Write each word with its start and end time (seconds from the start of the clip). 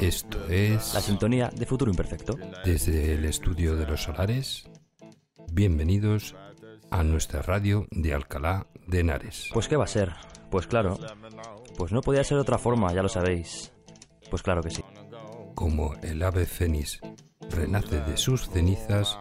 Esto 0.00 0.46
es... 0.48 0.94
La 0.94 1.00
sintonía 1.00 1.50
de 1.54 1.66
Futuro 1.66 1.90
Imperfecto. 1.90 2.38
Desde 2.64 3.14
el 3.14 3.24
estudio 3.24 3.76
de 3.76 3.86
los 3.86 4.02
solares, 4.02 4.68
bienvenidos 5.52 6.34
a 6.90 7.02
nuestra 7.02 7.42
radio 7.42 7.86
de 7.90 8.14
Alcalá 8.14 8.66
de 8.86 9.00
Henares. 9.00 9.50
Pues 9.52 9.68
qué 9.68 9.76
va 9.76 9.84
a 9.84 9.88
ser. 9.88 10.12
Pues 10.50 10.66
claro. 10.66 10.98
Pues 11.76 11.92
no 11.92 12.00
podía 12.00 12.24
ser 12.24 12.36
de 12.36 12.42
otra 12.42 12.58
forma, 12.58 12.92
ya 12.92 13.02
lo 13.02 13.08
sabéis. 13.08 13.72
Pues 14.30 14.42
claro 14.42 14.62
que 14.62 14.70
sí. 14.70 14.84
Como 15.54 15.94
el 16.02 16.22
ave 16.22 16.46
fénix 16.46 17.00
renace 17.50 18.00
de 18.00 18.16
sus 18.16 18.48
cenizas, 18.48 19.18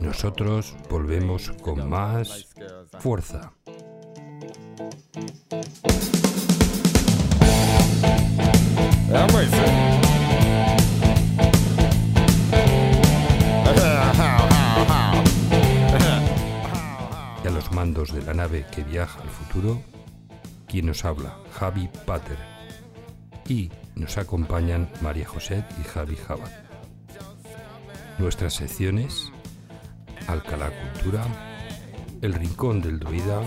nosotros 0.00 0.76
volvemos 0.90 1.50
con 1.62 1.88
más 1.88 2.48
fuerza. 3.00 3.52
Y 9.10 9.87
mandos 17.78 18.12
de 18.12 18.20
la 18.22 18.34
nave 18.34 18.66
que 18.72 18.82
viaja 18.82 19.22
al 19.22 19.28
futuro, 19.28 19.80
quien 20.66 20.86
nos 20.86 21.04
habla, 21.04 21.38
Javi 21.52 21.88
Pater. 22.06 22.36
Y 23.46 23.70
nos 23.94 24.18
acompañan 24.18 24.90
María 25.00 25.28
José 25.28 25.64
y 25.80 25.84
Javi 25.84 26.16
Jabat. 26.16 26.50
Nuestras 28.18 28.54
secciones, 28.54 29.30
Alcalá 30.26 30.72
Cultura, 30.92 31.24
El 32.20 32.34
Rincón 32.34 32.82
del 32.82 32.98
Druida, 32.98 33.42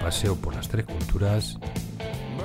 Paseo 0.00 0.34
por 0.36 0.54
las 0.54 0.70
Tres 0.70 0.86
Culturas, 0.86 1.58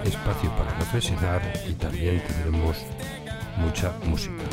espacio 0.04 0.50
para 0.58 0.78
reflexionar 0.78 1.42
y 1.70 1.74
también 1.76 2.22
tendremos 2.28 2.76
mucha 3.56 3.94
música. 4.04 4.44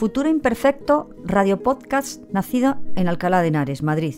Futuro 0.00 0.30
Imperfecto, 0.30 1.10
radio 1.26 1.62
podcast 1.62 2.22
nacido 2.32 2.78
en 2.96 3.06
Alcalá 3.06 3.42
de 3.42 3.48
Henares, 3.48 3.82
Madrid. 3.82 4.14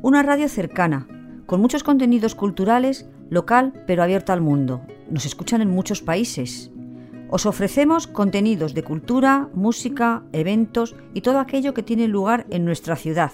Una 0.00 0.22
radio 0.22 0.48
cercana, 0.48 1.08
con 1.46 1.60
muchos 1.60 1.82
contenidos 1.82 2.36
culturales, 2.36 3.08
local 3.28 3.82
pero 3.88 4.04
abierta 4.04 4.32
al 4.32 4.42
mundo. 4.42 4.82
Nos 5.10 5.26
escuchan 5.26 5.60
en 5.60 5.70
muchos 5.70 6.02
países. 6.02 6.70
Os 7.30 7.46
ofrecemos 7.46 8.06
contenidos 8.06 8.74
de 8.74 8.84
cultura, 8.84 9.48
música, 9.54 10.22
eventos 10.32 10.94
y 11.14 11.22
todo 11.22 11.40
aquello 11.40 11.74
que 11.74 11.82
tiene 11.82 12.06
lugar 12.06 12.46
en 12.50 12.64
nuestra 12.64 12.94
ciudad. 12.94 13.32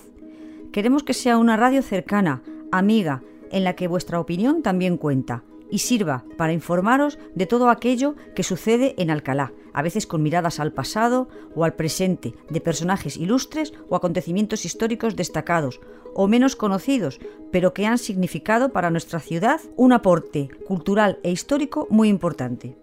Queremos 0.72 1.02
que 1.02 1.12
sea 1.12 1.36
una 1.36 1.58
radio 1.58 1.82
cercana, 1.82 2.40
amiga, 2.72 3.22
en 3.50 3.64
la 3.64 3.74
que 3.74 3.88
vuestra 3.88 4.20
opinión 4.20 4.62
también 4.62 4.96
cuenta 4.96 5.44
y 5.70 5.80
sirva 5.80 6.24
para 6.38 6.54
informaros 6.54 7.18
de 7.34 7.44
todo 7.44 7.68
aquello 7.68 8.14
que 8.34 8.42
sucede 8.42 8.94
en 8.96 9.10
Alcalá, 9.10 9.52
a 9.78 9.82
veces 9.82 10.08
con 10.08 10.24
miradas 10.24 10.58
al 10.58 10.72
pasado 10.72 11.28
o 11.54 11.62
al 11.62 11.74
presente, 11.74 12.34
de 12.50 12.60
personajes 12.60 13.16
ilustres 13.16 13.72
o 13.88 13.94
acontecimientos 13.94 14.64
históricos 14.64 15.14
destacados 15.14 15.80
o 16.16 16.26
menos 16.26 16.56
conocidos, 16.56 17.20
pero 17.52 17.74
que 17.74 17.86
han 17.86 17.98
significado 17.98 18.72
para 18.72 18.90
nuestra 18.90 19.20
ciudad 19.20 19.60
un 19.76 19.92
aporte 19.92 20.48
cultural 20.66 21.20
e 21.22 21.30
histórico 21.30 21.86
muy 21.90 22.08
importante. 22.08 22.76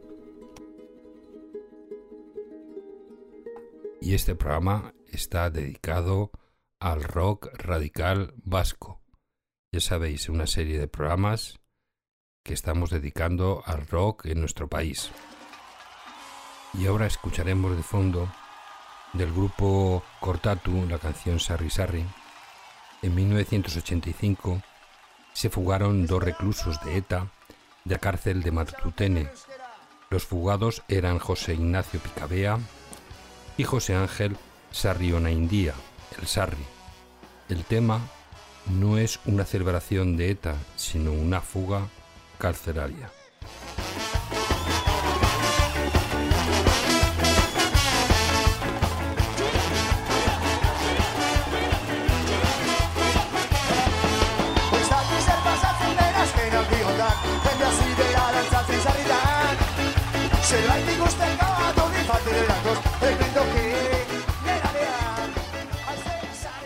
Y 4.00 4.13
este 4.13 4.33
programa 4.35 4.94
está 5.12 5.50
dedicado 5.50 6.31
al 6.79 7.03
rock 7.03 7.50
radical 7.57 8.35
vasco. 8.38 9.01
Ya 9.73 9.81
sabéis, 9.81 10.29
una 10.29 10.47
serie 10.47 10.79
de 10.79 10.88
programas 10.88 11.59
que 12.41 12.53
estamos 12.53 12.89
dedicando 12.89 13.63
al 13.66 13.85
rock 13.85 14.27
en 14.27 14.39
nuestro 14.39 14.69
país. 14.69 15.12
Y 16.78 16.88
ahora 16.88 17.06
escucharemos 17.06 17.75
de 17.78 17.84
fondo 17.84 18.30
del 19.13 19.31
grupo 19.31 20.03
Cortatu 20.19 20.86
la 20.90 20.97
canción 20.97 21.40
Sarri 21.40 21.69
Sarri. 21.69 22.06
En 23.02 23.16
1985 23.16 24.62
se 25.34 25.50
fugaron 25.50 26.06
dos 26.06 26.22
reclusos 26.22 26.84
de 26.84 26.97
ETA 26.97 27.28
de 27.86 27.96
la 27.96 28.00
cárcel 28.00 28.41
de 28.41 28.52
Matutene. 28.52 29.30
Los 30.09 30.25
fugados 30.25 30.84
eran 30.88 31.19
José 31.19 31.53
Ignacio 31.53 32.00
Picabea 32.00 32.59
y 33.57 33.63
José 33.63 33.96
Ángel 33.96 34.36
Sarriona 34.72 35.31
Indía, 35.31 35.74
el 36.19 36.28
Sarri. 36.28 36.66
El 37.47 37.63
tema 37.63 38.02
no 38.66 38.97
es 38.97 39.19
una 39.25 39.46
celebración 39.46 40.18
de 40.18 40.31
ETA, 40.31 40.56
sino 40.75 41.13
una 41.13 41.42
fuga 41.42 41.88
carcelaria. 42.38 43.09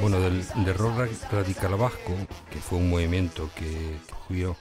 Bueno, 0.10 0.26
del, 0.26 0.66
del 0.66 0.74
rock 0.74 1.08
radical 1.32 1.76
vasco, 1.76 2.16
que 2.50 2.58
fue 2.58 2.80
un 2.80 2.90
movimiento 2.90 3.48
que 3.56 3.96
surgió 4.10 4.58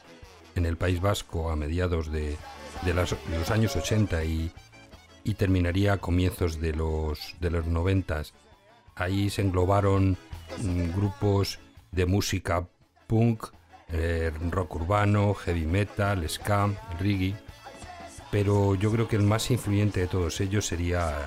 en 0.55 0.67
el 0.67 0.77
País 0.77 1.00
Vasco 1.00 1.50
a 1.50 1.56
mediados 1.56 2.12
de, 2.12 2.37
de, 2.83 2.93
las, 2.93 3.12
de 3.12 3.39
los 3.39 3.50
años 3.50 3.75
80 3.75 4.25
y, 4.25 4.53
y, 5.25 5.35
terminaría 5.35 5.95
a 5.95 5.97
comienzos 5.97 6.61
de 6.61 6.75
los, 6.75 7.35
de 7.41 7.49
los 7.49 7.65
90. 7.65 8.25
Ahí 8.95 9.31
se 9.31 9.41
englobaron 9.41 10.19
mm, 10.59 10.95
grupos 10.95 11.61
de 11.93 12.05
música 12.05 12.69
punk, 13.06 13.47
eh, 13.91 14.31
rock 14.50 14.75
urbano, 14.75 15.33
heavy 15.33 15.65
metal, 15.65 16.29
ska, 16.29 16.69
reggae, 17.00 17.35
pero 18.31 18.75
yo 18.75 18.93
creo 18.93 19.09
que 19.09 19.17
el 19.17 19.23
más 19.23 19.50
influyente 19.50 20.00
de 20.00 20.09
todos 20.09 20.43
ellos 20.43 20.67
sería 20.67 21.27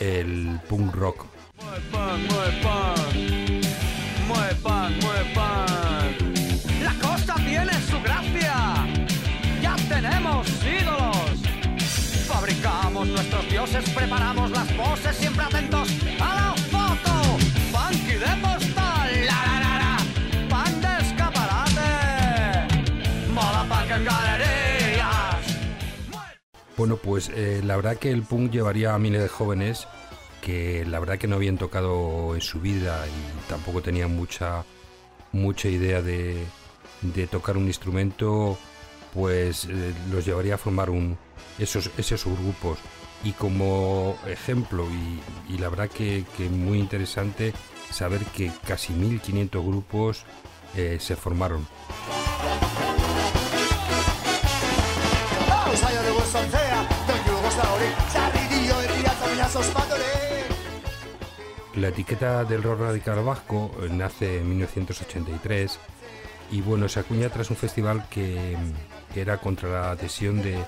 el 0.00 0.58
punk 0.68 0.92
rock. 0.92 1.26
Muy 1.62 2.26
muy 2.28 3.07
pan. 5.34 6.16
La 6.82 6.94
cosa 7.00 7.34
tiene 7.36 7.72
su 7.90 8.00
gracia. 8.02 8.54
Ya 9.62 9.76
tenemos 9.88 10.46
ídolos. 10.62 11.38
Fabricamos 12.26 13.06
nuestros 13.08 13.48
dioses, 13.50 13.88
preparamos 13.90 14.50
las 14.50 14.70
poses, 14.72 15.16
siempre 15.16 15.44
atentos 15.44 15.88
a 16.20 16.34
la 16.34 16.54
foto. 16.70 17.38
Funky 17.72 18.14
de 18.14 18.32
postal, 18.42 19.26
la 19.26 19.38
la 19.46 19.60
la 19.64 19.78
la. 19.82 19.96
Pan 20.48 20.80
de 20.80 20.92
escaparate. 21.04 21.90
Mola 23.32 23.66
pan 23.68 23.90
en 23.90 24.04
galerías. 24.04 25.58
Bueno, 26.76 26.96
pues 26.96 27.30
eh, 27.34 27.60
la 27.64 27.76
verdad 27.76 27.96
que 27.96 28.10
el 28.10 28.22
punk 28.22 28.52
llevaría 28.52 28.94
a 28.94 28.98
miles 28.98 29.22
de 29.22 29.28
jóvenes 29.28 29.88
que 30.40 30.86
la 30.86 31.00
verdad 31.00 31.18
que 31.18 31.26
no 31.26 31.36
habían 31.36 31.58
tocado 31.58 32.34
en 32.34 32.40
su 32.40 32.60
vida 32.60 33.04
y 33.06 33.50
tampoco 33.50 33.82
tenían 33.82 34.14
mucha 34.14 34.64
mucha 35.32 35.68
idea 35.68 36.02
de, 36.02 36.44
de 37.02 37.26
tocar 37.26 37.56
un 37.56 37.66
instrumento, 37.66 38.58
pues 39.14 39.66
eh, 39.66 39.94
los 40.10 40.24
llevaría 40.24 40.54
a 40.54 40.58
formar 40.58 40.90
un, 40.90 41.18
esos, 41.58 41.90
esos 41.96 42.20
subgrupos. 42.20 42.78
Y 43.24 43.32
como 43.32 44.16
ejemplo, 44.26 44.86
y, 44.88 45.52
y 45.52 45.58
la 45.58 45.68
verdad 45.68 45.88
que, 45.88 46.24
que, 46.36 46.48
muy 46.48 46.78
interesante 46.78 47.52
saber 47.90 48.24
que 48.26 48.52
casi 48.66 48.92
1500 48.92 49.64
grupos 49.64 50.24
eh, 50.76 50.98
se 51.00 51.16
formaron. 51.16 51.66
La 61.78 61.88
etiqueta 61.88 62.44
del 62.44 62.64
rock 62.64 62.80
radical 62.80 63.22
vasco 63.22 63.70
eh, 63.80 63.88
nace 63.88 64.38
en 64.38 64.48
1983 64.48 65.78
y 66.50 66.60
bueno, 66.60 66.88
se 66.88 66.98
acuña 66.98 67.28
tras 67.28 67.50
un 67.50 67.56
festival 67.56 68.08
que, 68.08 68.56
era 69.14 69.38
contra 69.38 69.68
la 69.68 69.90
adhesión 69.92 70.42
de, 70.42 70.58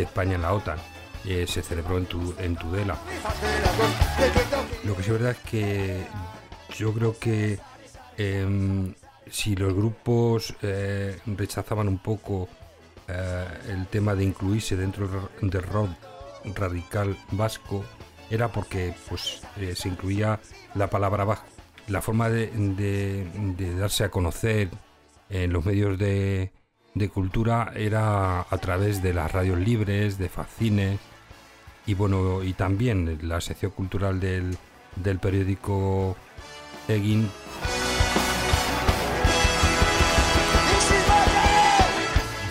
España 0.00 0.36
en 0.36 0.42
la 0.42 0.54
OTAN. 0.54 0.78
Eh, 1.26 1.46
se 1.46 1.62
celebró 1.62 1.98
en, 1.98 2.06
tu, 2.06 2.34
en 2.38 2.56
Tudela. 2.56 2.96
Lo 4.84 4.96
que 4.96 5.02
sí 5.02 5.10
es 5.10 5.12
verdad 5.12 5.32
es 5.32 5.50
que 5.50 6.06
yo 6.74 6.92
creo 6.94 7.18
que 7.18 7.58
eh, 8.16 8.94
si 9.30 9.56
los 9.56 9.74
grupos 9.74 10.54
eh, 10.62 11.18
rechazaban 11.26 11.86
un 11.88 11.98
poco 11.98 12.48
el 13.68 13.86
tema 13.86 14.14
de 14.16 14.24
incluirse 14.24 14.74
dentro 14.74 15.30
del 15.40 15.62
rock 15.62 15.90
radical 16.56 17.16
vasco, 17.30 17.84
era 18.30 18.48
porque 18.48 18.94
pues 19.08 19.42
eh, 19.58 19.74
se 19.74 19.88
incluía 19.88 20.40
la 20.74 20.88
palabra 20.88 21.24
vasco. 21.24 21.46
La 21.88 22.02
forma 22.02 22.28
de, 22.28 23.26
darse 23.78 24.04
a 24.04 24.10
conocer 24.10 24.70
en 25.30 25.52
los 25.52 25.64
medios 25.64 25.98
de, 25.98 26.50
de, 26.94 27.08
cultura 27.08 27.72
era 27.76 28.40
a 28.40 28.58
través 28.58 29.02
de 29.02 29.14
las 29.14 29.30
radios 29.30 29.58
libres, 29.58 30.18
de 30.18 30.28
fascines 30.28 30.98
y 31.86 31.94
bueno, 31.94 32.42
y 32.42 32.52
también 32.54 33.18
la 33.22 33.40
sección 33.40 33.70
cultural 33.70 34.18
del, 34.18 34.58
del 34.96 35.18
periódico 35.20 36.16
Egin. 36.88 37.30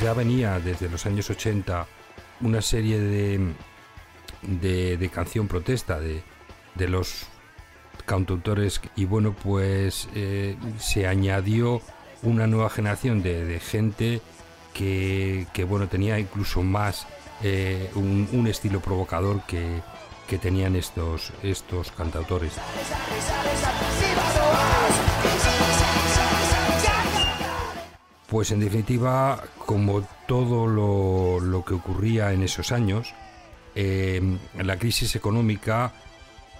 Ya 0.01 0.13
venía 0.13 0.59
desde 0.59 0.87
los 0.87 1.05
años 1.05 1.29
80 1.29 1.87
una 2.41 2.61
serie 2.61 2.99
de, 2.99 3.53
de, 4.41 4.97
de 4.97 5.09
canción 5.09 5.47
protesta 5.47 5.99
de, 5.99 6.23
de, 6.75 6.87
los 6.87 7.27
cantautores 8.05 8.81
y 8.95 9.05
bueno 9.05 9.33
pues 9.33 10.07
eh, 10.13 10.55
se 10.77 11.07
añadió 11.07 11.81
una 12.23 12.47
nueva 12.47 12.69
generación 12.69 13.23
de, 13.23 13.45
de 13.45 13.59
gente 13.59 14.21
que, 14.73 15.47
que, 15.53 15.63
bueno 15.63 15.87
tenía 15.87 16.19
incluso 16.19 16.61
más 16.61 17.07
eh, 17.43 17.89
un, 17.95 18.27
un, 18.31 18.47
estilo 18.47 18.79
provocador 18.79 19.41
que, 19.45 19.81
que 20.27 20.37
tenían 20.37 20.75
estos, 20.75 21.31
estos 21.43 21.91
cantautores. 21.91 22.53
Pues 28.27 28.51
en 28.51 28.59
definitiva, 28.59 29.43
como 29.65 30.01
todo 30.27 30.67
lo, 30.67 31.39
lo 31.39 31.63
que 31.63 31.75
ocurría 31.75 32.33
en 32.33 32.43
esos 32.43 32.71
años, 32.71 33.13
eh, 33.75 34.21
la 34.57 34.77
crisis 34.77 35.15
económica, 35.15 35.93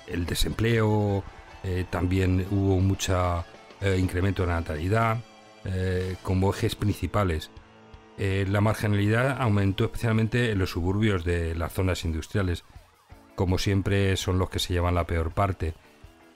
el 0.07 0.25
desempleo, 0.25 1.23
eh, 1.63 1.85
también 1.89 2.45
hubo 2.51 2.79
mucho 2.79 3.43
eh, 3.81 3.97
incremento 3.99 4.43
de 4.43 4.49
la 4.49 4.59
natalidad 4.59 5.17
eh, 5.63 6.15
como 6.21 6.53
ejes 6.53 6.75
principales. 6.75 7.49
La 8.17 8.61
marginalidad 8.61 9.41
aumentó 9.41 9.83
especialmente 9.83 10.51
en 10.51 10.59
los 10.59 10.69
suburbios 10.69 11.25
de 11.25 11.53
las 11.53 11.73
zonas 11.73 12.05
industriales, 12.05 12.63
como 13.35 13.57
siempre 13.57 14.15
son 14.15 14.39
los 14.39 14.49
que 14.49 14.59
se 14.59 14.71
llevan 14.71 14.95
la 14.95 15.05
peor 15.05 15.31
parte. 15.31 15.73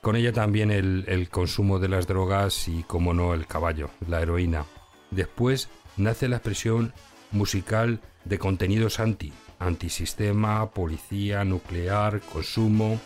Con 0.02 0.18
ella 0.18 0.34
también 0.34 0.72
el, 0.72 1.06
el 1.08 1.30
consumo 1.30 1.80
de 1.80 1.88
las 1.88 2.06
drogas 2.06 2.68
y, 2.68 2.84
como 2.84 3.14
no, 3.14 3.34
el 3.34 3.48
caballo, 3.48 3.92
la 4.10 4.20
heroína. 4.22 4.66
Después 5.10 5.70
nace 5.96 6.28
la 6.28 6.36
expresión 6.38 6.92
musical 7.32 8.02
de 8.26 8.40
contenidos 8.40 9.00
anti, 9.00 9.32
antisistema, 9.60 10.72
policía, 10.72 11.44
nuclear, 11.44 12.22
consumo. 12.22 13.00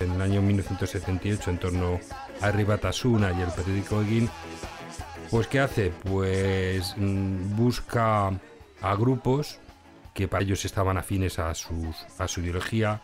En 0.00 0.12
el 0.12 0.22
año 0.22 0.42
1978, 0.42 1.50
en 1.50 1.58
torno 1.58 2.00
a 2.40 2.50
Ribatasuna 2.50 3.32
y 3.32 3.42
el 3.42 3.50
periódico 3.50 4.00
Egin, 4.00 4.30
pues 5.30 5.46
¿qué 5.48 5.60
hace? 5.60 5.90
Pues 5.90 6.94
mmm, 6.96 7.56
busca 7.56 8.28
a 8.80 8.94
grupos 8.94 9.58
que 10.14 10.28
para 10.28 10.44
ellos 10.44 10.64
estaban 10.64 10.96
afines 10.96 11.38
a, 11.38 11.54
sus, 11.54 11.96
a 12.18 12.26
su 12.28 12.40
ideología 12.40 13.00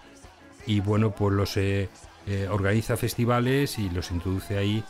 y 0.67 0.81
bueno, 0.81 1.11
pues 1.11 1.35
los 1.35 1.57
eh, 1.57 1.89
eh, 2.27 2.49
organiza 2.51 2.97
festivales 2.97 3.79
y 3.79 3.91
los 3.91 4.11
introduce 4.11 4.57
ahí 4.57 4.83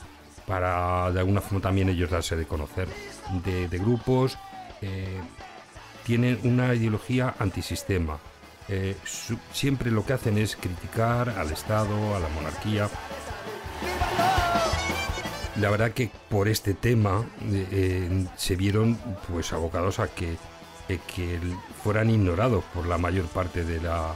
para 0.46 1.11
de 1.11 1.20
alguna 1.20 1.40
forma 1.40 1.61
también 1.61 1.88
ellos 1.88 2.11
darse 2.11 2.37
de 2.37 2.46
conocer 2.46 2.88
de, 3.44 3.69
de 3.69 3.78
grupos 3.78 4.38
eh, 4.82 5.20
tienen 6.05 6.39
una 6.45 6.75
ideología 6.75 7.35
antisistema. 7.39 8.19
Eh, 8.69 8.97
siempre 9.53 9.91
lo 9.91 10.06
que 10.06 10.15
hacen 10.15 10.39
es 10.39 10.56
criticar 10.56 11.31
al 11.31 11.51
Estado, 11.51 12.17
a 12.17 12.21
la 12.21 12.29
monarquía. 12.29 12.89
La 15.61 15.71
verdad 15.71 15.93
que 15.93 16.11
por 16.29 16.49
este 16.49 16.75
tema 16.75 17.25
eh, 17.43 17.67
eh 17.71 18.27
se 18.37 18.56
vieron 18.56 18.99
pues 19.31 19.53
abocados 19.53 19.99
a 19.99 20.09
que, 20.09 20.37
que 20.88 21.38
fueran 21.83 22.11
ignorados 22.11 22.64
por 22.75 22.87
la 22.87 22.99
mayor 22.99 23.26
parte 23.26 23.64
de 23.64 23.81
la 23.81 24.14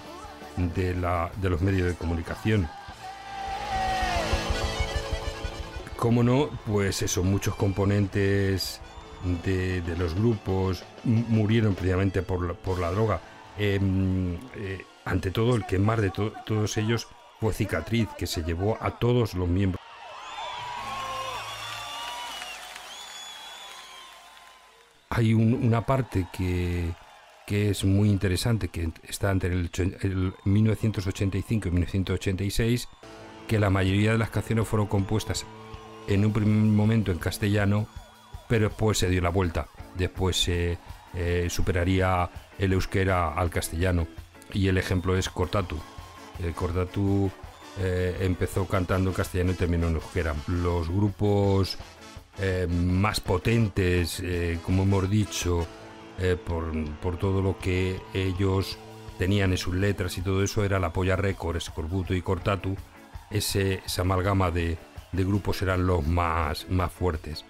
de, 0.58 0.94
la, 0.94 1.30
de 1.40 1.50
los 1.50 1.60
medios 1.60 1.86
de 1.86 1.94
comunicación. 1.94 2.68
Cómo 5.96 6.22
no, 6.22 6.50
pues 6.66 7.02
eso, 7.02 7.24
muchos 7.24 7.54
componentes 7.56 8.80
de, 9.44 9.82
los 9.98 10.14
grupos 10.14 10.84
murieron 11.04 11.74
previamente 11.74 12.22
por 12.22 12.78
la, 12.78 12.90
droga. 12.90 13.20
Eh, 13.58 13.80
eh, 14.56 14.84
ante 15.04 15.30
todo, 15.30 15.56
el 15.56 15.66
que 15.66 15.78
más 15.78 16.00
de 16.00 16.10
to 16.10 16.32
todos 16.44 16.76
ellos 16.76 17.08
fue 17.40 17.52
Cicatriz, 17.52 18.08
que 18.16 18.26
se 18.26 18.42
llevó 18.42 18.76
a 18.80 18.98
todos 18.98 19.34
los 19.34 19.48
miembros. 19.48 19.80
Hay 25.10 25.34
un, 25.34 25.54
una 25.54 25.84
parte 25.84 26.26
que, 26.32 26.94
que 27.46 27.70
es 27.70 27.84
muy 27.84 28.10
interesante, 28.10 28.68
que 28.68 28.90
está 29.08 29.30
entre 29.30 29.52
el 29.52 30.34
1985 30.44 31.68
y 31.68 31.70
1986, 31.70 32.88
que 33.48 33.58
la 33.58 33.70
mayoría 33.70 34.12
de 34.12 34.18
las 34.18 34.30
canciones 34.30 34.68
fueron 34.68 34.86
compuestas 34.86 35.46
en 36.08 36.24
un 36.24 36.32
primer 36.32 36.54
momento 36.54 37.10
en 37.10 37.18
castellano, 37.18 37.86
pero 38.48 38.68
después 38.68 38.98
se 38.98 39.08
dio 39.08 39.20
la 39.20 39.30
vuelta. 39.30 39.68
Después 39.96 40.36
se 40.36 40.78
eh, 41.14 41.46
superaría 41.50 42.28
el 42.58 42.72
euskera 42.72 43.34
al 43.34 43.50
castellano. 43.50 44.06
Y 44.52 44.68
el 44.68 44.78
ejemplo 44.78 45.16
es 45.16 45.28
Cortatu. 45.28 45.78
El 46.42 46.54
Cortatu 46.54 47.30
eh, 47.80 48.16
empezó 48.20 48.66
cantando 48.66 49.10
en 49.10 49.16
castellano 49.16 49.52
y 49.52 49.54
terminó 49.54 49.88
en 49.88 49.96
euskera. 49.96 50.34
Los 50.46 50.88
grupos 50.88 51.78
eh, 52.40 52.68
más 52.68 53.18
potentes, 53.18 54.20
eh, 54.20 54.60
como 54.62 54.84
hemos 54.84 55.10
dicho, 55.10 55.66
eh, 56.18 56.36
por, 56.36 57.16
todo 57.18 57.42
lo 57.42 57.58
que 57.58 58.00
ellos 58.14 58.78
tenían 59.18 59.50
en 59.50 59.58
sus 59.58 59.74
letras 59.74 60.16
y 60.18 60.22
todo 60.22 60.44
eso, 60.44 60.64
era 60.64 60.78
la 60.78 60.92
Polla 60.92 61.16
Record, 61.16 61.60
Scorbuto 61.60 62.14
y 62.14 62.22
Cortatu. 62.22 62.76
Ese, 63.30 63.82
esa 63.84 64.02
amalgama 64.02 64.52
de, 64.52 64.78
de 65.10 65.24
grupos 65.24 65.62
eran 65.62 65.86
los 65.86 66.06
más, 66.06 66.68
más 66.70 66.92
fuertes. 66.92 67.44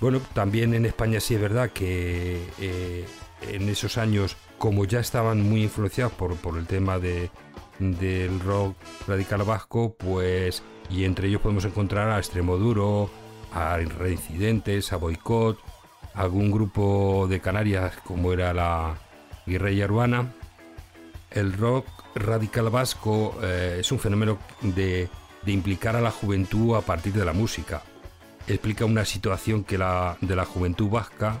Bueno, 0.00 0.20
también 0.34 0.74
en 0.74 0.84
España 0.86 1.20
sí 1.20 1.34
es 1.34 1.40
verdad 1.40 1.70
que 1.70 2.40
eh, 2.60 3.06
en 3.42 3.68
esos 3.68 3.98
años, 3.98 4.36
como 4.58 4.84
ya 4.84 5.00
estaban 5.00 5.40
muy 5.42 5.62
influenciados 5.62 6.12
por, 6.12 6.36
por 6.36 6.58
el 6.58 6.66
tema 6.66 6.98
de, 6.98 7.30
del 7.78 8.40
rock 8.40 8.76
radical 9.06 9.42
vasco, 9.42 9.96
pues, 9.98 10.62
y 10.90 11.04
entre 11.04 11.28
ellos 11.28 11.40
podemos 11.40 11.64
encontrar 11.64 12.10
a 12.10 12.18
Extremo 12.18 12.56
Duro, 12.56 13.10
a 13.52 13.76
Reincidentes, 13.76 14.92
a 14.92 14.96
Boicot, 14.96 15.58
algún 16.14 16.50
grupo 16.50 17.26
de 17.28 17.40
Canarias 17.40 17.96
como 18.04 18.32
era 18.32 18.52
la 18.52 18.96
Guerrilla 19.46 19.86
Urbana. 19.86 20.32
El 21.30 21.52
rock 21.54 21.86
radical 22.14 22.70
vasco 22.70 23.34
eh, 23.42 23.78
es 23.80 23.92
un 23.92 23.98
fenómeno 23.98 24.38
de 24.62 25.08
de 25.46 25.52
implicar 25.52 25.96
a 25.96 26.00
la 26.00 26.10
juventud 26.10 26.76
a 26.76 26.80
partir 26.80 27.12
de 27.14 27.24
la 27.24 27.32
música. 27.32 27.82
Explica 28.48 28.84
una 28.84 29.04
situación 29.04 29.64
que 29.64 29.76
la, 29.76 30.18
de 30.20 30.36
la 30.36 30.44
juventud 30.44 30.88
vasca, 30.88 31.40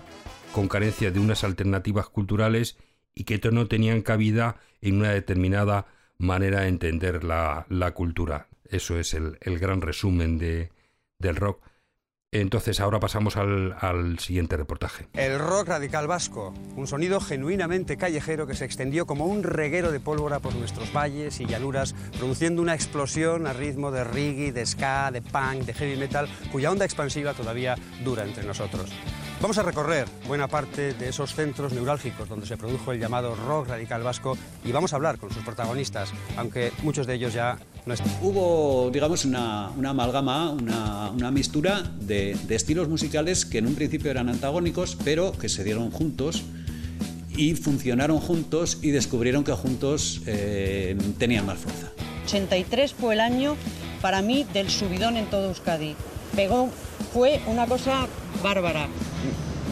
con 0.52 0.68
carencia 0.68 1.10
de 1.10 1.20
unas 1.20 1.44
alternativas 1.44 2.08
culturales 2.08 2.76
y 3.14 3.24
que 3.24 3.38
no 3.50 3.68
tenían 3.68 4.02
cabida 4.02 4.56
en 4.80 4.98
una 4.98 5.10
determinada 5.10 5.86
manera 6.18 6.62
de 6.62 6.68
entender 6.68 7.24
la, 7.24 7.66
la 7.68 7.92
cultura. 7.92 8.48
Eso 8.68 8.98
es 8.98 9.14
el, 9.14 9.38
el 9.40 9.58
gran 9.58 9.80
resumen 9.82 10.38
de, 10.38 10.70
del 11.18 11.36
rock. 11.36 11.62
Entonces 12.40 12.80
ahora 12.80 13.00
pasamos 13.00 13.36
al, 13.36 14.18
siguiente 14.18 14.56
reportaje. 14.56 15.06
El 15.14 15.38
rock 15.38 15.68
radical 15.68 16.06
vasco, 16.06 16.52
un 16.76 16.86
sonido 16.86 17.20
genuinamente 17.20 17.96
callejero 17.96 18.46
que 18.46 18.54
se 18.54 18.64
extendió 18.64 19.06
como 19.06 19.26
un 19.26 19.42
reguero 19.42 19.90
de 19.90 20.00
pólvora 20.00 20.40
por 20.40 20.54
nuestros 20.54 20.92
valles 20.92 21.40
y 21.40 21.46
llanuras, 21.46 21.94
produciendo 22.18 22.60
una 22.60 22.74
explosión 22.74 23.46
a 23.46 23.52
ritmo 23.52 23.90
de 23.90 24.04
reggae, 24.04 24.52
de 24.52 24.66
ska, 24.66 25.10
de 25.10 25.22
punk, 25.22 25.64
de 25.64 25.74
heavy 25.74 25.96
metal, 25.96 26.28
cuya 26.52 26.70
onda 26.70 26.84
expansiva 26.84 27.32
todavía 27.32 27.76
dura 28.04 28.24
entre 28.24 28.44
nosotros. 28.44 28.92
Vamos 29.40 29.58
a 29.58 29.62
recorrer 29.62 30.08
buena 30.26 30.48
parte 30.48 30.94
de 30.94 31.10
esos 31.10 31.34
centros 31.34 31.72
neurálgicos 31.72 32.26
donde 32.28 32.46
se 32.46 32.56
produjo 32.56 32.92
el 32.92 32.98
llamado 32.98 33.34
rock 33.34 33.68
radical 33.68 34.02
vasco 34.02 34.36
y 34.64 34.72
vamos 34.72 34.92
a 34.92 34.96
hablar 34.96 35.18
con 35.18 35.30
sus 35.30 35.44
protagonistas, 35.44 36.10
aunque 36.38 36.72
muchos 36.82 37.06
de 37.06 37.14
ellos 37.14 37.34
ya 37.34 37.58
no 37.84 37.92
están. 37.92 38.10
Hubo, 38.22 38.90
digamos, 38.90 39.26
una, 39.26 39.70
una 39.76 39.90
amalgama, 39.90 40.50
una, 40.50 41.10
una 41.10 41.30
mistura 41.30 41.82
de, 42.00 42.34
de, 42.46 42.54
estilos 42.54 42.88
musicales 42.88 43.44
que 43.44 43.58
en 43.58 43.66
un 43.66 43.74
principio 43.74 44.10
eran 44.10 44.30
antagónicos, 44.30 44.96
pero 45.04 45.32
que 45.32 45.50
se 45.50 45.64
dieron 45.64 45.90
juntos 45.90 46.42
y 47.36 47.54
funcionaron 47.54 48.18
juntos 48.18 48.78
y 48.80 48.90
descubrieron 48.90 49.44
que 49.44 49.52
juntos 49.52 50.22
eh, 50.26 50.96
tenían 51.18 51.44
más 51.44 51.58
fuerza. 51.58 51.92
83 52.24 52.94
fue 52.94 53.14
el 53.14 53.20
año 53.20 53.54
para 54.00 54.22
mí 54.22 54.46
del 54.54 54.70
subidón 54.70 55.18
en 55.18 55.26
todo 55.26 55.48
Euskadi. 55.48 55.94
Pegó, 56.36 56.68
fue 57.14 57.40
una 57.46 57.66
cosa 57.66 58.06
bárbara. 58.42 58.88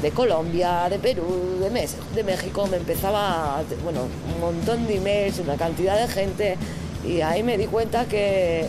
De 0.00 0.11
Colombia, 0.11 0.88
de 0.90 0.99
Perú, 0.99 1.59
de, 1.61 1.71
Mes 1.71 1.97
de 2.14 2.25
México 2.25 2.66
me 2.66 2.78
empezaba, 2.78 3.62
bueno, 3.83 4.00
un 4.35 4.40
montón 4.40 4.87
de 4.87 4.97
emails, 4.97 5.38
una 5.38 5.56
cantidad 5.56 5.97
de 5.99 6.09
gente 6.09 6.56
y 7.06 7.21
ahí 7.21 7.42
me 7.42 7.56
di 7.56 7.66
cuenta 7.66 8.06
que, 8.06 8.66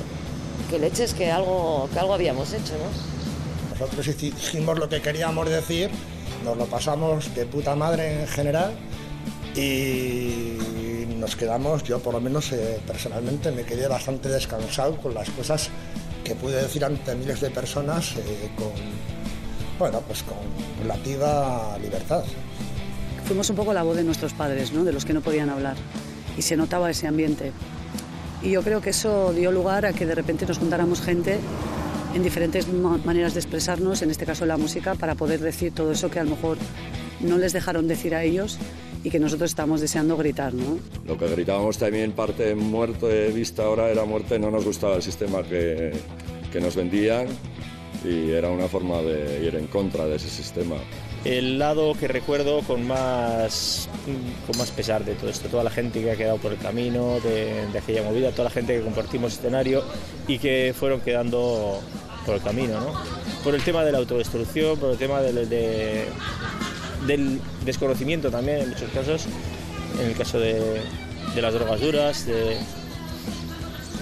que 0.69 0.79
leches 0.79 1.13
que 1.13 1.31
algo, 1.31 1.89
que 1.91 1.99
algo 1.99 2.13
habíamos 2.13 2.53
hecho, 2.53 2.73
¿no? 2.73 3.77
Nosotros 3.77 4.07
hicimos 4.07 4.79
lo 4.79 4.87
que 4.87 5.01
queríamos 5.01 5.49
decir, 5.49 5.89
nos 6.45 6.55
lo 6.55 6.65
pasamos 6.67 7.33
de 7.35 7.45
puta 7.45 7.75
madre 7.75 8.21
en 8.21 8.27
general 8.27 8.73
y 9.55 10.57
nos 11.17 11.35
quedamos, 11.35 11.83
yo 11.83 11.99
por 11.99 12.13
lo 12.13 12.21
menos 12.21 12.51
eh, 12.51 12.79
personalmente 12.85 13.51
me 13.51 13.63
quedé 13.63 13.87
bastante 13.87 14.29
descansado 14.29 14.95
con 14.97 15.13
las 15.13 15.29
cosas 15.31 15.69
que 16.25 16.35
pude 16.35 16.61
decir 16.61 16.83
ante 16.83 17.15
miles 17.15 17.39
de 17.39 17.51
personas 17.51 18.15
eh, 18.17 18.49
con, 18.57 18.71
bueno, 19.79 20.01
pues 20.05 20.23
con 20.23 20.37
relativa 20.81 21.77
libertad. 21.81 22.23
Fuimos 23.25 23.49
un 23.49 23.55
poco 23.55 23.73
la 23.73 23.83
voz 23.83 23.95
de 23.95 24.03
nuestros 24.03 24.33
padres, 24.33 24.73
¿no? 24.73 24.83
de 24.83 24.91
los 24.91 25.05
que 25.05 25.13
no 25.13 25.21
podían 25.21 25.49
hablar, 25.49 25.77
y 26.37 26.41
se 26.41 26.57
notaba 26.57 26.89
ese 26.89 27.07
ambiente. 27.07 27.53
Y 28.41 28.51
yo 28.51 28.63
creo 28.63 28.81
que 28.81 28.89
eso 28.89 29.33
dio 29.33 29.51
lugar 29.51 29.85
a 29.85 29.93
que 29.93 30.05
de 30.05 30.15
repente 30.15 30.45
nos 30.45 30.57
juntáramos 30.57 31.01
gente 31.01 31.39
en 32.13 32.23
diferentes 32.23 32.67
maneras 32.67 33.33
de 33.33 33.39
expresarnos, 33.39 34.01
en 34.01 34.09
este 34.09 34.25
caso 34.25 34.45
la 34.45 34.57
música, 34.57 34.95
para 34.95 35.15
poder 35.15 35.39
decir 35.39 35.73
todo 35.73 35.91
eso 35.91 36.09
que 36.09 36.19
a 36.19 36.23
lo 36.23 36.31
mejor 36.31 36.57
no 37.19 37.37
les 37.37 37.53
dejaron 37.53 37.87
decir 37.87 38.15
a 38.15 38.23
ellos 38.23 38.57
y 39.03 39.09
que 39.09 39.19
nosotros 39.19 39.51
estamos 39.51 39.81
deseando 39.81 40.17
gritar, 40.17 40.53
¿no? 40.53 40.79
Lo 41.05 41.17
que 41.17 41.27
gritábamos 41.27 41.77
también 41.77 42.11
parte 42.11 42.55
muerto 42.55 43.07
de 43.07 43.29
vista 43.29 43.63
ahora 43.63 43.89
era 43.89 44.03
muerte, 44.05 44.39
no 44.39 44.49
nos 44.49 44.65
gustaba 44.65 44.95
el 44.95 45.03
sistema 45.03 45.43
que, 45.43 45.91
que 46.51 46.59
nos 46.59 46.75
vendían 46.75 47.27
y 48.03 48.31
era 48.31 48.49
una 48.49 48.67
forma 48.67 49.01
de 49.01 49.45
ir 49.45 49.55
en 49.55 49.67
contra 49.67 50.05
de 50.05 50.15
ese 50.15 50.29
sistema. 50.29 50.75
El 51.23 51.57
lado 51.57 51.93
que 51.95 52.07
recuerdo 52.07 52.61
con 52.61 52.85
más, 52.87 53.89
con 54.45 54.57
más 54.57 54.69
pesar 54.71 55.03
de 55.03 55.15
todo 55.15 55.29
esto, 55.29 55.49
toda 55.49 55.63
la 55.63 55.71
gente 55.71 56.01
que 56.01 56.11
ha 56.11 56.15
quedado 56.15 56.37
por 56.37 56.51
el 56.51 56.59
camino 56.59 57.19
de, 57.21 57.65
de 57.71 57.79
aquella 57.79 58.03
movida, 58.03 58.31
toda 58.31 58.45
la 58.45 58.51
gente 58.51 58.77
que 58.77 58.83
compartimos 58.83 59.33
escenario 59.33 59.83
y 60.27 60.37
que 60.37 60.73
fueron 60.77 61.01
quedando 61.01 61.81
por 62.25 62.35
el 62.35 62.41
camino, 62.41 62.79
¿no? 62.79 62.93
Por 63.43 63.55
el 63.55 63.63
tema 63.63 63.83
de 63.83 63.91
la 63.91 63.99
autodestrucción, 63.99 64.77
por 64.77 64.91
el 64.91 64.97
tema 64.97 65.21
de, 65.21 65.45
de, 65.45 66.05
del 67.05 67.39
desconocimiento 67.63 68.31
también 68.31 68.61
en 68.61 68.69
muchos 68.69 68.89
casos, 68.91 69.27
en 69.99 70.07
el 70.07 70.15
caso 70.15 70.39
de, 70.39 70.81
las 71.35 71.53
drogas 71.53 71.81
duras, 71.81 72.25
de, 72.25 72.57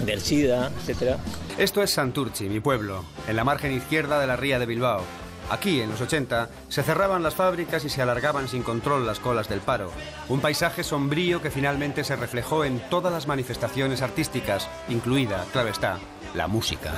del 0.04 0.20
SIDA, 0.20 0.70
etc. 0.86 1.16
Esto 1.58 1.82
es 1.82 1.90
Santurchi, 1.90 2.48
mi 2.48 2.60
pueblo, 2.60 3.04
en 3.28 3.36
la 3.36 3.44
margen 3.44 3.72
izquierda 3.72 4.20
de 4.20 4.26
la 4.26 4.36
ría 4.36 4.58
de 4.58 4.66
Bilbao. 4.66 5.02
Aquí, 5.50 5.80
en 5.82 5.90
los 5.90 6.00
80, 6.00 6.48
se 6.68 6.82
cerraban 6.82 7.22
las 7.22 7.34
fábricas 7.34 7.84
y 7.84 7.90
se 7.90 8.00
alargaban 8.00 8.48
sin 8.48 8.62
control 8.62 9.06
las 9.06 9.20
colas 9.20 9.48
del 9.48 9.60
paro. 9.60 9.90
Un 10.28 10.40
paisaje 10.40 10.82
sombrío 10.82 11.42
que 11.42 11.50
finalmente 11.50 12.02
se 12.02 12.16
reflejó 12.16 12.64
en 12.64 12.80
todas 12.88 13.12
las 13.12 13.26
manifestaciones 13.26 14.00
artísticas, 14.00 14.68
incluida, 14.88 15.44
claro 15.52 15.68
está, 15.68 15.98
la 16.34 16.48
música. 16.48 16.92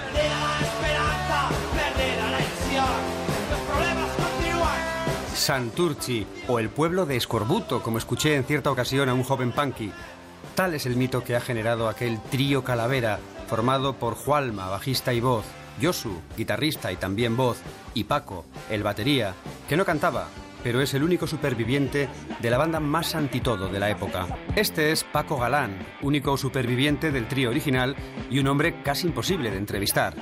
Santurchi, 5.46 6.26
o 6.48 6.58
el 6.58 6.70
pueblo 6.70 7.06
de 7.06 7.14
Escorbuto, 7.14 7.80
como 7.80 7.98
escuché 7.98 8.34
en 8.34 8.42
cierta 8.42 8.72
ocasión 8.72 9.08
a 9.08 9.14
un 9.14 9.22
joven 9.22 9.52
punky. 9.52 9.92
Tal 10.56 10.74
es 10.74 10.86
el 10.86 10.96
mito 10.96 11.22
que 11.22 11.36
ha 11.36 11.40
generado 11.40 11.88
aquel 11.88 12.20
trío 12.20 12.64
calavera, 12.64 13.20
formado 13.46 13.92
por 13.92 14.16
Jualma, 14.16 14.68
bajista 14.68 15.14
y 15.14 15.20
voz, 15.20 15.44
Yosu, 15.80 16.20
guitarrista 16.36 16.90
y 16.90 16.96
también 16.96 17.36
voz, 17.36 17.58
y 17.94 18.02
Paco, 18.02 18.44
el 18.70 18.82
batería, 18.82 19.34
que 19.68 19.76
no 19.76 19.84
cantaba, 19.84 20.26
pero 20.66 20.82
es 20.82 20.94
el 20.94 21.04
único 21.04 21.28
superviviente 21.28 22.08
de 22.42 22.50
la 22.50 22.58
banda 22.58 22.80
más 22.80 23.14
antitodo 23.14 23.68
de 23.68 23.78
la 23.78 23.88
época. 23.88 24.26
Este 24.56 24.90
es 24.90 25.04
Paco 25.04 25.38
Galán, 25.38 25.78
único 26.02 26.36
superviviente 26.36 27.12
del 27.12 27.28
trío 27.28 27.50
original 27.50 27.94
y 28.28 28.40
un 28.40 28.48
hombre 28.48 28.82
casi 28.82 29.06
imposible 29.06 29.52
de 29.52 29.58
entrevistar. 29.58 30.16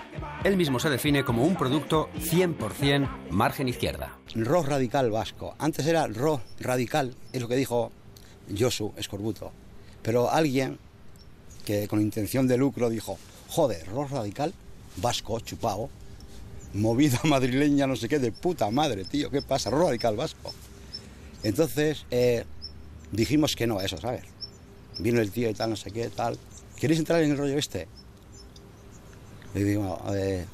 Él 0.45 0.59
mismo 0.59 0.79
se 0.79 0.91
define 0.91 1.25
como 1.25 1.45
un 1.45 1.57
producto 1.57 2.11
100% 2.19 3.31
margen 3.31 3.69
izquierda. 3.69 4.19
Rock 4.35 4.69
radical 4.69 5.11
vasco. 5.11 5.55
Antes 5.59 5.87
era 5.87 6.07
rock 6.09 6.43
radical, 6.61 7.15
es 7.33 7.41
lo 7.41 7.49
que 7.49 7.57
dijo 7.57 7.91
Josu 8.55 8.93
Escorbuto. 8.99 9.51
Pero 10.03 10.31
alguien 10.31 10.79
que 11.65 11.89
con 11.89 12.03
intención 12.03 12.47
de 12.47 12.59
lucro 12.59 12.91
dijo, 12.91 13.17
joder, 13.49 13.87
rock 13.87 14.11
radical 14.11 14.53
vasco, 14.97 15.41
chupao, 15.41 15.89
movida 16.75 17.21
madrileña, 17.25 17.87
no 17.87 17.97
sé 17.97 18.09
qué, 18.09 18.19
de 18.19 18.33
puta 18.33 18.71
madre, 18.71 19.05
tío, 19.05 19.31
¿qué 19.31 19.43
pasa? 19.43 19.71
Radical 19.71 20.17
vasco. 20.17 20.53
Entonces 21.43 22.05
eh, 22.11 22.45
dijimos 23.13 23.57
que 23.57 23.67
no, 23.67 23.81
eso, 23.81 23.97
¿sabes? 23.97 24.23
Vino 24.99 25.21
el 25.21 25.31
tío 25.31 25.49
y 25.49 25.55
tal, 25.55 25.71
no 25.71 25.77
sé 25.77 25.91
qué, 25.91 26.09
tal. 26.09 26.39
¿Queréis 26.77 27.01
entrar 27.01 27.23
en 27.23 27.31
el 27.31 27.39
rollo 27.39 27.57
este? 27.57 27.87
Le 29.55 29.65
digo, 29.65 30.03
eh, 30.13 30.45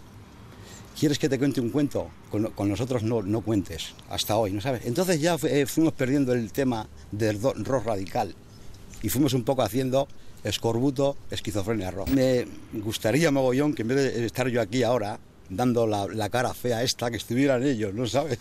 ¿quieres 0.99 1.19
que 1.19 1.29
te 1.29 1.39
cuente 1.39 1.61
un 1.61 1.71
cuento? 1.71 2.11
Con, 2.31 2.45
con 2.53 2.69
nosotros 2.69 3.03
no, 3.03 3.23
no, 3.23 3.41
cuentes, 3.41 3.95
hasta 4.09 4.37
hoy, 4.37 4.53
¿no 4.53 4.61
sabes? 4.61 4.85
Entonces 4.85 5.21
ya 5.21 5.37
eh, 5.43 5.67
fuimos 5.67 5.95
perdiendo 5.95 6.33
el 6.33 6.53
tema 6.53 6.89
del 7.11 7.41
rock 7.41 7.87
radical 7.87 8.35
y 9.03 9.09
fuimos 9.09 9.35
un 9.35 9.43
poco 9.43 9.63
haciendo 9.63 10.07
escorbuto, 10.45 11.17
esquizofrenia 11.31 11.91
rock. 11.91 12.09
Me 12.11 12.47
gustaría, 12.73 13.31
mogollón, 13.31 13.75
que 13.75 13.83
en 13.83 13.89
vez 13.89 14.15
de 14.15 14.27
estar 14.27 14.49
yo 14.49 14.61
aquí 14.61 14.83
ahora 14.83 15.19
dando 15.51 15.87
la, 15.87 16.29
cara 16.31 16.55
fea 16.55 16.83
esta, 16.83 17.11
que 17.11 17.19
estuvieran 17.19 17.63
ellos, 17.65 17.93
¿no 17.93 18.07
sabes? 18.07 18.39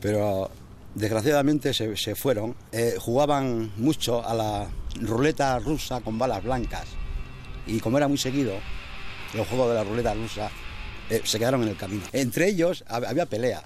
Pero 0.00 0.50
desgraciadamente 0.94 1.72
se, 1.72 1.96
se 1.96 2.14
fueron. 2.14 2.54
Eh, 2.72 2.96
jugaban 2.98 3.72
mucho 3.76 4.26
a 4.26 4.34
la 4.34 4.68
ruleta 5.00 5.58
rusa 5.58 6.00
con 6.00 6.18
balas 6.18 6.44
blancas 6.44 6.86
y 7.66 7.80
como 7.80 7.98
era 7.98 8.08
muy 8.08 8.18
seguido, 8.18 8.54
los 9.34 9.46
juegos 9.46 9.68
de 9.68 9.74
la 9.74 9.84
ruleta 9.84 10.14
rusa 10.14 10.50
eh, 11.10 11.22
se 11.24 11.38
quedaron 11.38 11.62
en 11.62 11.68
el 11.68 11.76
camino. 11.76 12.02
Entre 12.12 12.48
ellos 12.48 12.84
había 12.88 13.26
pelea, 13.26 13.62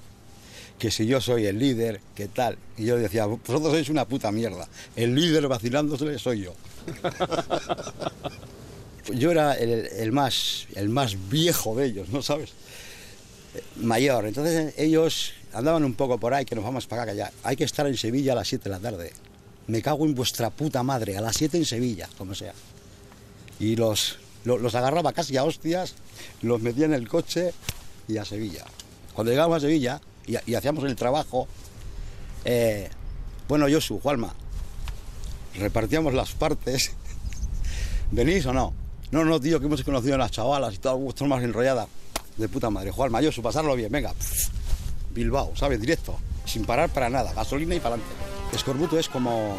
que 0.79 0.91
si 0.91 1.07
yo 1.07 1.21
soy 1.21 1.47
el 1.47 1.59
líder, 1.59 2.01
¿qué 2.15 2.29
tal? 2.29 2.59
Y 2.77 2.85
yo 2.85 2.97
decía, 2.97 3.27
vosotros 3.27 3.73
sois 3.73 3.89
una 3.89 4.05
puta 4.05 4.31
mierda, 4.31 4.69
el 4.95 5.15
líder 5.15 5.49
vacilándose 5.49 6.19
soy 6.19 6.43
yo. 6.43 6.55
yo 9.15 9.31
era 9.31 9.55
el, 9.55 10.13
más, 10.13 10.67
el 10.75 10.89
más 10.89 11.17
viejo 11.29 11.75
de 11.75 11.87
ellos, 11.87 12.09
¿no 12.09 12.23
sabes? 12.23 12.53
Mayor, 13.77 14.27
entonces 14.27 14.75
ellos 14.77 15.33
andaban 15.53 15.85
un 15.85 15.95
poco 15.95 16.19
por 16.19 16.35
ahí, 16.35 16.45
que 16.45 16.55
nos 16.55 16.65
vamos 16.65 16.87
para 16.87 17.03
acá, 17.03 17.15
ya. 17.15 17.33
Hay 17.43 17.57
que 17.57 17.65
estar 17.65 17.87
en 17.87 17.97
Sevilla 17.97 18.33
a 18.33 18.37
las 18.37 18.49
7 18.49 18.65
de 18.65 18.71
la 18.71 18.79
tarde. 18.79 19.13
Me 19.67 19.83
cago 19.83 20.05
en 20.05 20.15
vuestra 20.15 20.51
puta 20.51 20.83
madre, 20.83 21.17
a 21.17 21.21
las 21.21 21.37
7 21.37 21.57
en 21.57 21.65
Sevilla, 21.65 22.09
como 22.19 22.35
sea. 22.35 22.53
Y 23.59 23.77
los, 23.77 24.19
los 24.45 24.75
agarraba 24.75 25.13
casi 25.13 25.37
a 25.37 25.45
hostias, 25.45 25.95
los 26.43 26.61
metía 26.61 26.85
en 26.85 26.95
el 26.95 27.09
coche 27.09 27.53
y 28.07 28.19
a 28.19 28.25
Sevilla. 28.25 28.65
Cuando 29.15 29.31
llegábamos 29.31 29.59
a 29.59 29.61
Sevilla 29.61 30.01
y, 30.27 30.37
y 30.51 30.55
hacíamos 30.55 30.85
el 30.85 30.95
trabajo, 30.95 31.49
eh, 32.45 32.91
bueno, 33.49 33.67
Josu, 33.71 33.99
Juanma, 34.01 34.35
repartíamos 35.57 36.13
las 36.15 36.33
partes. 36.33 36.93
¿Venís 38.11 38.45
o 38.47 38.53
no? 38.53 38.86
No, 39.11 39.25
no, 39.25 39.41
tío, 39.41 39.61
que 39.61 39.67
hemos 39.67 39.83
conocido 39.83 40.17
a 40.17 40.19
las 40.19 40.31
chavalas 40.31 40.75
y 40.75 40.79
todo, 40.79 41.09
esto 41.09 41.25
más 41.27 41.43
enrollada. 41.43 41.87
De 42.37 42.49
puta 42.49 42.69
madre, 42.71 42.91
Juanma, 42.91 43.23
Josu, 43.23 43.41
pasarlo 43.41 43.75
bien, 43.77 43.91
venga. 43.91 44.13
Bilbao, 45.11 45.53
¿sabes? 45.57 45.81
Directo, 45.81 46.19
sin 46.45 46.65
parar 46.67 46.91
para 46.91 47.09
nada, 47.09 47.33
gasolina 47.33 47.75
y 47.75 47.81
para 47.81 47.95
adelante. 47.95 48.15
Escorbuto 48.55 48.99
es 48.99 49.09
como 49.09 49.57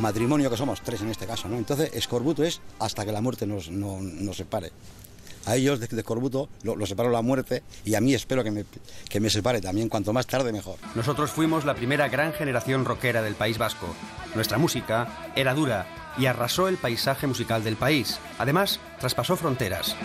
matrimonio 0.00 0.50
que 0.50 0.56
somos 0.56 0.80
tres 0.80 1.02
en 1.02 1.10
este 1.10 1.26
caso, 1.26 1.48
¿no? 1.48 1.56
Entonces, 1.56 1.90
escorbuto 1.94 2.42
es 2.42 2.60
hasta 2.78 3.04
que 3.04 3.12
la 3.12 3.20
muerte 3.20 3.46
nos, 3.46 3.70
no, 3.70 3.98
nos 4.00 4.36
separe. 4.36 4.72
A 5.46 5.56
ellos 5.56 5.78
de, 5.78 5.86
de 5.86 6.00
Escorbuto 6.00 6.48
lo, 6.62 6.74
lo 6.74 6.86
separó 6.86 7.10
la 7.10 7.20
muerte 7.20 7.62
y 7.84 7.94
a 7.96 8.00
mí 8.00 8.14
espero 8.14 8.42
que 8.42 8.50
me, 8.50 8.64
que 9.10 9.20
me 9.20 9.28
separe 9.28 9.60
también, 9.60 9.90
cuanto 9.90 10.10
más 10.14 10.26
tarde 10.26 10.52
mejor. 10.52 10.76
Nosotros 10.94 11.30
fuimos 11.30 11.66
la 11.66 11.74
primera 11.74 12.08
gran 12.08 12.32
generación 12.32 12.86
rockera 12.86 13.20
del 13.20 13.34
País 13.34 13.58
Vasco. 13.58 13.86
Nuestra 14.34 14.56
música 14.56 15.32
era 15.36 15.52
dura 15.52 16.03
y 16.18 16.26
arrasó 16.26 16.68
el 16.68 16.76
paisaje 16.76 17.26
musical 17.26 17.64
del 17.64 17.76
país. 17.76 18.18
Además, 18.38 18.80
traspasó 18.98 19.36
fronteras. 19.36 19.96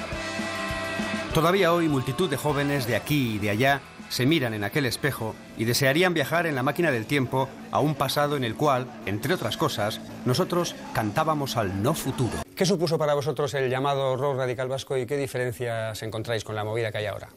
Todavía 1.34 1.74
hoy 1.74 1.88
multitud 1.88 2.30
de 2.30 2.38
jóvenes 2.38 2.88
de 2.88 2.96
aquí 2.96 3.36
y 3.36 3.40
de 3.40 3.52
allá 3.52 3.82
se 4.10 4.26
miran 4.26 4.54
en 4.54 4.64
aquel 4.64 4.86
espejo 4.86 5.36
y 5.58 5.66
desearían 5.66 6.14
viajar 6.14 6.48
en 6.48 6.56
la 6.56 6.64
máquina 6.64 6.92
del 6.92 7.06
tiempo 7.06 7.48
a 7.72 7.80
un 7.80 7.96
pasado 7.96 8.36
en 8.36 8.44
el 8.44 8.56
cual, 8.56 8.88
entre 9.06 9.34
otras 9.34 9.56
cosas, 9.56 10.02
nosotros 10.26 10.76
cantábamos 10.94 11.56
al 11.56 11.82
no 11.84 11.94
futuro. 11.94 12.34
¿Qué 12.56 12.66
supuso 12.66 12.98
para 12.98 13.14
vosotros 13.14 13.54
el 13.54 13.70
llamado 13.70 14.18
rock 14.18 14.38
radical 14.38 14.68
vasco 14.68 14.98
y 14.98 15.06
qué 15.06 15.16
diferencias 15.16 16.02
encontráis 16.02 16.44
con 16.44 16.56
la 16.56 16.64
movida 16.64 16.92
que 16.92 16.98
hay 16.98 17.06
ahora? 17.06 17.30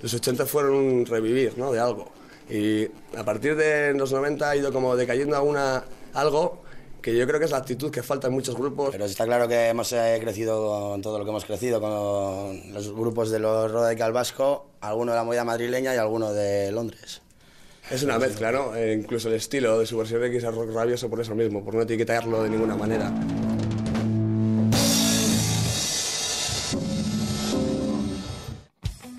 Los 0.00 0.14
80 0.14 0.46
fueron 0.46 0.74
un 0.74 1.06
revivir, 1.06 1.58
¿no? 1.58 1.72
De 1.72 1.80
algo. 1.80 2.10
Y 2.48 2.86
a 3.16 3.24
partir 3.24 3.54
de 3.54 3.92
los 3.94 4.12
90 4.12 4.48
ha 4.48 4.56
ido 4.56 4.72
como 4.72 4.96
decayendo 4.96 5.36
alguna, 5.36 5.84
algo 6.14 6.59
que 7.00 7.16
yo 7.16 7.26
creo 7.26 7.38
que 7.38 7.46
es 7.46 7.50
la 7.50 7.58
actitud 7.58 7.90
que 7.90 8.02
falta 8.02 8.28
en 8.28 8.34
muchos 8.34 8.56
grupos. 8.56 8.90
Pero 8.92 9.04
está 9.04 9.24
claro 9.24 9.48
que 9.48 9.68
hemos 9.68 9.92
eh, 9.92 10.18
crecido 10.20 10.90
con 10.90 11.02
todo 11.02 11.18
lo 11.18 11.24
que 11.24 11.30
hemos 11.30 11.44
crecido, 11.44 11.80
con 11.80 12.72
los 12.72 12.92
grupos 12.92 13.30
de 13.30 13.38
los 13.38 13.70
Radical 13.70 14.12
Vasco, 14.12 14.66
alguno 14.80 15.12
de 15.12 15.18
la 15.18 15.24
movida 15.24 15.44
madrileña 15.44 15.94
y 15.94 15.98
alguno 15.98 16.32
de 16.32 16.70
Londres. 16.72 17.22
Es 17.90 18.02
una 18.04 18.18
mezcla, 18.18 18.52
¿no? 18.52 18.76
E 18.76 18.92
incluso 18.92 19.28
el 19.28 19.34
estilo 19.34 19.78
de 19.78 19.86
su 19.86 19.96
versión 19.98 20.22
X 20.24 20.44
es 20.44 20.54
rock 20.54 20.72
rabioso 20.72 21.10
por 21.10 21.20
eso 21.20 21.34
mismo, 21.34 21.64
por 21.64 21.74
no 21.74 21.82
etiquetarlo 21.82 22.42
de 22.42 22.50
ninguna 22.50 22.76
manera. 22.76 23.12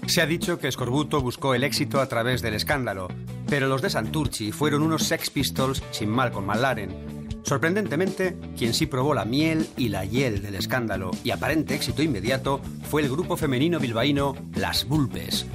Se 0.07 0.21
ha 0.21 0.25
dicho 0.25 0.57
que 0.59 0.67
Escorbuto 0.67 1.21
buscó 1.21 1.53
el 1.55 1.63
éxito 1.63 2.01
a 2.01 2.07
través 2.07 2.41
del 2.41 2.53
escándalo, 2.53 3.07
pero 3.47 3.67
los 3.67 3.81
de 3.81 3.89
Santurci 3.89 4.51
fueron 4.51 4.83
unos 4.83 5.03
Sex 5.03 5.29
Pistols 5.29 5.81
sin 5.91 6.09
Malcolm 6.09 6.45
McLaren. 6.45 7.20
Sorprendentemente, 7.51 8.37
quien 8.57 8.73
sí 8.73 8.85
probó 8.85 9.13
la 9.13 9.25
miel 9.25 9.67
y 9.75 9.89
la 9.89 10.05
hiel 10.05 10.41
del 10.41 10.55
escándalo 10.55 11.11
y 11.21 11.31
aparente 11.31 11.75
éxito 11.75 12.01
inmediato 12.01 12.61
fue 12.89 13.01
el 13.01 13.09
grupo 13.09 13.35
femenino 13.35 13.77
bilbaíno 13.77 14.37
Las 14.55 14.87
Bulbes. 14.87 15.45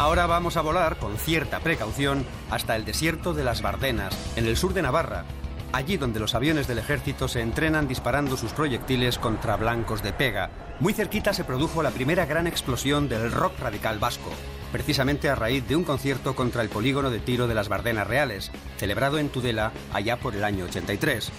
Ahora 0.00 0.26
vamos 0.26 0.56
a 0.56 0.62
volar 0.62 0.96
con 0.96 1.18
cierta 1.18 1.60
precaución 1.60 2.24
hasta 2.50 2.74
el 2.74 2.86
desierto 2.86 3.34
de 3.34 3.44
las 3.44 3.60
Bardenas, 3.60 4.16
en 4.34 4.46
el 4.46 4.56
sur 4.56 4.72
de 4.72 4.80
Navarra, 4.80 5.26
allí 5.74 5.98
donde 5.98 6.18
los 6.18 6.34
aviones 6.34 6.66
del 6.66 6.78
ejército 6.78 7.28
se 7.28 7.42
entrenan 7.42 7.86
disparando 7.86 8.38
sus 8.38 8.54
proyectiles 8.54 9.18
contra 9.18 9.58
blancos 9.58 10.02
de 10.02 10.14
pega. 10.14 10.48
Muy 10.80 10.94
cerquita 10.94 11.34
se 11.34 11.44
produjo 11.44 11.82
la 11.82 11.90
primera 11.90 12.24
gran 12.24 12.46
explosión 12.46 13.10
del 13.10 13.30
rock 13.30 13.60
radical 13.60 13.98
vasco, 13.98 14.30
precisamente 14.72 15.28
a 15.28 15.34
raíz 15.34 15.68
de 15.68 15.76
un 15.76 15.84
concierto 15.84 16.34
contra 16.34 16.62
el 16.62 16.70
polígono 16.70 17.10
de 17.10 17.20
tiro 17.20 17.46
de 17.46 17.54
las 17.54 17.68
Bardenas 17.68 18.06
Reales, 18.06 18.50
celebrado 18.78 19.18
en 19.18 19.28
Tudela 19.28 19.70
allá 19.92 20.16
por 20.16 20.34
el 20.34 20.44
año 20.44 20.64
83. 20.64 21.30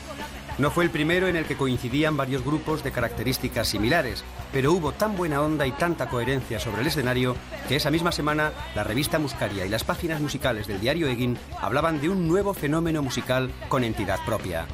No 0.62 0.70
fue 0.70 0.84
el 0.84 0.92
primero 0.92 1.28
en 1.28 1.36
el 1.36 1.46
que 1.46 1.58
coincidían 1.58 2.16
varios 2.16 2.46
grupos 2.46 2.84
de 2.84 2.92
características 2.92 3.68
similares, 3.68 4.24
pero 4.54 4.74
hubo 4.74 4.92
tan 4.92 5.18
buena 5.18 5.42
onda 5.42 5.66
y 5.66 5.72
tanta 5.72 6.08
coherencia 6.08 6.60
sobre 6.60 6.82
el 6.82 6.88
escenario 6.88 7.36
que 7.68 7.78
esa 7.78 7.90
misma 7.90 8.12
semana 8.12 8.52
la 8.76 8.84
revista 8.84 9.18
Muscaria 9.18 9.66
y 9.66 9.70
las 9.70 9.84
páginas 9.84 10.22
musicales 10.22 10.68
del 10.68 10.80
diario 10.80 11.08
Egin 11.08 11.36
hablaban 11.60 12.00
de 12.00 12.10
un 12.10 12.28
nuevo 12.28 12.54
fenómeno 12.54 13.02
musical 13.02 13.50
con 13.70 13.84
entidad 13.84 14.20
propia. 14.24 14.68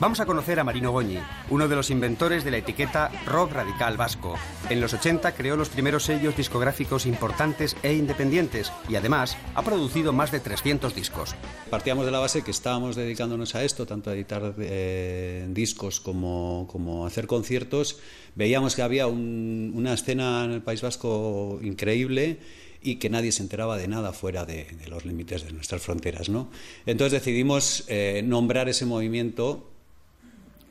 Vamos 0.00 0.18
a 0.18 0.24
conocer 0.24 0.58
a 0.58 0.64
Marino 0.64 0.92
Goñi, 0.92 1.18
uno 1.50 1.68
de 1.68 1.76
los 1.76 1.90
inventores 1.90 2.42
de 2.42 2.50
la 2.50 2.56
etiqueta 2.56 3.10
rock 3.26 3.52
radical 3.52 3.98
vasco. 3.98 4.34
En 4.70 4.80
los 4.80 4.94
80 4.94 5.34
creó 5.34 5.58
los 5.58 5.68
primeros 5.68 6.04
sellos 6.04 6.34
discográficos 6.38 7.04
importantes 7.04 7.76
e 7.82 7.92
independientes 7.92 8.72
y 8.88 8.96
además 8.96 9.36
ha 9.54 9.62
producido 9.62 10.14
más 10.14 10.32
de 10.32 10.40
300 10.40 10.94
discos. 10.94 11.34
Partíamos 11.68 12.06
de 12.06 12.12
la 12.12 12.18
base 12.18 12.42
que 12.42 12.50
estábamos 12.50 12.96
dedicándonos 12.96 13.54
a 13.54 13.62
esto, 13.62 13.84
tanto 13.84 14.08
a 14.08 14.14
editar 14.14 14.54
eh, 14.58 15.46
discos 15.50 16.00
como, 16.00 16.66
como 16.72 17.04
hacer 17.04 17.26
conciertos. 17.26 17.98
Veíamos 18.34 18.76
que 18.76 18.80
había 18.80 19.06
un, 19.06 19.70
una 19.74 19.92
escena 19.92 20.46
en 20.46 20.52
el 20.52 20.62
País 20.62 20.80
Vasco 20.80 21.60
increíble 21.62 22.38
y 22.80 22.96
que 22.96 23.10
nadie 23.10 23.32
se 23.32 23.42
enteraba 23.42 23.76
de 23.76 23.86
nada 23.86 24.14
fuera 24.14 24.46
de, 24.46 24.64
de 24.64 24.88
los 24.88 25.04
límites 25.04 25.44
de 25.44 25.52
nuestras 25.52 25.82
fronteras. 25.82 26.30
¿no? 26.30 26.50
Entonces 26.86 27.20
decidimos 27.20 27.84
eh, 27.88 28.22
nombrar 28.24 28.70
ese 28.70 28.86
movimiento 28.86 29.66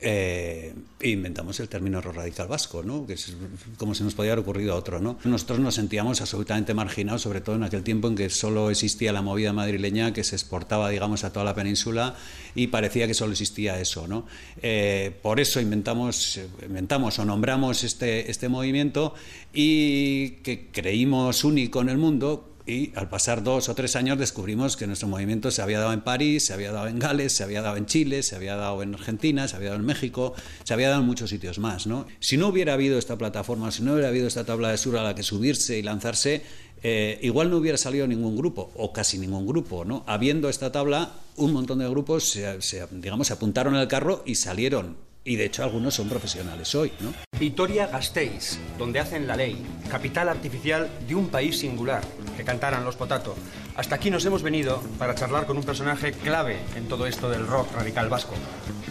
eh, 0.02 0.74
inventamos 1.02 1.60
el 1.60 1.68
término 1.68 2.00
rock 2.00 2.16
radical 2.16 2.48
vasco, 2.48 2.82
¿no? 2.82 3.06
que 3.06 3.14
es 3.14 3.34
como 3.76 3.94
se 3.94 4.02
nos 4.02 4.14
podía 4.14 4.32
haber 4.32 4.42
ocurrido 4.42 4.72
a 4.72 4.76
otro. 4.76 5.00
¿no? 5.00 5.18
Nosotros 5.24 5.60
nos 5.60 5.74
sentíamos 5.74 6.20
absolutamente 6.20 6.74
marginados, 6.74 7.22
sobre 7.22 7.40
todo 7.40 7.56
en 7.56 7.64
aquel 7.64 7.82
tiempo 7.82 8.08
en 8.08 8.16
que 8.16 8.30
solo 8.30 8.70
existía 8.70 9.12
la 9.12 9.22
movida 9.22 9.52
madrileña 9.52 10.12
que 10.12 10.24
se 10.24 10.36
exportaba, 10.36 10.88
digamos, 10.88 11.24
a 11.24 11.32
toda 11.32 11.44
la 11.44 11.54
península 11.54 12.16
y 12.54 12.68
parecía 12.68 13.06
que 13.06 13.14
solo 13.14 13.32
existía 13.32 13.78
eso. 13.80 14.06
¿no? 14.08 14.26
Eh, 14.62 15.14
por 15.22 15.38
eso 15.38 15.60
inventamos, 15.60 16.40
inventamos 16.64 17.18
o 17.18 17.24
nombramos 17.24 17.84
este, 17.84 18.30
este 18.30 18.48
movimiento 18.48 19.14
y 19.52 20.30
que 20.42 20.68
creímos 20.72 21.44
único 21.44 21.80
en 21.80 21.88
el 21.90 21.98
mundo 21.98 22.49
y 22.70 22.92
al 22.94 23.08
pasar 23.08 23.42
dos 23.42 23.68
o 23.68 23.74
tres 23.74 23.96
años 23.96 24.16
descubrimos 24.16 24.76
que 24.76 24.86
nuestro 24.86 25.08
movimiento 25.08 25.50
se 25.50 25.60
había 25.60 25.80
dado 25.80 25.92
en 25.92 26.02
París, 26.02 26.46
se 26.46 26.54
había 26.54 26.70
dado 26.70 26.86
en 26.86 26.98
Gales, 26.98 27.32
se 27.32 27.42
había 27.42 27.62
dado 27.62 27.76
en 27.76 27.86
Chile, 27.86 28.22
se 28.22 28.36
había 28.36 28.54
dado 28.54 28.82
en 28.82 28.94
Argentina, 28.94 29.48
se 29.48 29.56
había 29.56 29.70
dado 29.70 29.80
en 29.80 29.86
México, 29.86 30.34
se 30.62 30.72
había 30.72 30.88
dado 30.88 31.00
en 31.00 31.06
muchos 31.06 31.30
sitios 31.30 31.58
más. 31.58 31.86
¿no? 31.86 32.06
Si 32.20 32.36
no 32.36 32.48
hubiera 32.48 32.74
habido 32.74 32.98
esta 32.98 33.18
plataforma, 33.18 33.72
si 33.72 33.82
no 33.82 33.92
hubiera 33.92 34.08
habido 34.08 34.28
esta 34.28 34.44
tabla 34.44 34.70
de 34.70 34.78
sur 34.78 34.96
a 34.96 35.02
la 35.02 35.14
que 35.14 35.24
subirse 35.24 35.78
y 35.78 35.82
lanzarse, 35.82 36.42
eh, 36.82 37.18
igual 37.22 37.50
no 37.50 37.56
hubiera 37.56 37.76
salido 37.76 38.06
ningún 38.06 38.36
grupo, 38.36 38.70
o 38.76 38.92
casi 38.92 39.18
ningún 39.18 39.46
grupo. 39.46 39.84
¿no? 39.84 40.04
Habiendo 40.06 40.48
esta 40.48 40.70
tabla, 40.70 41.14
un 41.36 41.52
montón 41.52 41.80
de 41.80 41.88
grupos 41.88 42.30
se, 42.30 42.62
se, 42.62 42.86
digamos, 42.92 43.26
se 43.26 43.32
apuntaron 43.32 43.74
al 43.74 43.88
carro 43.88 44.22
y 44.24 44.36
salieron 44.36 45.09
y 45.24 45.36
de 45.36 45.46
hecho 45.46 45.64
algunos 45.64 45.94
son 45.94 46.08
profesionales 46.08 46.74
hoy, 46.74 46.92
¿no? 47.00 47.12
Vitoria 47.38 47.86
Gasteiz, 47.86 48.58
donde 48.78 49.00
hacen 49.00 49.26
la 49.26 49.36
ley, 49.36 49.64
capital 49.90 50.28
artificial 50.28 50.90
de 51.06 51.14
un 51.14 51.28
país 51.28 51.58
singular, 51.58 52.02
que 52.36 52.44
cantaran 52.44 52.84
los 52.84 52.96
potato. 52.96 53.34
Hasta 53.76 53.94
aquí 53.94 54.10
nos 54.10 54.24
hemos 54.24 54.42
venido 54.42 54.82
para 54.98 55.14
charlar 55.14 55.46
con 55.46 55.56
un 55.56 55.64
personaje 55.64 56.12
clave 56.12 56.58
en 56.76 56.86
todo 56.88 57.06
esto 57.06 57.30
del 57.30 57.46
rock 57.46 57.72
radical 57.74 58.08
vasco. 58.08 58.34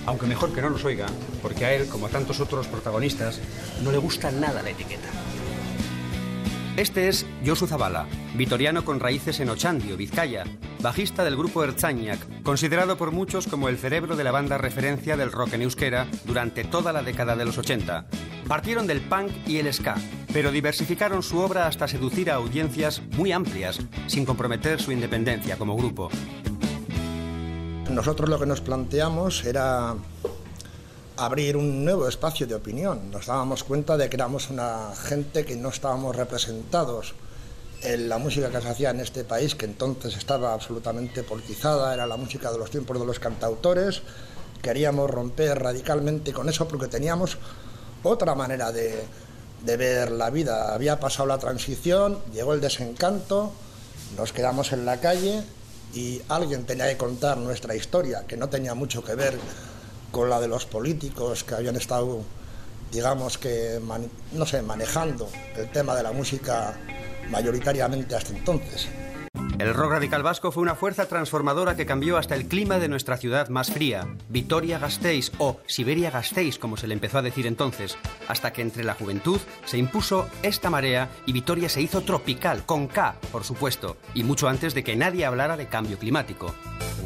Aunque 0.06 0.26
mejor 0.26 0.54
que 0.54 0.62
no 0.62 0.70
nos 0.70 0.86
oiga, 0.86 1.08
porque 1.42 1.66
a 1.66 1.74
él, 1.74 1.88
como 1.88 2.08
a 2.08 2.10
tantos 2.10 2.40
otros 2.40 2.68
protagonistas, 2.68 3.40
no 3.84 3.92
le 3.92 3.98
gusta 3.98 4.32
nada 4.32 4.64
la 4.64 4.72
etiqueta. 4.72 5.10
Este 6.80 7.10
es 7.10 7.26
Josu 7.46 7.68
Zabala, 7.68 8.08
vitoriano 8.36 8.86
con 8.86 9.02
raíces 9.02 9.42
en 9.42 9.50
Ochandio, 9.50 9.98
Vizcaya, 9.98 10.46
bajista 10.82 11.26
del 11.26 11.36
grupo 11.36 11.62
Erzañak, 11.62 12.42
considerado 12.42 12.96
por 12.96 13.12
muchos 13.12 13.48
como 13.48 13.68
el 13.68 13.78
cerebro 13.78 14.16
de 14.16 14.24
la 14.24 14.32
banda 14.32 14.58
referencia 14.58 15.18
del 15.18 15.34
rock 15.34 15.56
en 15.56 15.64
euskera 15.64 16.08
durante 16.24 16.64
toda 16.64 16.94
la 16.94 17.04
década 17.04 17.36
de 17.36 17.44
los 17.44 17.58
80. 17.58 18.06
Partieron 18.48 18.88
del 18.88 19.02
punk 19.02 19.30
y 19.46 19.58
el 19.58 19.74
ska, 19.74 19.96
pero 20.32 20.54
diversificaron 20.54 21.22
su 21.22 21.40
obra 21.40 21.68
hasta 21.68 21.90
seducir 21.90 22.32
a 22.32 22.36
audiencias 22.36 23.02
muy 23.18 23.34
amplias, 23.34 23.82
sin 24.08 24.24
comprometer 24.24 24.82
su 24.82 24.94
independencia 24.94 25.58
como 25.58 25.76
grupo. 25.76 26.10
Nosotros 27.92 28.30
lo 28.30 28.40
que 28.40 28.46
nos 28.46 28.62
planteamos 28.62 29.44
era 29.44 29.96
abrir 31.20 31.58
un 31.58 31.84
nuevo 31.84 32.08
espacio 32.08 32.48
de 32.48 32.56
opinión. 32.56 33.12
Nos 33.12 33.26
dábamos 33.26 33.64
cuenta 33.66 33.98
de 33.98 34.10
que 34.10 34.16
éramos 34.16 34.50
una 34.50 34.94
gente 34.96 35.46
que 35.46 35.56
no 35.58 35.70
estábamos 35.70 36.16
representados 36.16 37.14
en 37.82 38.08
la 38.08 38.18
música 38.18 38.50
que 38.50 38.62
se 38.62 38.70
hacía 38.70 38.90
en 38.92 39.02
este 39.02 39.26
país, 39.26 39.54
que 39.56 39.66
entonces 39.66 40.16
estaba 40.16 40.54
absolutamente 40.54 41.24
politizada, 41.24 41.94
era 41.94 42.08
la 42.08 42.16
música 42.16 42.52
de 42.52 42.58
los 42.58 42.72
tiempos 42.72 43.00
de 43.00 43.06
los 43.06 43.20
cantautores. 43.20 44.02
Queríamos 44.62 45.10
romper 45.10 45.60
radicalmente 45.60 46.32
con 46.32 46.48
eso 46.48 46.68
porque 46.68 46.88
teníamos 46.88 47.38
otra 48.04 48.34
manera 48.34 48.72
de, 48.72 49.06
ver 49.64 50.12
la 50.12 50.30
vida. 50.30 50.74
Había 50.74 51.02
pasado 51.02 51.28
la 51.28 51.38
transición, 51.38 52.20
llegó 52.34 52.54
el 52.54 52.62
desencanto, 52.62 53.52
nos 54.18 54.32
quedamos 54.32 54.72
en 54.72 54.86
la 54.86 55.02
calle 55.02 55.44
y 55.94 56.22
alguien 56.30 56.66
tenía 56.66 56.88
que 56.88 56.98
contar 56.98 57.38
nuestra 57.38 57.76
historia, 57.76 58.26
que 58.26 58.38
no 58.38 58.48
tenía 58.48 58.74
mucho 58.74 59.04
que 59.04 59.16
ver 59.16 59.38
con 60.12 60.30
la 60.30 60.40
de 60.40 60.48
los 60.48 60.66
políticos 60.66 61.44
que 61.44 61.56
habían 61.56 61.76
estado, 61.76 62.22
digamos 62.92 63.38
que, 63.38 63.80
no 64.34 64.46
sé, 64.46 64.62
manejando 64.62 65.30
el 65.56 65.72
tema 65.72 65.96
de 65.96 66.04
la 66.04 66.12
música 66.12 66.78
mayoritariamente 67.30 68.16
hasta 68.16 68.36
entonces. 68.36 68.88
El 69.60 69.74
rock 69.74 69.92
radical 69.92 70.24
vasco 70.24 70.54
fue 70.54 70.64
una 70.64 70.74
fuerza 70.74 71.06
transformadora 71.06 71.76
que 71.76 71.86
cambió 71.86 72.18
hasta 72.18 72.34
el 72.34 72.48
clima 72.48 72.80
de 72.80 72.88
nuestra 72.88 73.18
ciudad 73.18 73.50
más 73.50 73.70
fría, 73.70 74.08
Vitoria-Gasteiz 74.30 75.34
o 75.38 75.60
Siberia-Gasteiz, 75.68 76.58
como 76.58 76.78
se 76.78 76.88
le 76.88 76.94
empezó 76.94 77.18
a 77.18 77.22
decir 77.22 77.46
entonces, 77.46 77.98
hasta 78.30 78.54
que 78.54 78.62
entre 78.62 78.86
la 78.86 78.94
juventud 78.94 79.38
se 79.66 79.78
impuso 79.78 80.30
esta 80.44 80.70
marea 80.70 81.10
y 81.26 81.34
Vitoria 81.34 81.68
se 81.68 81.82
hizo 81.82 82.00
tropical, 82.04 82.66
con 82.66 82.88
K, 82.88 83.16
por 83.34 83.44
supuesto, 83.44 83.98
y 84.14 84.24
mucho 84.24 84.48
antes 84.48 84.74
de 84.74 84.86
que 84.86 84.96
nadie 84.96 85.26
hablara 85.26 85.58
de 85.58 85.68
cambio 85.68 86.00
climático. 86.00 86.56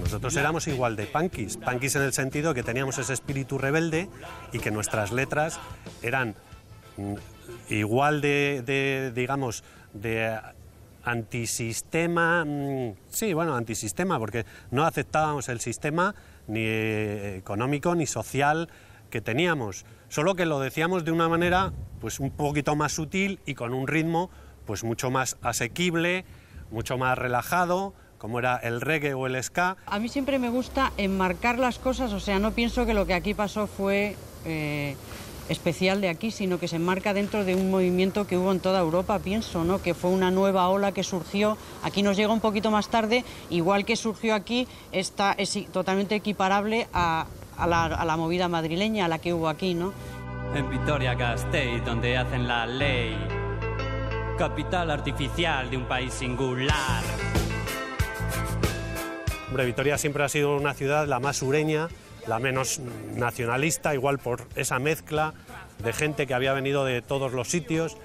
Nosotros 0.03 0.35
éramos 0.35 0.67
igual 0.67 0.95
de 0.95 1.07
punkis, 1.07 1.57
punkis 1.57 1.95
en 1.95 2.03
el 2.03 2.13
sentido 2.13 2.53
que 2.53 2.61
teníamos 2.61 2.99
ese 2.99 3.13
espíritu 3.13 3.57
rebelde 3.57 4.09
y 4.51 4.59
que 4.59 4.69
nuestras 4.69 5.11
letras 5.11 5.59
eran 6.03 6.35
mm, 6.97 7.15
igual 7.69 8.21
de, 8.21 8.61
de, 8.63 9.11
digamos, 9.11 9.63
de 9.93 10.39
antisistema, 11.03 12.45
mm, 12.45 12.95
sí, 13.09 13.33
bueno, 13.33 13.55
antisistema, 13.55 14.19
porque 14.19 14.45
no 14.71 14.85
aceptábamos 14.85 15.49
el 15.49 15.59
sistema 15.59 16.15
ni 16.47 16.61
eh, 16.61 17.37
económico 17.37 17.95
ni 17.95 18.05
social 18.05 18.69
que 19.09 19.21
teníamos, 19.21 19.85
solo 20.09 20.35
que 20.35 20.45
lo 20.45 20.59
decíamos 20.59 21.05
de 21.05 21.11
una 21.11 21.29
manera 21.29 21.71
pues 22.01 22.19
un 22.19 22.31
poquito 22.31 22.75
más 22.75 22.93
sutil 22.93 23.39
y 23.45 23.53
con 23.53 23.73
un 23.73 23.87
ritmo 23.87 24.29
pues 24.65 24.83
mucho 24.83 25.11
más 25.11 25.37
asequible, 25.41 26.25
mucho 26.71 26.97
más 26.97 27.17
relajado, 27.17 27.93
como 28.17 28.39
era 28.39 28.55
el 28.55 28.81
reggae 28.81 29.13
o 29.13 29.27
el 29.27 29.41
ska. 29.43 29.77
A 29.85 29.99
mí 29.99 30.09
siempre 30.09 30.39
me 30.39 30.49
gusta 30.49 30.93
enmarcar 30.97 31.59
las 31.59 31.77
cosas, 31.77 32.13
o 32.13 32.19
sea, 32.19 32.39
no 32.39 32.51
pienso 32.53 32.85
que 32.85 32.93
lo 32.93 33.05
que 33.05 33.13
aquí 33.13 33.33
pasó 33.33 33.67
fue 33.67 34.15
eh, 34.45 34.95
especial 35.49 36.01
de 36.01 36.09
aquí, 36.09 36.31
sino 36.31 36.59
que 36.59 36.67
se 36.67 36.77
enmarca 36.77 37.13
dentro 37.13 37.45
de 37.45 37.55
un 37.55 37.69
movimiento 37.69 38.25
que 38.25 38.37
hubo 38.37 38.51
en 38.51 38.59
toda 38.59 38.79
Europa, 38.79 39.19
pienso, 39.19 39.63
¿no? 39.63 39.81
que 39.81 39.93
fue 39.93 40.09
una 40.11 40.31
nueva 40.31 40.67
ola 40.69 40.91
que 40.91 41.03
surgió, 41.03 41.57
aquí 41.83 42.03
nos 42.03 42.17
llega 42.17 42.31
un 42.31 42.39
poquito 42.39 42.71
más 42.71 42.87
tarde, 42.89 43.23
igual 43.49 43.85
que 43.85 43.95
surgió 43.95 44.35
aquí, 44.35 44.67
está, 44.91 45.33
es 45.33 45.57
totalmente 45.71 46.15
equiparable 46.15 46.87
a, 46.93 47.25
a, 47.57 47.67
la, 47.67 47.85
a 47.85 48.05
la 48.05 48.17
movida 48.17 48.47
madrileña, 48.47 49.05
a 49.05 49.07
la 49.07 49.19
que 49.19 49.33
hubo 49.33 49.49
aquí, 49.49 49.73
¿no? 49.73 49.93
En 50.55 50.69
Vitoria-Gasteiz, 50.69 51.83
donde 51.83 52.17
hacen 52.17 52.47
la 52.47 52.67
ley, 52.67 53.15
capital 54.37 54.91
artificial 54.91 55.69
de 55.69 55.77
un 55.77 55.85
país 55.85 56.13
singular. 56.13 57.03
Hombre, 59.47 59.65
Vitoria 59.65 59.97
siempre 59.97 60.23
ha 60.23 60.29
sido 60.29 60.55
una 60.57 60.73
ciudad 60.73 61.07
la 61.07 61.19
más 61.19 61.37
sureña, 61.37 61.87
la 62.27 62.39
menos 62.39 62.79
nacionalista, 63.15 63.93
igual 63.93 64.19
por 64.19 64.47
esa 64.55 64.79
mezcla 64.79 65.33
de 65.79 65.93
gente 65.93 66.27
que 66.27 66.33
había 66.33 66.53
venido 66.53 66.85
de 66.85 67.01
todos 67.01 67.33
los 67.33 67.49
sitios. 67.49 67.97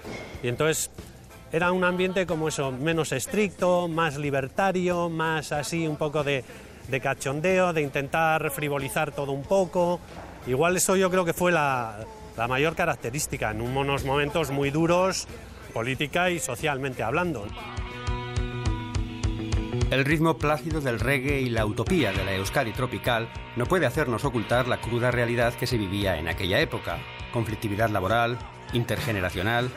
Y 0.43 0.47
entonces 0.47 0.91
era 1.51 1.71
un 1.71 1.83
ambiente 1.83 2.25
como 2.25 2.47
eso, 2.47 2.71
menos 2.71 3.11
estricto, 3.11 3.87
más 3.87 4.17
libertario, 4.17 5.09
más 5.09 5.51
así 5.51 5.87
un 5.87 5.95
poco 5.95 6.23
de, 6.23 6.43
de 6.87 7.01
cachondeo, 7.01 7.73
de 7.73 7.81
intentar 7.81 8.51
frivolizar 8.51 9.11
todo 9.11 9.31
un 9.31 9.43
poco. 9.43 9.99
Igual 10.47 10.77
eso 10.77 10.95
yo 10.95 11.09
creo 11.09 11.25
que 11.25 11.33
fue 11.33 11.51
la, 11.51 12.05
la 12.37 12.47
mayor 12.47 12.75
característica 12.75 13.51
en 13.51 13.61
unos 13.61 14.05
momentos 14.05 14.51
muy 14.51 14.69
duros, 14.69 15.27
política 15.73 16.29
y 16.29 16.39
socialmente 16.39 17.03
hablando. 17.03 17.45
El 19.91 20.05
ritmo 20.05 20.37
plácido 20.37 20.81
del 20.81 20.99
reggae 20.99 21.41
y 21.41 21.49
la 21.49 21.65
utopía 21.65 22.11
de 22.11 22.23
la 22.23 22.35
Euskadi 22.35 22.71
tropical 22.73 23.27
no 23.55 23.65
puede 23.65 23.87
hacernos 23.87 24.23
ocultar 24.23 24.67
la 24.67 24.79
cruda 24.79 25.09
realidad 25.09 25.55
que 25.55 25.65
se 25.65 25.79
vivía 25.79 26.19
en 26.19 26.27
aquella 26.27 26.59
época. 26.59 26.99
Conflictividad 27.33 27.89
laboral, 27.89 28.37
intergeneracional 28.73 29.71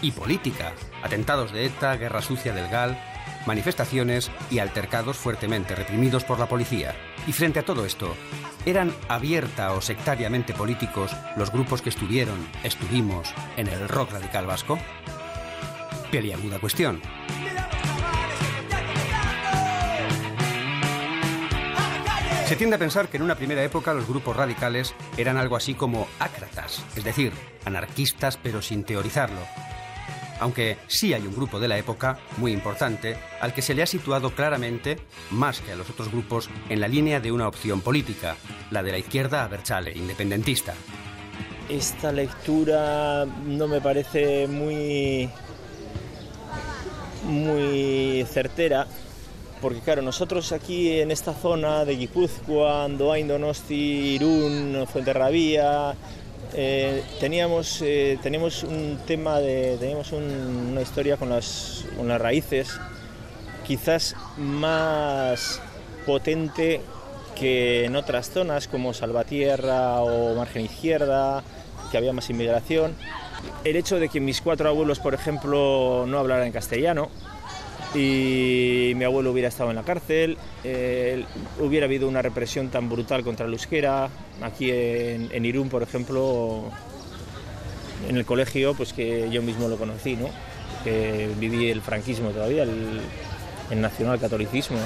y 0.00 0.12
política. 0.12 0.72
Atentados 1.02 1.52
de 1.52 1.66
ETA, 1.66 1.96
guerra 1.96 2.22
sucia 2.22 2.54
del 2.54 2.70
GAL, 2.70 2.98
manifestaciones 3.46 4.30
y 4.50 4.58
altercados 4.58 5.18
fuertemente 5.18 5.74
reprimidos 5.74 6.24
por 6.24 6.38
la 6.38 6.48
policía. 6.48 6.94
Y 7.26 7.32
frente 7.32 7.58
a 7.58 7.64
todo 7.64 7.84
esto, 7.84 8.14
¿eran 8.64 8.90
abierta 9.08 9.74
o 9.74 9.82
sectariamente 9.82 10.54
políticos 10.54 11.14
los 11.36 11.52
grupos 11.52 11.82
que 11.82 11.90
estuvieron, 11.90 12.38
estuvimos, 12.64 13.34
en 13.58 13.68
el 13.68 13.86
rock 13.86 14.12
radical 14.12 14.46
vasco? 14.46 14.78
Peliaguda 16.10 16.58
cuestión. 16.58 17.02
Se 22.48 22.56
tiende 22.56 22.76
a 22.76 22.78
pensar 22.78 23.10
que 23.10 23.18
en 23.18 23.24
una 23.24 23.34
primera 23.34 23.62
época 23.62 23.92
los 23.92 24.08
grupos 24.08 24.34
radicales 24.34 24.94
eran 25.18 25.36
algo 25.36 25.54
así 25.54 25.74
como 25.74 26.08
ácratas, 26.18 26.82
es 26.96 27.04
decir, 27.04 27.30
anarquistas 27.66 28.38
pero 28.38 28.62
sin 28.62 28.84
teorizarlo. 28.84 29.40
Aunque 30.40 30.78
sí 30.86 31.12
hay 31.12 31.26
un 31.26 31.36
grupo 31.36 31.60
de 31.60 31.68
la 31.68 31.76
época, 31.76 32.18
muy 32.38 32.52
importante, 32.52 33.18
al 33.42 33.52
que 33.52 33.60
se 33.60 33.74
le 33.74 33.82
ha 33.82 33.86
situado 33.86 34.30
claramente, 34.30 34.98
más 35.30 35.60
que 35.60 35.72
a 35.72 35.76
los 35.76 35.90
otros 35.90 36.10
grupos, 36.10 36.48
en 36.70 36.80
la 36.80 36.88
línea 36.88 37.20
de 37.20 37.32
una 37.32 37.48
opción 37.48 37.82
política, 37.82 38.34
la 38.70 38.82
de 38.82 38.92
la 38.92 38.98
izquierda 38.98 39.44
abertzale, 39.44 39.92
independentista. 39.92 40.72
Esta 41.68 42.12
lectura 42.12 43.26
no 43.26 43.68
me 43.68 43.82
parece 43.82 44.48
muy 44.48 45.28
muy 47.24 48.24
certera 48.26 48.86
porque 49.60 49.80
claro, 49.80 50.02
nosotros 50.02 50.52
aquí 50.52 51.00
en 51.00 51.10
esta 51.10 51.32
zona 51.34 51.84
de 51.84 51.96
Guipúzcoa, 51.96 52.84
Andoain, 52.84 53.26
Donosti, 53.28 53.74
Irún, 54.14 54.86
Fuenterrabía, 54.90 55.94
eh, 56.54 57.02
teníamos, 57.20 57.82
eh, 57.82 58.18
un 58.68 58.98
tema 59.06 59.38
de, 59.40 59.76
teníamos 59.78 60.12
un- 60.12 60.68
una 60.72 60.80
historia 60.82 61.16
con 61.16 61.28
las, 61.28 61.84
con 61.96 62.08
las 62.08 62.20
raíces 62.20 62.80
quizás 63.66 64.16
más 64.38 65.60
potente 66.06 66.80
que 67.38 67.84
en 67.84 67.96
otras 67.96 68.30
zonas 68.30 68.66
como 68.66 68.94
Salvatierra 68.94 70.00
o 70.00 70.34
Margen 70.34 70.64
Izquierda, 70.64 71.42
que 71.90 71.98
había 71.98 72.12
más 72.12 72.30
inmigración. 72.30 72.94
El 73.64 73.76
hecho 73.76 73.98
de 74.00 74.08
que 74.08 74.20
mis 74.20 74.40
cuatro 74.40 74.68
abuelos, 74.68 74.98
por 74.98 75.14
ejemplo, 75.14 76.04
no 76.08 76.18
hablaran 76.18 76.50
castellano, 76.50 77.10
y 77.94 78.92
mi 78.96 79.04
abuelo 79.04 79.32
hubiera 79.32 79.48
estado 79.48 79.70
en 79.70 79.76
la 79.76 79.82
cárcel, 79.82 80.36
hubiera 81.60 81.86
habido 81.86 82.08
una 82.08 82.22
represión 82.22 82.68
tan 82.68 82.88
brutal 82.88 83.22
contra 83.24 83.46
el 83.46 83.52
euskera, 83.52 84.08
aquí 84.42 84.70
en, 84.70 85.44
Irún, 85.44 85.68
por 85.68 85.82
ejemplo, 85.82 86.64
en 88.08 88.16
el 88.16 88.24
colegio, 88.24 88.74
pues 88.74 88.92
que 88.92 89.30
yo 89.30 89.42
mismo 89.42 89.68
lo 89.68 89.76
conocí, 89.76 90.16
¿no? 90.16 90.28
que 90.84 91.28
viví 91.38 91.70
el 91.70 91.80
franquismo 91.82 92.30
todavía, 92.30 92.62
el, 92.62 93.00
el 93.70 93.80
nacionalcatolicismo. 93.80 94.78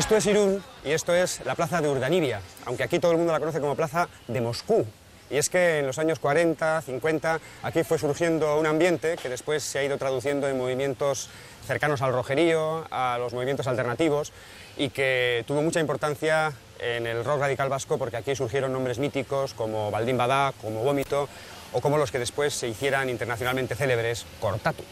Esto 0.00 0.16
es 0.16 0.24
Irún 0.24 0.64
y 0.82 0.92
esto 0.92 1.14
es 1.14 1.44
la 1.44 1.54
plaza 1.54 1.82
de 1.82 1.88
Urdanibia, 1.90 2.40
aunque 2.64 2.82
aquí 2.82 2.98
todo 2.98 3.12
el 3.12 3.18
mundo 3.18 3.34
la 3.34 3.38
conoce 3.38 3.60
como 3.60 3.76
plaza 3.76 4.08
de 4.28 4.40
Moscú. 4.40 4.86
Y 5.28 5.36
es 5.36 5.50
que 5.50 5.80
en 5.80 5.86
los 5.86 5.98
años 5.98 6.18
40, 6.18 6.80
50, 6.80 7.38
aquí 7.62 7.84
fue 7.84 7.98
surgiendo 7.98 8.58
un 8.58 8.64
ambiente 8.64 9.18
que 9.22 9.28
después 9.28 9.62
se 9.62 9.78
ha 9.78 9.84
ido 9.84 9.98
traduciendo 9.98 10.48
en 10.48 10.56
movimientos 10.56 11.28
cercanos 11.66 12.00
al 12.00 12.14
rojerío, 12.14 12.86
a 12.90 13.18
los 13.20 13.34
movimientos 13.34 13.66
alternativos, 13.66 14.32
y 14.78 14.88
que 14.88 15.44
tuvo 15.46 15.60
mucha 15.60 15.80
importancia 15.80 16.54
en 16.78 17.06
el 17.06 17.22
rock 17.22 17.40
radical 17.40 17.68
vasco 17.68 17.98
porque 17.98 18.16
aquí 18.16 18.34
surgieron 18.34 18.72
nombres 18.72 18.98
míticos 18.98 19.52
como 19.52 19.90
Baldín 19.90 20.16
Badá, 20.16 20.54
como 20.62 20.82
Vómito, 20.82 21.28
o 21.74 21.82
como 21.82 21.98
los 21.98 22.10
que 22.10 22.18
después 22.18 22.54
se 22.54 22.68
hicieran 22.68 23.10
internacionalmente 23.10 23.74
célebres, 23.74 24.24
Cortatu. 24.40 24.82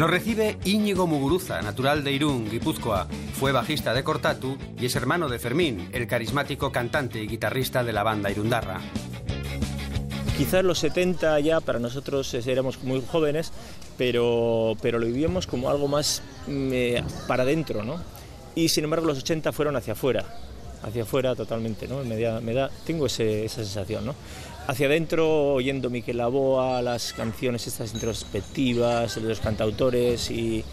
Nos 0.00 0.08
recibe 0.08 0.56
Íñigo 0.64 1.06
Muguruza, 1.06 1.60
natural 1.60 2.02
de 2.02 2.12
Irún, 2.12 2.48
Guipúzcoa. 2.48 3.06
Fue 3.38 3.52
bajista 3.52 3.92
de 3.92 4.02
Cortatu 4.02 4.56
y 4.80 4.86
es 4.86 4.96
hermano 4.96 5.28
de 5.28 5.38
Fermín, 5.38 5.90
el 5.92 6.06
carismático 6.06 6.72
cantante 6.72 7.22
y 7.22 7.26
guitarrista 7.26 7.84
de 7.84 7.92
la 7.92 8.02
banda 8.02 8.30
Irundarra. 8.30 8.80
Quizás 10.38 10.64
los 10.64 10.78
70 10.78 11.38
ya 11.40 11.60
para 11.60 11.78
nosotros 11.78 12.32
éramos 12.32 12.82
muy 12.82 13.02
jóvenes, 13.06 13.52
pero, 13.98 14.74
pero 14.80 14.98
lo 14.98 15.04
vivíamos 15.04 15.46
como 15.46 15.68
algo 15.68 15.86
más 15.86 16.22
mm, 16.46 16.70
eh, 16.72 17.04
para 17.28 17.42
adentro, 17.42 17.84
¿no? 17.84 18.00
Y 18.54 18.70
sin 18.70 18.84
embargo 18.84 19.06
los 19.06 19.18
80 19.18 19.52
fueron 19.52 19.76
hacia 19.76 19.92
afuera, 19.92 20.24
hacia 20.82 21.02
afuera 21.02 21.34
totalmente, 21.34 21.86
¿no? 21.86 22.02
Me 22.04 22.18
da, 22.18 22.40
me 22.40 22.54
da, 22.54 22.70
tengo 22.86 23.04
esa 23.04 23.22
sensación, 23.48 24.06
¿no? 24.06 24.14
Hacia 24.70 24.86
adentro, 24.86 25.54
oyendo 25.54 25.90
Miquel 25.90 26.20
Aboa, 26.20 26.80
las 26.80 27.12
canciones 27.12 27.66
estas 27.66 27.92
introspectivas 27.92 29.16
de 29.16 29.22
los 29.28 29.40
cantautores 29.40 30.30
y, 30.30 30.64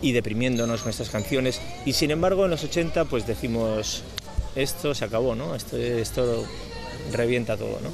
y 0.00 0.12
deprimiéndonos 0.12 0.82
con 0.82 0.90
estas 0.90 1.10
canciones. 1.10 1.60
Y 1.84 1.94
sin 1.94 2.12
embargo 2.12 2.44
en 2.44 2.52
los 2.52 2.62
80 2.62 3.06
pues 3.06 3.26
decimos, 3.26 4.04
esto 4.54 4.94
se 4.94 5.06
acabó, 5.06 5.34
¿no? 5.34 5.56
Esto, 5.56 5.76
esto 5.76 6.46
revienta 7.12 7.56
todo, 7.56 7.80
¿no? 7.80 7.90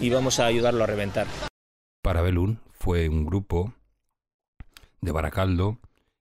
Y 0.00 0.10
vamos 0.10 0.38
a 0.38 0.46
ayudarlo 0.46 0.84
a 0.84 0.86
reventar. 0.86 1.26
Parabellum 2.00 2.58
fue 2.70 3.08
un 3.08 3.26
grupo 3.26 3.74
de 5.00 5.10
Baracaldo. 5.10 5.80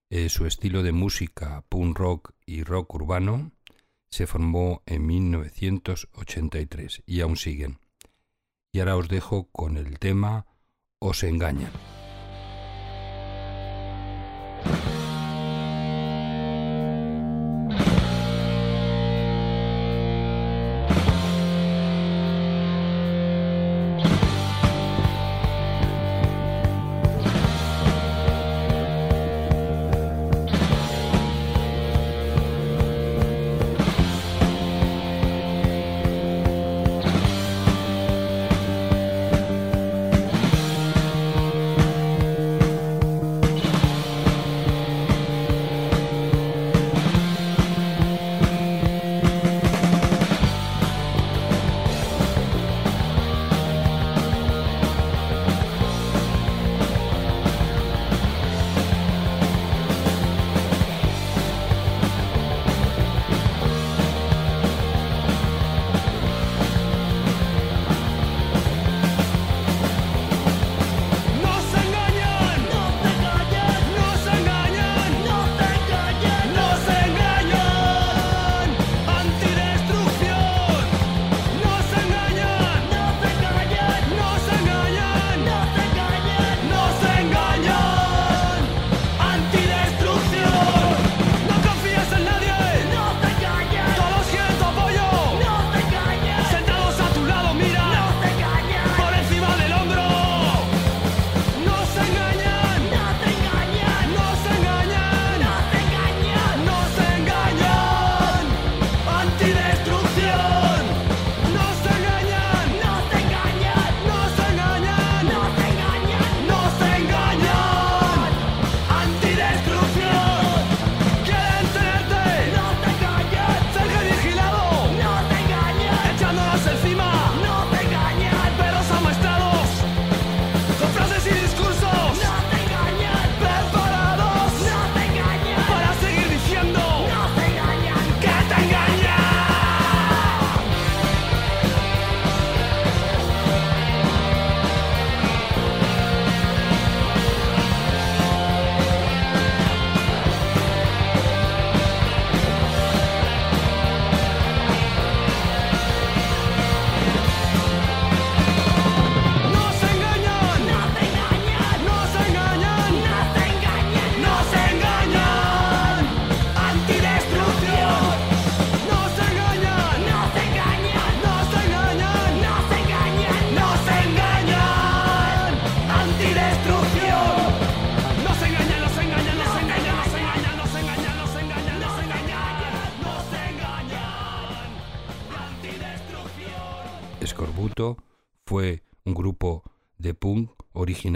eh, 0.10 0.30
su 0.30 0.48
estilo 0.48 0.82
de 0.82 0.94
música, 0.94 1.64
punk 1.70 1.96
rock 1.96 2.32
y 2.48 2.64
rock 2.64 2.96
urbano, 2.96 3.52
se 4.10 4.26
formó 4.26 4.82
en 4.88 5.06
1983 5.06 7.04
y 7.06 7.22
aún 7.22 7.38
siguen. 7.38 7.78
Y 8.74 8.80
ahora 8.80 8.96
os 8.96 9.10
dejo 9.10 9.50
con 9.52 9.78
el 9.78 10.00
tema 10.00 10.46
Os 11.00 11.24
engañan. 11.24 11.72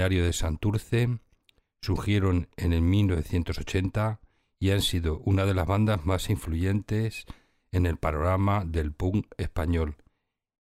De 0.09 0.33
Santurce, 0.33 1.19
surgieron 1.81 2.47
en 2.57 2.73
el 2.73 2.81
1980 2.81 4.19
y 4.59 4.71
han 4.71 4.81
sido 4.81 5.19
una 5.19 5.45
de 5.45 5.53
las 5.53 5.67
bandas 5.67 6.05
más 6.05 6.29
influyentes 6.29 7.25
en 7.71 7.85
el 7.85 7.97
panorama 7.97 8.63
del 8.65 8.93
punk 8.93 9.27
español. 9.37 9.97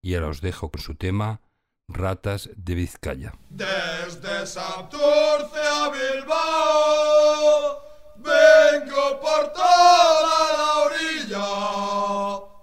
Y 0.02 0.14
ahora 0.14 0.28
os 0.28 0.40
dejo 0.40 0.70
con 0.70 0.80
su 0.80 0.94
tema 0.94 1.42
Ratas 1.88 2.50
de 2.56 2.74
Vizcaya. 2.74 3.34
Desde 3.50 4.46
Santurce 4.46 5.60
a 5.60 5.90
Bilbao, 5.90 7.82
vengo 8.16 9.20
por 9.20 9.52
toda 9.52 10.52
la 10.56 10.78
orilla 10.86 12.53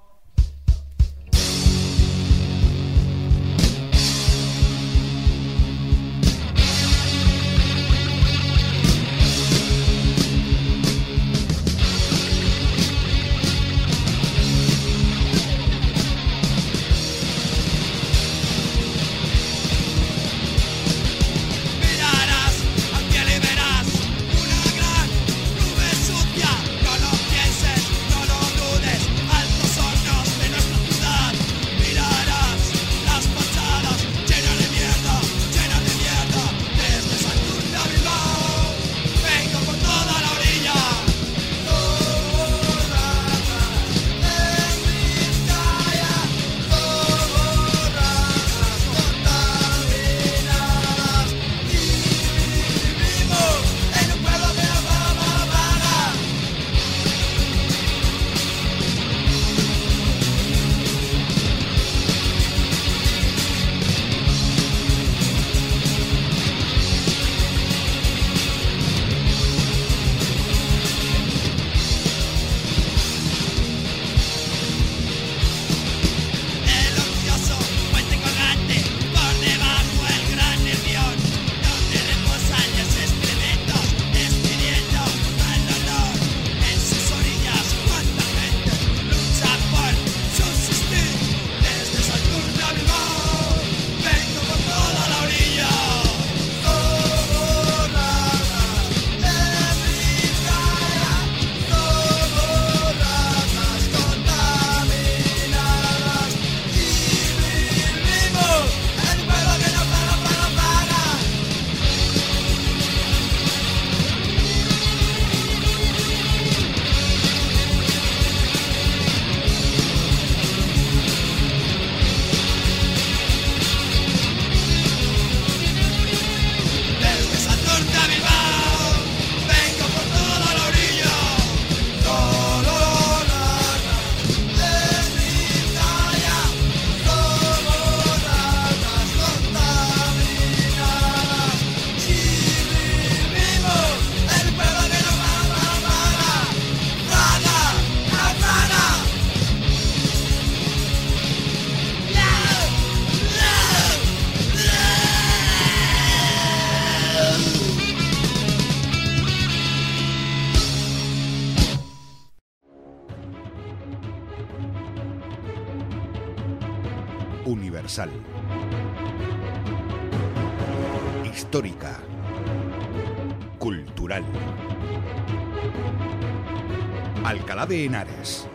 Henares. 177.86 178.48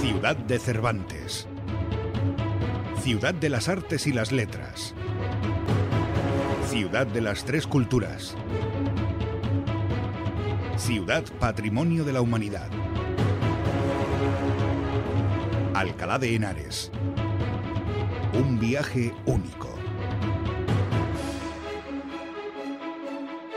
Ciudad 0.00 0.36
de 0.36 0.58
Cervantes. 0.58 1.46
Ciudad 3.00 3.34
de 3.34 3.48
las 3.48 3.68
Artes 3.68 4.06
y 4.06 4.12
las 4.12 4.32
Letras. 4.32 4.94
Ciudad 6.66 7.06
de 7.06 7.20
las 7.20 7.44
Tres 7.44 7.66
Culturas. 7.66 8.36
Ciudad 10.76 11.24
Patrimonio 11.38 12.04
de 12.04 12.12
la 12.12 12.20
Humanidad. 12.20 12.68
Alcalá 15.74 16.18
de 16.18 16.34
Henares. 16.34 16.90
Un 18.32 18.58
viaje 18.58 19.14
único. 19.26 19.74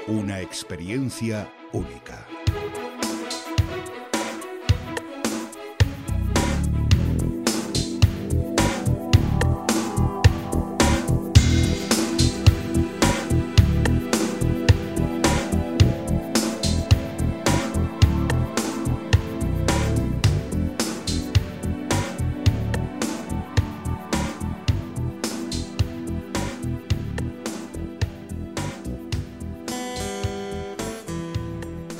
Una 0.07 0.41
experiencia 0.41 1.51
única. 1.71 2.27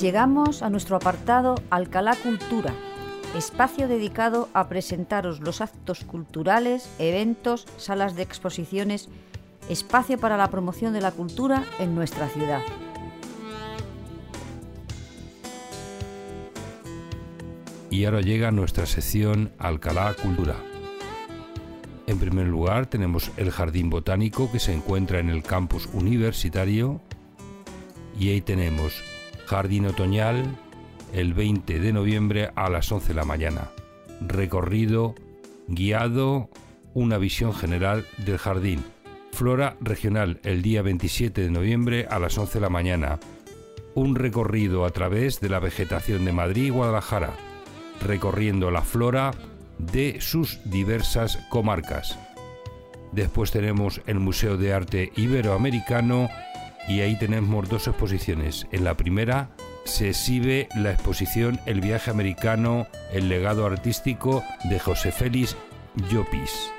Llegamos 0.01 0.63
a 0.63 0.71
nuestro 0.71 0.95
apartado 0.95 1.53
Alcalá 1.69 2.15
Cultura, 2.15 2.73
espacio 3.35 3.87
dedicado 3.87 4.49
a 4.55 4.67
presentaros 4.67 5.41
los 5.41 5.61
actos 5.61 6.03
culturales, 6.03 6.89
eventos, 6.97 7.67
salas 7.77 8.15
de 8.15 8.23
exposiciones, 8.23 9.09
espacio 9.69 10.17
para 10.17 10.37
la 10.37 10.49
promoción 10.49 10.93
de 10.93 11.01
la 11.01 11.11
cultura 11.11 11.65
en 11.77 11.93
nuestra 11.93 12.27
ciudad. 12.29 12.63
Y 17.91 18.05
ahora 18.05 18.21
llega 18.21 18.49
nuestra 18.49 18.87
sección 18.87 19.51
Alcalá 19.59 20.15
Cultura. 20.19 20.55
En 22.07 22.17
primer 22.17 22.47
lugar 22.47 22.87
tenemos 22.87 23.29
el 23.37 23.51
Jardín 23.51 23.91
Botánico 23.91 24.51
que 24.51 24.59
se 24.59 24.73
encuentra 24.73 25.19
en 25.19 25.29
el 25.29 25.43
campus 25.43 25.87
universitario 25.93 27.01
y 28.19 28.29
ahí 28.29 28.41
tenemos 28.41 29.03
Jardín 29.51 29.85
Otoñal 29.85 30.45
el 31.11 31.33
20 31.33 31.81
de 31.81 31.91
noviembre 31.91 32.51
a 32.55 32.69
las 32.69 32.89
11 32.89 33.09
de 33.09 33.13
la 33.15 33.25
mañana. 33.25 33.69
Recorrido 34.21 35.13
guiado, 35.67 36.49
una 36.93 37.17
visión 37.17 37.53
general 37.53 38.07
del 38.19 38.37
jardín. 38.37 38.81
Flora 39.33 39.75
regional 39.81 40.39
el 40.43 40.61
día 40.61 40.81
27 40.83 41.41
de 41.41 41.51
noviembre 41.51 42.07
a 42.09 42.17
las 42.17 42.37
11 42.37 42.53
de 42.53 42.61
la 42.61 42.69
mañana. 42.69 43.19
Un 43.93 44.15
recorrido 44.15 44.85
a 44.85 44.91
través 44.91 45.41
de 45.41 45.49
la 45.49 45.59
vegetación 45.59 46.23
de 46.23 46.31
Madrid 46.31 46.67
y 46.67 46.69
Guadalajara, 46.69 47.33
recorriendo 48.01 48.71
la 48.71 48.83
flora 48.83 49.31
de 49.77 50.21
sus 50.21 50.61
diversas 50.63 51.39
comarcas. 51.49 52.17
Después 53.11 53.51
tenemos 53.51 54.01
el 54.07 54.21
Museo 54.21 54.55
de 54.55 54.71
Arte 54.71 55.11
Iberoamericano 55.17 56.29
y 56.87 57.01
ahí 57.01 57.17
tenemos 57.17 57.69
dos 57.69 57.87
exposiciones. 57.87 58.67
En 58.71 58.83
la 58.83 58.95
primera 58.95 59.49
se 59.83 60.09
exhibe 60.09 60.67
la 60.75 60.91
exposición 60.91 61.59
El 61.65 61.81
viaje 61.81 62.11
americano, 62.11 62.87
el 63.11 63.29
legado 63.29 63.65
artístico 63.65 64.43
de 64.65 64.79
José 64.79 65.11
Félix 65.11 65.55
Llopis. 66.09 66.71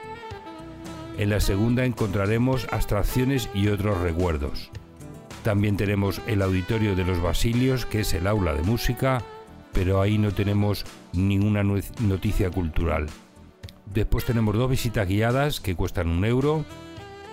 En 1.18 1.30
la 1.30 1.40
segunda 1.40 1.84
encontraremos 1.84 2.66
abstracciones 2.70 3.50
y 3.54 3.68
otros 3.68 4.00
recuerdos. 4.00 4.70
También 5.42 5.76
tenemos 5.76 6.22
el 6.26 6.40
auditorio 6.40 6.94
de 6.94 7.04
los 7.04 7.20
Basilios, 7.20 7.84
que 7.84 8.00
es 8.00 8.14
el 8.14 8.26
aula 8.26 8.54
de 8.54 8.62
música, 8.62 9.22
pero 9.72 10.00
ahí 10.00 10.18
no 10.18 10.32
tenemos 10.32 10.84
ninguna 11.12 11.62
noticia 11.64 12.50
cultural. 12.50 13.08
Después 13.92 14.24
tenemos 14.24 14.56
dos 14.56 14.70
visitas 14.70 15.06
guiadas 15.06 15.60
que 15.60 15.74
cuestan 15.74 16.08
un 16.08 16.24
euro 16.24 16.64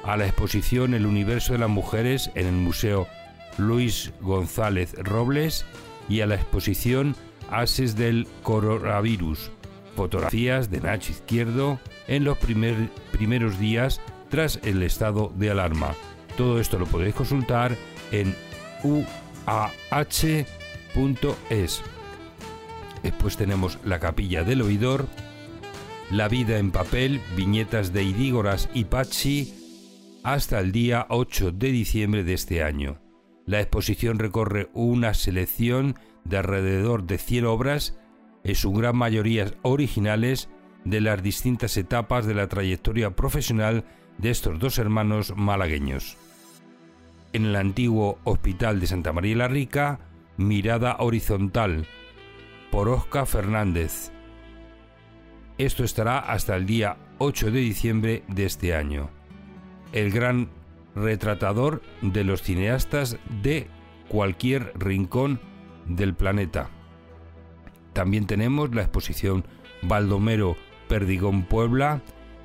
a 0.04 0.18
la 0.18 0.26
exposición 0.26 0.94
El 0.94 1.06
universo 1.06 1.54
de 1.54 1.60
las 1.60 1.70
mujeres 1.70 2.32
en 2.36 2.48
el 2.48 2.54
Museo 2.54 3.08
Luis 3.58 4.12
González 4.22 4.94
Robles 4.98 5.66
y 6.08 6.22
a 6.22 6.28
la 6.28 6.36
exposición 6.36 7.16
Ases 7.50 7.96
del 7.96 8.28
Coronavirus, 8.44 9.52
fotografías 9.96 10.70
de 10.70 10.82
Nacho 10.82 11.12
Izquierdo 11.12 11.80
en 12.08 12.24
los 12.24 12.38
primeros 12.38 13.60
días 13.60 14.02
tras 14.30 14.60
el 14.64 14.84
estado 14.84 15.34
de 15.36 15.50
alarma. 15.50 15.96
Todo 16.38 16.60
esto 16.60 16.78
lo 16.78 16.86
podéis 16.86 17.16
consultar 17.16 17.76
en 18.12 18.36
uah.es. 18.84 19.14
Después 23.04 23.38
tenemos 23.38 23.80
la 23.84 24.00
capilla 24.00 24.44
del 24.44 24.62
oidor, 24.62 25.08
la 26.12 26.28
vida 26.28 26.58
en 26.58 26.72
papel, 26.72 27.22
viñetas 27.36 27.94
de 27.94 28.04
Idígoras 28.04 28.70
y 28.74 28.86
Pachi, 28.86 29.54
hasta 30.24 30.60
el 30.60 30.72
día 30.72 31.06
8 31.10 31.52
de 31.52 31.72
diciembre 31.72 32.24
de 32.24 32.34
este 32.34 32.64
año. 32.64 33.00
La 33.46 33.62
exposición 33.62 34.20
recorre 34.20 34.70
una 34.74 35.14
selección 35.14 35.96
de 36.24 36.38
alrededor 36.38 37.06
de 37.06 37.18
100 37.18 37.46
obras, 37.46 37.98
en 38.44 38.56
su 38.56 38.72
gran 38.74 38.96
mayoría 38.96 39.54
originales, 39.64 40.50
de 40.86 41.02
las 41.02 41.22
distintas 41.22 41.76
etapas 41.78 42.26
de 42.26 42.34
la 42.34 42.48
trayectoria 42.48 43.16
profesional 43.16 43.84
de 44.18 44.30
estos 44.30 44.60
dos 44.60 44.78
hermanos 44.78 45.34
malagueños. 45.36 46.18
En 47.34 47.46
el 47.46 47.56
antiguo 47.56 48.20
Hospital 48.24 48.80
de 48.80 48.88
Santa 48.88 49.14
María 49.14 49.36
la 49.36 49.48
Rica, 49.48 50.00
Mirada 50.38 50.98
Horizontal, 51.00 51.86
por 52.72 52.88
Oscar 52.90 53.26
Fernández. 53.26 54.12
Esto 55.58 55.84
estará 55.84 56.20
hasta 56.20 56.56
el 56.56 56.66
día 56.66 56.98
8 57.18 57.52
de 57.52 57.60
diciembre 57.60 58.24
de 58.28 58.46
este 58.46 58.74
año 58.74 59.19
el 59.94 60.12
gran 60.12 60.50
retratador 60.96 61.82
de 62.02 62.24
los 62.24 62.42
cineastas 62.42 63.18
de 63.42 63.68
cualquier 64.08 64.74
rincón 64.76 65.40
del 65.86 66.14
planeta. 66.14 66.70
También 67.94 68.28
tenemos 68.28 68.74
la 68.74 68.82
exposición 68.82 69.46
Baldomero 69.82 70.56
Perdigón 70.88 71.44
Puebla, 71.44 72.02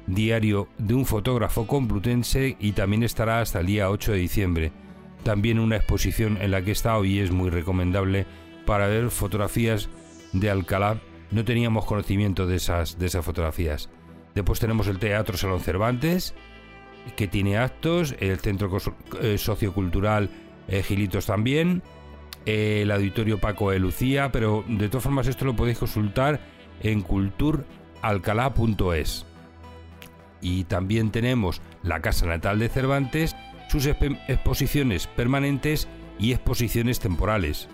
diario 0.06 0.68
de 0.78 0.94
un 0.94 1.06
fotógrafo 1.06 1.66
complutense 1.66 2.56
y 2.60 2.72
también 2.72 3.02
estará 3.02 3.40
hasta 3.40 3.60
el 3.60 3.66
día 3.66 3.90
8 3.90 4.12
de 4.12 4.18
diciembre. 4.18 4.72
También 5.22 5.58
una 5.58 5.76
exposición 5.76 6.38
en 6.40 6.50
la 6.50 6.62
que 6.62 6.72
está 6.72 6.96
hoy 6.98 7.18
es 7.18 7.30
muy 7.30 7.50
recomendable 7.50 8.26
para 8.66 8.86
ver 8.86 9.10
fotografías 9.10 9.88
de 10.32 10.50
Alcalá. 10.50 11.00
No 11.30 11.44
teníamos 11.44 11.86
conocimiento 11.86 12.46
de 12.46 12.56
esas, 12.56 12.98
de 12.98 13.06
esas 13.06 13.24
fotografías. 13.24 13.88
Después 14.34 14.60
tenemos 14.60 14.86
el 14.88 14.98
Teatro 14.98 15.36
Salón 15.36 15.60
Cervantes, 15.60 16.34
que 17.16 17.28
tiene 17.28 17.58
actos, 17.58 18.16
el 18.20 18.38
Centro 18.38 18.70
eh, 19.20 19.36
Sociocultural 19.38 20.30
eh, 20.68 20.82
Gilitos 20.82 21.26
también, 21.26 21.82
el 22.46 22.90
Auditorio 22.90 23.38
Paco 23.38 23.70
de 23.70 23.78
Lucía, 23.78 24.32
pero 24.32 24.64
de 24.66 24.88
todas 24.88 25.04
formas 25.04 25.26
esto 25.26 25.44
lo 25.44 25.56
podéis 25.56 25.78
consultar 25.78 26.40
en 26.80 27.02
culturalcalá.es. 27.02 29.26
Y 30.40 30.64
también 30.64 31.10
tenemos 31.10 31.60
la 31.82 32.00
Casa 32.00 32.26
Natal 32.26 32.58
de 32.58 32.68
Cervantes, 32.68 33.36
sus 33.68 33.86
exposiciones 33.86 35.06
permanentes 35.06 35.88
y 36.18 36.32
exposiciones 36.32 37.00
temporales. 37.00 37.68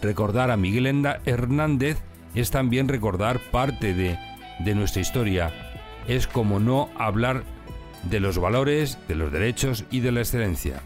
Recordar 0.02 0.52
a 0.52 0.56
Miguel 0.56 0.86
Hernández 1.24 1.98
es 2.34 2.52
también 2.52 2.86
recordar 2.86 3.40
parte 3.50 3.94
de, 3.94 4.16
de 4.58 4.74
nuestra 4.74 5.02
historia. 5.02 5.52
Es 6.08 6.26
como 6.26 6.60
no 6.60 6.88
hablar 6.98 7.44
de 8.04 8.20
los 8.20 8.38
valores, 8.38 8.98
de 9.08 9.14
los 9.14 9.32
derechos 9.32 9.84
y 9.90 10.00
de 10.00 10.12
la 10.12 10.20
excelencia. 10.20 10.82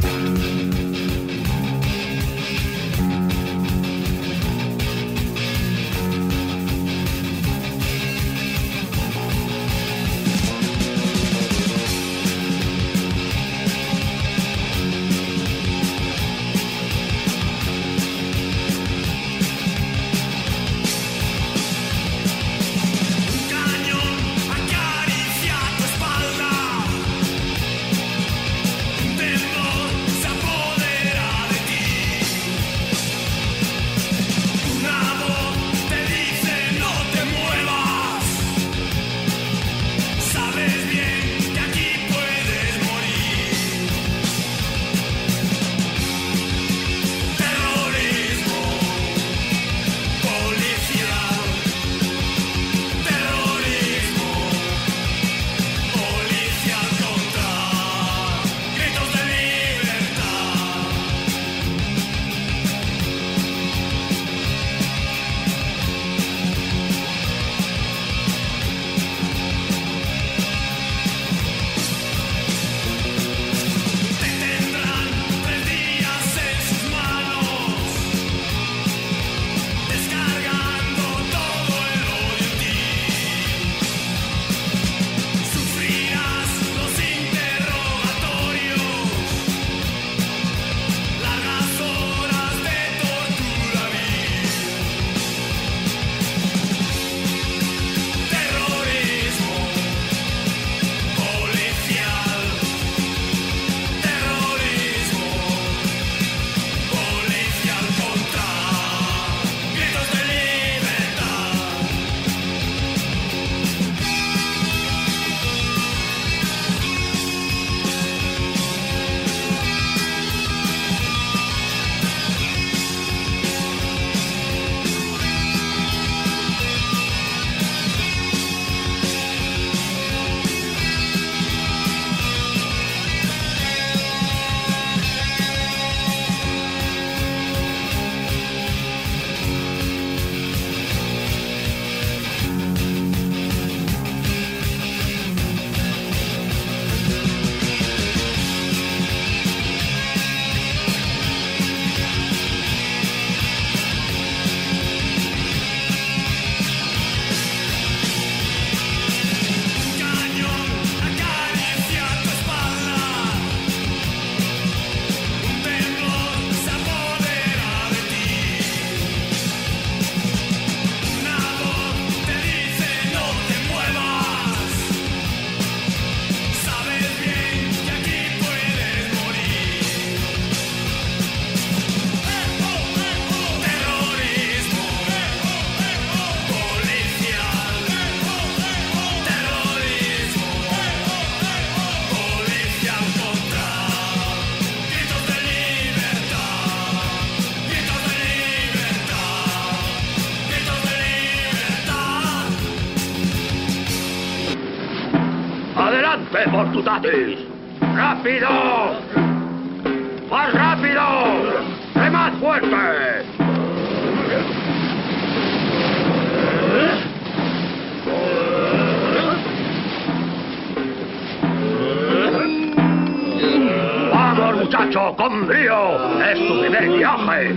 ¡Vamos, 224.96 225.12
muchacho! 225.12 225.16
¡Con 225.16 225.46
brío! 225.46 226.22
¡Es 226.24 226.48
tu 226.48 226.60
primer 226.60 226.88
viaje! 226.88 227.54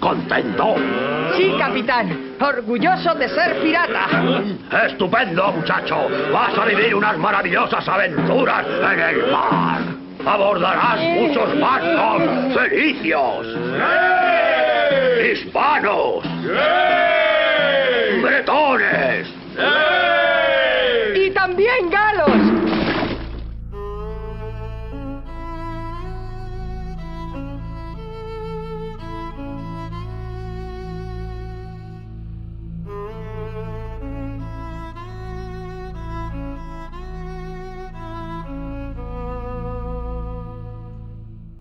¿Contento? 0.00 0.76
Sí, 1.36 1.54
capitán. 1.58 2.34
Orgulloso 2.40 3.14
de 3.14 3.28
ser 3.28 3.60
pirata. 3.60 4.08
¡Estupendo, 4.86 5.52
muchacho! 5.52 6.08
¡Vas 6.32 6.58
a 6.58 6.64
vivir 6.66 6.94
unas 6.94 7.16
maravillosas 7.18 7.88
aventuras 7.88 8.66
en 8.66 9.00
el 9.00 9.30
mar! 9.30 9.80
¡Abordarás 10.26 11.00
muchos 11.00 11.58
barcos 11.58 12.22
felicios! 12.54 13.46
¡Hispanos! 15.32 16.24
¡Bretones! 18.22 19.28
Y 19.56 20.21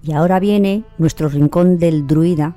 Y 0.04 0.14
ahora 0.14 0.39
viene 0.39 0.84
nuestro 0.97 1.30
rincón 1.30 1.78
del 1.78 2.08
druida, 2.08 2.56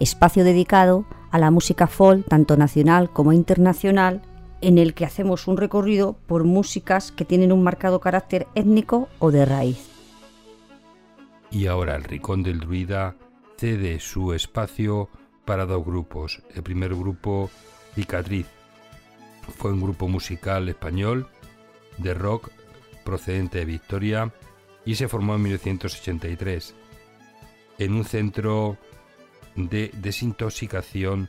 espacio 0.00 0.44
dedicado 0.44 1.04
a 1.30 1.38
la 1.38 1.50
música 1.50 1.86
folk, 1.86 2.26
tanto 2.26 2.56
nacional 2.56 3.10
como 3.10 3.32
internacional, 3.32 4.22
en 4.62 4.78
el 4.78 4.94
que 4.94 5.04
hacemos 5.04 5.46
un 5.46 5.58
recorrido 5.58 6.16
por 6.26 6.44
músicas 6.44 7.12
que 7.12 7.26
tienen 7.26 7.52
un 7.52 7.62
marcado 7.62 8.00
carácter 8.00 8.46
étnico 8.54 9.08
o 9.18 9.30
de 9.30 9.44
raíz. 9.44 9.90
Y 11.50 11.66
ahora 11.66 11.96
el 11.96 12.04
rincón 12.04 12.42
del 12.42 12.60
druida 12.60 13.14
cede 13.58 14.00
su 14.00 14.32
espacio 14.32 15.10
para 15.44 15.66
dos 15.66 15.84
grupos. 15.84 16.42
El 16.54 16.62
primer 16.62 16.94
grupo, 16.94 17.50
Cicatriz, 17.94 18.46
fue 19.58 19.72
un 19.72 19.80
grupo 19.80 20.08
musical 20.08 20.68
español 20.68 21.28
de 21.98 22.14
rock 22.14 22.50
procedente 23.04 23.58
de 23.58 23.64
Victoria 23.66 24.32
y 24.84 24.94
se 24.94 25.08
formó 25.08 25.34
en 25.34 25.42
1983 25.42 26.74
en 27.78 27.92
un 27.94 28.04
centro 28.04 28.76
de 29.54 29.90
desintoxicación 29.94 31.28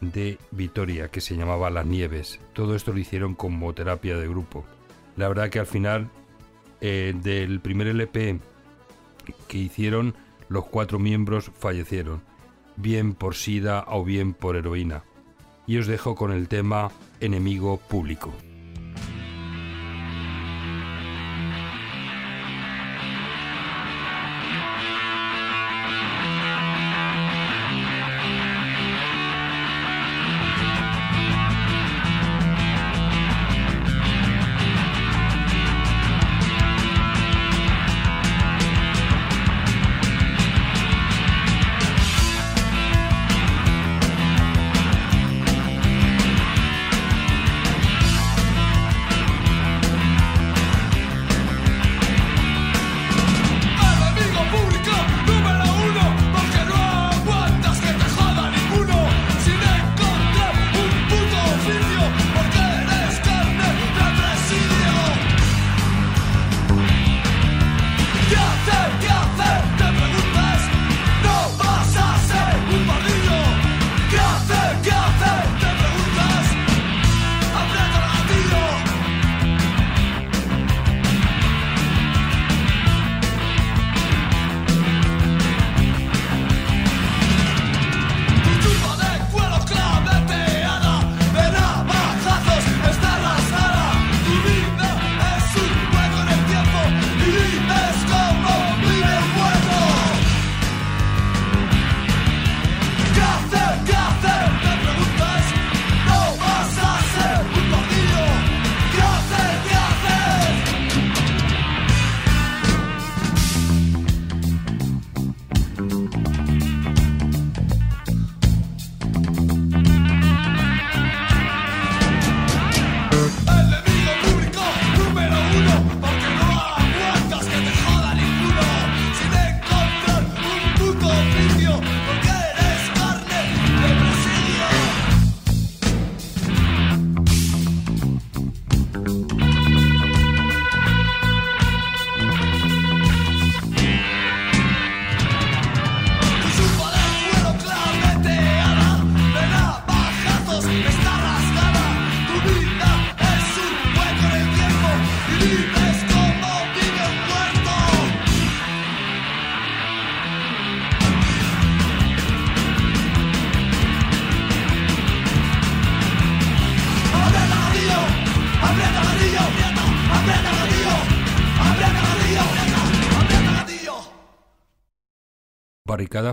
de 0.00 0.38
Vitoria 0.50 1.08
que 1.08 1.20
se 1.20 1.36
llamaba 1.36 1.70
Las 1.70 1.86
Nieves. 1.86 2.40
Todo 2.52 2.74
esto 2.74 2.92
lo 2.92 2.98
hicieron 2.98 3.34
como 3.34 3.72
terapia 3.74 4.16
de 4.16 4.28
grupo. 4.28 4.64
La 5.16 5.28
verdad 5.28 5.50
que 5.50 5.60
al 5.60 5.66
final 5.66 6.10
eh, 6.80 7.14
del 7.16 7.60
primer 7.60 7.86
LP 7.86 8.40
que 9.48 9.58
hicieron, 9.58 10.14
los 10.48 10.66
cuatro 10.66 10.98
miembros 10.98 11.50
fallecieron, 11.58 12.22
bien 12.76 13.14
por 13.14 13.34
sida 13.34 13.84
o 13.88 14.04
bien 14.04 14.34
por 14.34 14.56
heroína. 14.56 15.04
Y 15.66 15.78
os 15.78 15.86
dejo 15.86 16.14
con 16.14 16.30
el 16.32 16.48
tema 16.48 16.90
Enemigo 17.20 17.78
Público. 17.78 18.34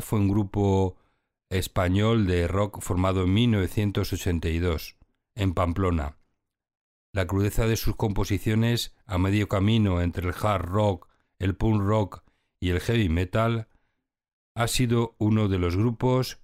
Fue 0.01 0.19
un 0.19 0.27
grupo 0.27 0.97
español 1.49 2.27
de 2.27 2.47
rock 2.47 2.81
formado 2.81 3.23
en 3.23 3.33
1982 3.33 4.97
en 5.35 5.53
Pamplona. 5.53 6.17
La 7.13 7.25
crudeza 7.25 7.67
de 7.67 7.75
sus 7.75 7.95
composiciones, 7.95 8.95
a 9.05 9.17
medio 9.17 9.47
camino 9.47 10.01
entre 10.01 10.27
el 10.27 10.35
hard 10.39 10.65
rock, 10.65 11.09
el 11.39 11.55
punk 11.55 11.81
rock 11.81 12.23
y 12.59 12.69
el 12.69 12.79
heavy 12.79 13.09
metal, 13.09 13.67
ha 14.55 14.67
sido 14.67 15.15
uno 15.17 15.47
de 15.47 15.57
los 15.57 15.75
grupos 15.75 16.39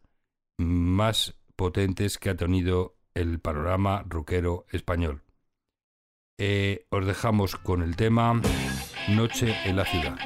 más 0.57 1.36
potentes 1.55 2.17
que 2.17 2.30
ha 2.30 2.36
tenido 2.36 2.97
el 3.13 3.39
panorama 3.39 4.03
rockero 4.07 4.65
español. 4.71 5.23
Eh, 6.39 6.86
os 6.89 7.05
dejamos 7.05 7.55
con 7.55 7.82
el 7.82 7.95
tema 7.95 8.41
Noche 9.09 9.55
en 9.65 9.75
la 9.75 9.86
ciudad. 9.86 10.17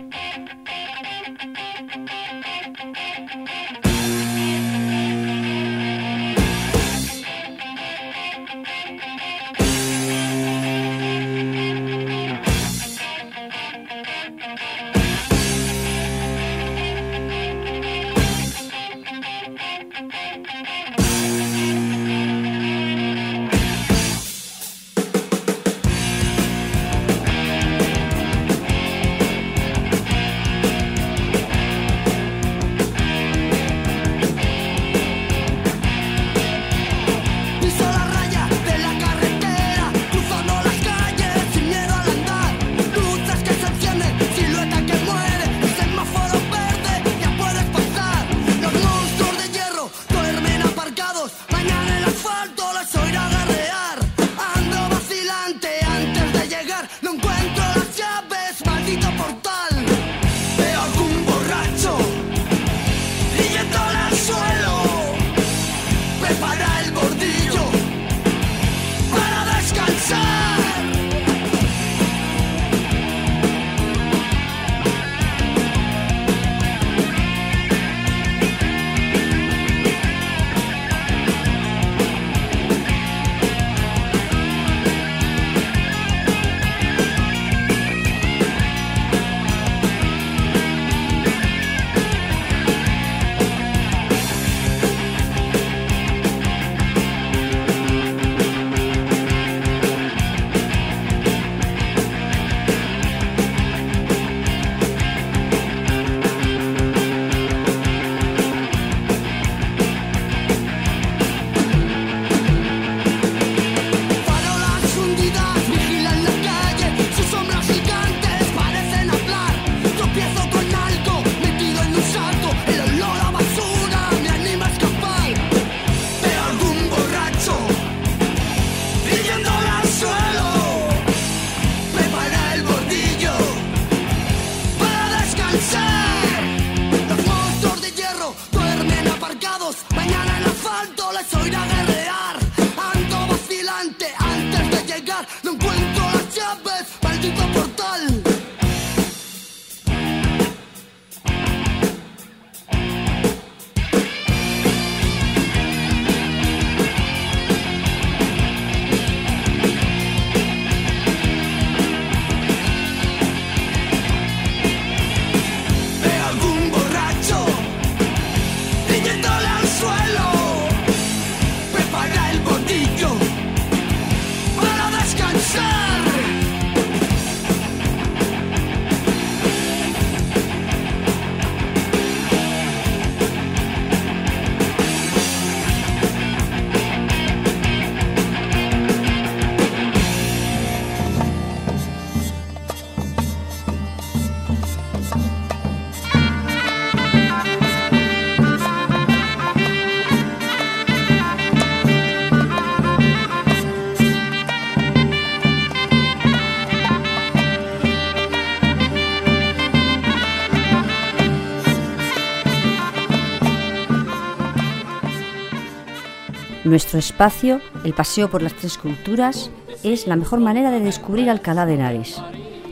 Nuestro 216.71 216.99
espacio, 216.99 217.59
el 217.83 217.93
paseo 217.93 218.29
por 218.29 218.41
las 218.41 218.53
tres 218.53 218.77
culturas, 218.77 219.51
es 219.83 220.07
la 220.07 220.15
mejor 220.15 220.39
manera 220.39 220.71
de 220.71 220.79
descubrir 220.79 221.29
Alcalá 221.29 221.65
de 221.65 221.73
Henares. 221.73 222.21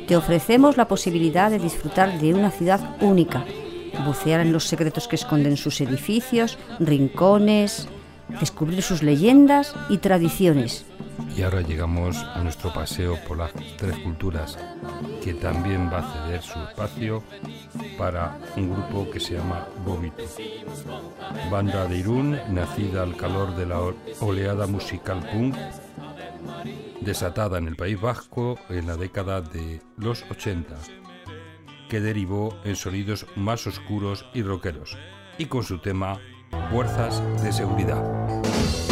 Te 0.07 0.15
ofrecemos 0.15 0.77
la 0.77 0.87
posibilidad 0.87 1.51
de 1.51 1.59
disfrutar 1.59 2.17
de 2.17 2.33
una 2.33 2.49
ciudad 2.49 2.95
única, 3.01 3.43
bucear 4.05 4.39
en 4.39 4.53
los 4.53 4.63
secretos 4.63 5.09
que 5.09 5.17
esconden 5.17 5.57
sus 5.57 5.81
edificios, 5.81 6.57
rincones, 6.79 7.89
descubrir 8.39 8.83
sus 8.83 9.03
leyendas 9.03 9.75
y 9.89 9.97
tradiciones. 9.97 10.85
Y 11.35 11.41
ahora 11.41 11.59
llegamos 11.59 12.15
a 12.15 12.41
nuestro 12.41 12.71
paseo 12.71 13.17
por 13.27 13.37
las 13.37 13.51
tres 13.75 13.97
culturas, 13.97 14.57
que 15.23 15.33
también 15.33 15.89
va 15.91 15.99
a 15.99 16.13
ceder 16.13 16.41
su 16.41 16.59
espacio 16.59 17.23
para 17.97 18.37
un 18.55 18.71
grupo 18.71 19.09
que 19.11 19.19
se 19.19 19.35
llama 19.35 19.67
Bobito. 19.85 20.23
Banda 21.51 21.85
de 21.87 21.97
Irún, 21.97 22.39
nacida 22.49 23.03
al 23.03 23.15
calor 23.15 23.55
de 23.55 23.65
la 23.65 23.79
oleada 24.21 24.67
musical 24.67 25.27
punk, 25.31 25.55
desatada 27.01 27.57
en 27.57 27.67
el 27.67 27.75
País 27.75 27.99
Vasco 27.99 28.57
en 28.69 28.87
la 28.87 28.95
década 28.95 29.41
de 29.41 29.81
los 29.97 30.23
80, 30.29 30.75
que 31.89 31.99
derivó 31.99 32.57
en 32.63 32.75
sonidos 32.75 33.25
más 33.35 33.67
oscuros 33.67 34.25
y 34.33 34.43
rockeros, 34.43 34.97
y 35.37 35.45
con 35.45 35.63
su 35.63 35.79
tema 35.79 36.19
Fuerzas 36.71 37.21
de 37.43 37.51
Seguridad. 37.51 38.88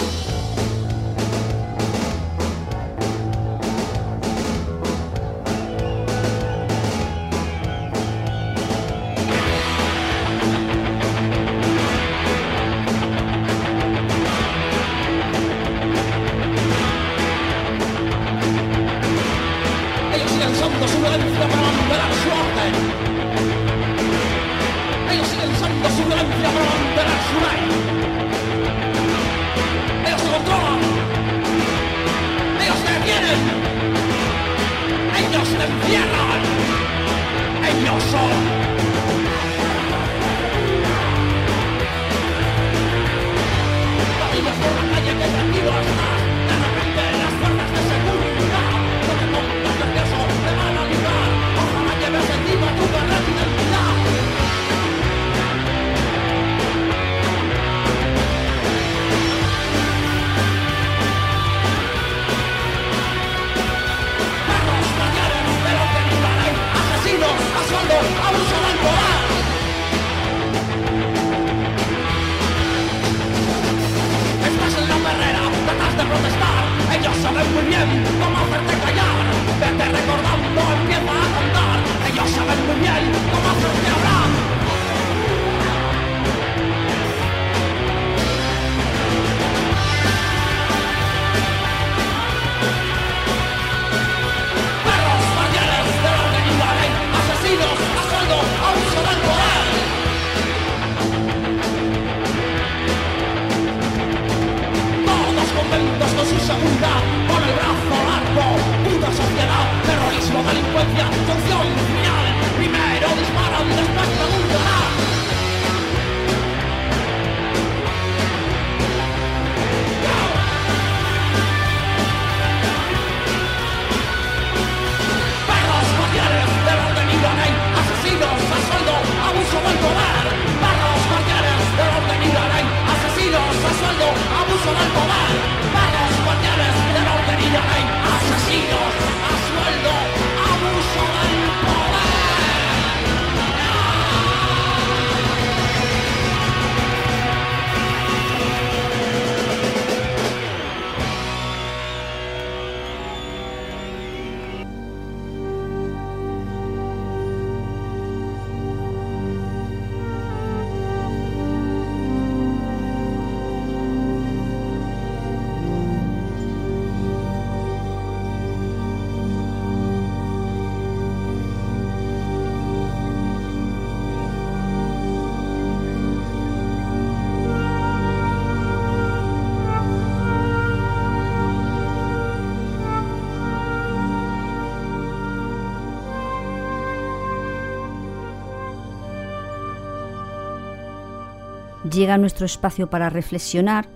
Llega 191.91 192.17
nuestro 192.17 192.45
espacio 192.45 192.89
para 192.89 193.09
reflexionar 193.09 193.87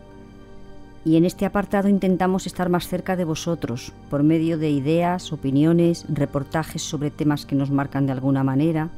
y 1.04 1.18
en 1.18 1.26
este 1.26 1.46
apartado 1.46 1.90
intentamos 1.90 2.46
estar 2.46 2.70
más 2.70 2.88
cerca 2.88 3.16
de 3.16 3.26
vosotros 3.26 3.92
por 4.10 4.22
medio 4.24 4.58
de 4.58 4.70
ideas, 4.70 5.34
opiniones, 5.34 6.06
reportajes 6.08 6.84
sobre 6.84 7.10
temas 7.10 7.46
que 7.46 7.56
nos 7.56 7.72
marcan 7.72 8.06
de 8.06 8.12
alguna 8.12 8.44
manera, 8.44 8.90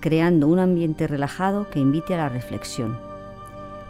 creando 0.00 0.48
un 0.48 0.58
ambiente 0.58 1.06
relajado 1.06 1.70
que 1.70 1.80
invite 1.80 2.14
a 2.14 2.18
la 2.18 2.28
reflexión. 2.28 2.98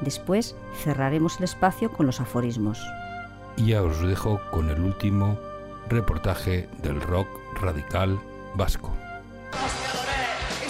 Después 0.01 0.55
cerraremos 0.85 1.39
el 1.39 1.45
espacio 1.45 1.91
con 1.91 2.07
los 2.07 2.21
aforismos. 2.21 2.81
Y 3.57 3.69
ya 3.69 3.83
os 3.83 4.01
dejo 4.01 4.41
con 4.53 4.71
el 4.71 4.81
último 4.81 5.39
reportaje 5.89 6.69
del 6.83 7.01
rock 7.01 7.29
radical 7.61 8.19
vasco. 8.55 8.93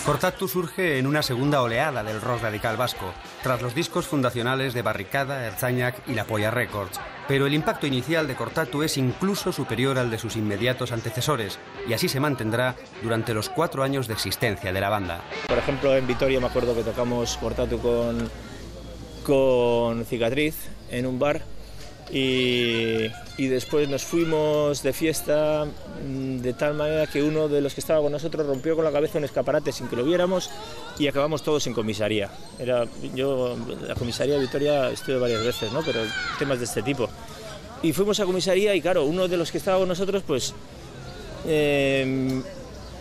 Cortatu 0.06 0.46
surge 0.46 0.98
en 0.98 1.06
una 1.08 1.20
segunda 1.20 1.62
oleada 1.62 2.04
del 2.04 2.20
rock 2.20 2.42
radical 2.42 2.76
vasco, 2.76 3.12
tras 3.46 3.62
los 3.62 3.76
discos 3.76 4.08
fundacionales 4.08 4.74
de 4.74 4.82
Barricada, 4.82 5.46
Erzañac 5.46 5.94
y 6.08 6.14
La 6.14 6.24
Polla 6.24 6.50
Records. 6.50 6.98
Pero 7.28 7.46
el 7.46 7.54
impacto 7.54 7.86
inicial 7.86 8.26
de 8.26 8.34
Cortatu 8.34 8.82
es 8.82 8.96
incluso 8.96 9.52
superior 9.52 10.00
al 10.00 10.10
de 10.10 10.18
sus 10.18 10.34
inmediatos 10.34 10.90
antecesores, 10.90 11.60
y 11.88 11.92
así 11.92 12.08
se 12.08 12.18
mantendrá 12.18 12.74
durante 13.04 13.34
los 13.34 13.48
cuatro 13.48 13.84
años 13.84 14.08
de 14.08 14.14
existencia 14.14 14.72
de 14.72 14.80
la 14.80 14.88
banda. 14.88 15.20
Por 15.46 15.58
ejemplo, 15.58 15.96
en 15.96 16.08
Vitoria 16.08 16.40
me 16.40 16.48
acuerdo 16.48 16.74
que 16.74 16.82
tocamos 16.82 17.36
Cortatu 17.36 17.78
con, 17.78 18.28
con 19.24 20.04
Cicatriz 20.06 20.56
en 20.90 21.06
un 21.06 21.20
bar 21.20 21.42
y, 22.10 23.06
y 23.38 23.48
después 23.48 23.88
nos 23.88 24.04
fuimos 24.04 24.82
de 24.82 24.92
fiesta 24.92 25.66
mm, 25.66 26.38
de 26.38 26.52
tal 26.54 26.74
manera 26.74 27.06
que 27.06 27.22
uno 27.22 27.48
de 27.48 27.60
los 27.60 27.74
que 27.74 27.80
estaba 27.80 28.00
con 28.00 28.12
nosotros 28.12 28.46
rompió 28.46 28.74
con 28.76 28.84
la 28.84 28.92
cabeza 28.92 29.18
un 29.18 29.24
escaparate 29.24 29.72
sin 29.72 29.88
que 29.88 29.96
lo 29.96 30.04
viéramos 30.04 30.50
y 30.98 31.06
acabamos 31.06 31.42
todos 31.42 31.66
en 31.66 31.74
comisaría. 31.74 32.30
Era, 32.58 32.86
yo, 33.14 33.56
la 33.86 33.94
comisaría 33.94 34.34
de 34.34 34.40
Vitoria 34.40 34.90
estuve 34.90 35.18
varias 35.18 35.44
veces, 35.44 35.72
¿no? 35.72 35.82
pero 35.82 36.00
temas 36.38 36.58
de 36.58 36.64
este 36.64 36.82
tipo. 36.82 37.08
Y 37.82 37.92
fuimos 37.92 38.18
a 38.20 38.24
comisaría 38.24 38.74
y 38.74 38.80
claro, 38.80 39.04
uno 39.04 39.28
de 39.28 39.36
los 39.36 39.52
que 39.52 39.58
estaba 39.58 39.78
con 39.78 39.88
nosotros, 39.88 40.22
pues 40.26 40.54
eh, 41.46 42.42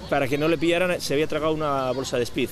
para 0.10 0.28
que 0.28 0.38
no 0.38 0.50
le 0.50 0.58
pillaran, 0.58 1.00
se 1.00 1.14
había 1.14 1.28
tragado 1.28 1.54
una 1.54 1.92
bolsa 1.92 2.18
de 2.18 2.24
speed. 2.24 2.50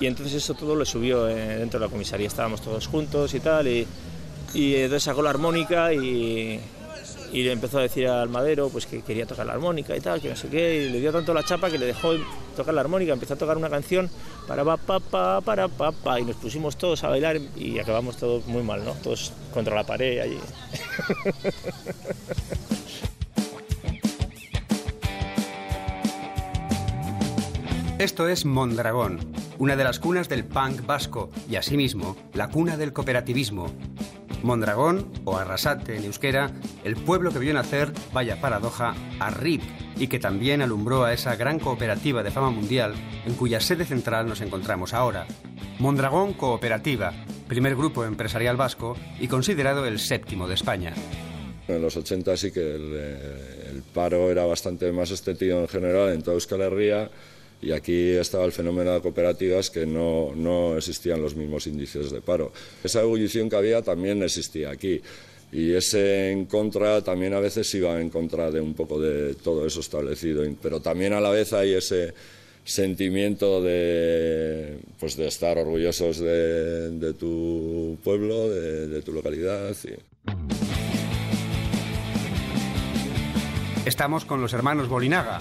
Y 0.00 0.06
entonces 0.06 0.34
eso 0.34 0.54
todo 0.54 0.74
lo 0.74 0.86
subió 0.86 1.28
eh, 1.28 1.58
dentro 1.58 1.78
de 1.78 1.86
la 1.86 1.90
comisaría. 1.90 2.28
Estábamos 2.28 2.62
todos 2.62 2.86
juntos 2.86 3.34
y 3.34 3.40
tal. 3.40 3.66
Y, 3.66 3.86
y 4.54 4.76
entonces 4.76 5.02
sacó 5.02 5.22
la 5.22 5.30
armónica 5.30 5.92
y, 5.92 6.60
y 7.32 7.42
le 7.42 7.52
empezó 7.52 7.78
a 7.78 7.82
decir 7.82 8.08
al 8.08 8.28
madero 8.28 8.68
pues 8.70 8.86
que 8.86 9.02
quería 9.02 9.26
tocar 9.26 9.46
la 9.46 9.52
armónica 9.52 9.96
y 9.96 10.00
tal, 10.00 10.20
que 10.20 10.30
no 10.30 10.36
sé 10.36 10.48
qué. 10.48 10.84
Y 10.84 10.90
le 10.90 11.00
dio 11.00 11.12
tanto 11.12 11.34
la 11.34 11.44
chapa 11.44 11.70
que 11.70 11.78
le 11.78 11.86
dejó 11.86 12.14
tocar 12.56 12.74
la 12.74 12.80
armónica. 12.80 13.12
Empezó 13.12 13.34
a 13.34 13.36
tocar 13.36 13.56
una 13.56 13.70
canción 13.70 14.10
para 14.46 14.64
pa, 14.64 14.76
pa, 14.76 15.00
pa, 15.00 15.40
para 15.40 15.68
pa, 15.68 16.20
y 16.20 16.24
nos 16.24 16.36
pusimos 16.36 16.76
todos 16.76 17.04
a 17.04 17.08
bailar 17.08 17.38
y 17.56 17.78
acabamos 17.78 18.16
todos 18.16 18.46
muy 18.46 18.62
mal, 18.62 18.84
¿no? 18.84 18.92
Todos 18.94 19.32
contra 19.52 19.74
la 19.74 19.84
pared 19.84 20.20
allí. 20.20 20.38
Esto 27.98 28.28
es 28.28 28.44
Mondragón, 28.44 29.18
una 29.58 29.74
de 29.74 29.82
las 29.82 29.98
cunas 29.98 30.28
del 30.28 30.44
punk 30.44 30.86
vasco 30.86 31.30
y 31.50 31.56
asimismo 31.56 32.16
la 32.32 32.48
cuna 32.48 32.76
del 32.76 32.92
cooperativismo. 32.92 33.72
Mondragón, 34.42 35.10
o 35.24 35.36
Arrasate 35.36 35.96
en 35.96 36.04
euskera, 36.04 36.52
el 36.84 36.96
pueblo 36.96 37.32
que 37.32 37.38
vio 37.38 37.52
nacer, 37.54 37.92
vaya 38.12 38.40
paradoja, 38.40 38.94
a 39.18 39.30
RIP 39.30 39.62
y 39.96 40.06
que 40.06 40.18
también 40.18 40.62
alumbró 40.62 41.04
a 41.04 41.12
esa 41.12 41.36
gran 41.36 41.58
cooperativa 41.58 42.22
de 42.22 42.30
fama 42.30 42.50
mundial 42.50 42.94
en 43.26 43.34
cuya 43.34 43.60
sede 43.60 43.84
central 43.84 44.28
nos 44.28 44.40
encontramos 44.40 44.94
ahora. 44.94 45.26
Mondragón 45.78 46.34
Cooperativa, 46.34 47.12
primer 47.46 47.76
grupo 47.76 48.04
empresarial 48.04 48.56
vasco 48.56 48.96
y 49.20 49.28
considerado 49.28 49.86
el 49.86 49.98
séptimo 49.98 50.48
de 50.48 50.54
España. 50.54 50.94
En 51.66 51.82
los 51.82 51.96
80 51.96 52.36
sí 52.36 52.50
que 52.50 52.74
el, 52.74 52.92
eh, 52.94 53.70
el 53.70 53.82
paro 53.82 54.30
era 54.30 54.44
bastante 54.44 54.90
más 54.90 55.10
extendido 55.10 55.60
en 55.60 55.68
general 55.68 56.12
en 56.12 56.22
toda 56.22 56.34
Euskal 56.34 56.62
Herria 56.62 57.10
y 57.60 57.72
aquí 57.72 58.10
estaba 58.10 58.44
el 58.44 58.52
fenómeno 58.52 58.92
de 58.92 59.00
cooperativas 59.00 59.70
que 59.70 59.86
no, 59.86 60.32
no 60.34 60.76
existían 60.76 61.20
los 61.20 61.34
mismos 61.34 61.66
índices 61.66 62.10
de 62.10 62.20
paro. 62.20 62.52
Esa 62.84 63.02
ebullición 63.02 63.48
que 63.48 63.56
había 63.56 63.82
también 63.82 64.22
existía 64.22 64.70
aquí 64.70 65.00
y 65.50 65.72
ese 65.72 66.30
en 66.30 66.44
contra 66.44 67.02
también 67.02 67.32
a 67.32 67.40
veces 67.40 67.72
iba 67.74 67.98
en 68.00 68.10
contra 68.10 68.50
de 68.50 68.60
un 68.60 68.74
poco 68.74 69.00
de 69.00 69.34
todo 69.34 69.66
eso 69.66 69.80
establecido, 69.80 70.44
pero 70.60 70.80
también 70.80 71.14
a 71.14 71.20
la 71.20 71.30
vez 71.30 71.52
hay 71.52 71.72
ese 71.72 72.12
sentimiento 72.64 73.62
de, 73.62 74.78
pues 75.00 75.16
de 75.16 75.26
estar 75.26 75.56
orgullosos 75.56 76.18
de, 76.18 77.14
tu 77.18 77.96
pueblo, 78.04 78.50
de, 78.50 79.00
tu 79.00 79.12
localidad. 79.12 79.74
Estamos 83.86 84.26
con 84.26 84.42
los 84.42 84.52
hermanos 84.52 84.86
Bolinaga. 84.86 85.38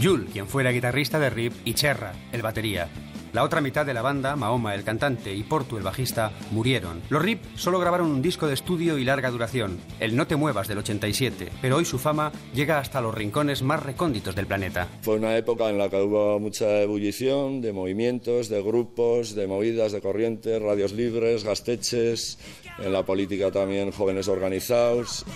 Yul, 0.00 0.26
quien 0.26 0.48
fuera 0.48 0.70
guitarrista 0.70 1.18
de 1.18 1.30
Rip, 1.30 1.52
y 1.64 1.74
Cherra, 1.74 2.12
el 2.32 2.42
batería. 2.42 2.88
La 3.34 3.42
otra 3.42 3.60
mitad 3.60 3.84
de 3.84 3.94
la 3.94 4.00
banda, 4.00 4.36
Mahoma, 4.36 4.76
el 4.76 4.84
cantante, 4.84 5.34
y 5.34 5.42
Portu, 5.42 5.76
el 5.76 5.82
bajista, 5.82 6.30
murieron. 6.52 7.02
Los 7.08 7.20
Rip 7.20 7.42
solo 7.56 7.80
grabaron 7.80 8.06
un 8.06 8.22
disco 8.22 8.46
de 8.46 8.54
estudio 8.54 8.96
y 8.96 9.02
larga 9.02 9.28
duración, 9.32 9.80
el 9.98 10.14
No 10.14 10.28
te 10.28 10.36
muevas 10.36 10.68
del 10.68 10.78
87, 10.78 11.50
pero 11.60 11.78
hoy 11.78 11.84
su 11.84 11.98
fama 11.98 12.30
llega 12.54 12.78
hasta 12.78 13.00
los 13.00 13.12
rincones 13.12 13.62
más 13.62 13.82
recónditos 13.82 14.36
del 14.36 14.46
planeta. 14.46 14.86
Fue 15.02 15.16
una 15.16 15.36
época 15.36 15.68
en 15.68 15.78
la 15.78 15.90
que 15.90 16.00
hubo 16.00 16.38
mucha 16.38 16.80
ebullición 16.82 17.60
de 17.60 17.72
movimientos, 17.72 18.48
de 18.48 18.62
grupos, 18.62 19.34
de 19.34 19.48
movidas, 19.48 19.90
de 19.90 20.00
corrientes, 20.00 20.62
radios 20.62 20.92
libres, 20.92 21.42
gasteches, 21.42 22.38
en 22.78 22.92
la 22.92 23.04
política 23.04 23.50
también 23.50 23.90
jóvenes 23.90 24.28
organizados. 24.28 25.26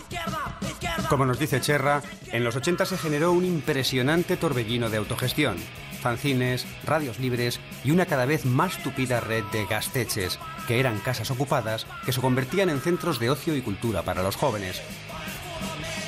Como 1.08 1.26
nos 1.26 1.40
dice 1.40 1.60
Cherra, 1.60 2.02
en 2.30 2.44
los 2.44 2.54
80 2.54 2.86
se 2.86 2.96
generó 2.96 3.32
un 3.32 3.44
impresionante 3.44 4.36
torbellino 4.36 4.88
de 4.88 4.98
autogestión, 4.98 5.56
fanzines, 5.98 6.66
radios 6.84 7.18
libres 7.18 7.60
y 7.84 7.90
una 7.90 8.06
cada 8.06 8.26
vez 8.26 8.44
más 8.44 8.82
tupida 8.82 9.20
red 9.20 9.44
de 9.52 9.66
gasteches, 9.66 10.38
que 10.66 10.80
eran 10.80 10.98
casas 11.00 11.30
ocupadas 11.30 11.86
que 12.04 12.12
se 12.12 12.20
convertían 12.20 12.70
en 12.70 12.80
centros 12.80 13.18
de 13.18 13.30
ocio 13.30 13.54
y 13.56 13.62
cultura 13.62 14.02
para 14.02 14.22
los 14.22 14.36
jóvenes. 14.36 14.82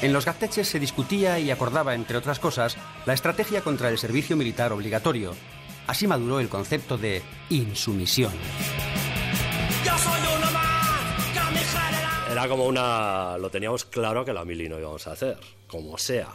En 0.03 0.15
los 0.15 0.25
gasteches 0.25 0.67
se 0.67 0.81
discutía 0.81 1.39
y 1.39 1.51
acordaba, 1.51 1.95
entre 1.95 2.17
otras 2.17 2.39
cosas, 2.39 2.77
la 3.05 3.13
estrategia 3.13 3.61
contra 3.61 3.91
el 3.91 3.99
servicio 3.99 4.37
militar 4.37 4.73
obligatorio. 4.73 5.35
Así 5.87 6.07
maduró 6.07 6.41
el 6.41 6.49
concepto 6.49 6.97
de 6.97 7.23
insumisión. 7.51 8.33
Era 12.31 12.49
como 12.49 12.65
una... 12.65 13.37
Lo 13.39 13.51
teníamos 13.51 13.85
claro 13.85 14.25
que 14.25 14.33
la 14.33 14.45
mili 14.45 14.69
no 14.69 14.79
íbamos 14.79 15.07
a 15.07 15.13
hacer, 15.13 15.37
como 15.67 15.99
sea. 15.99 16.29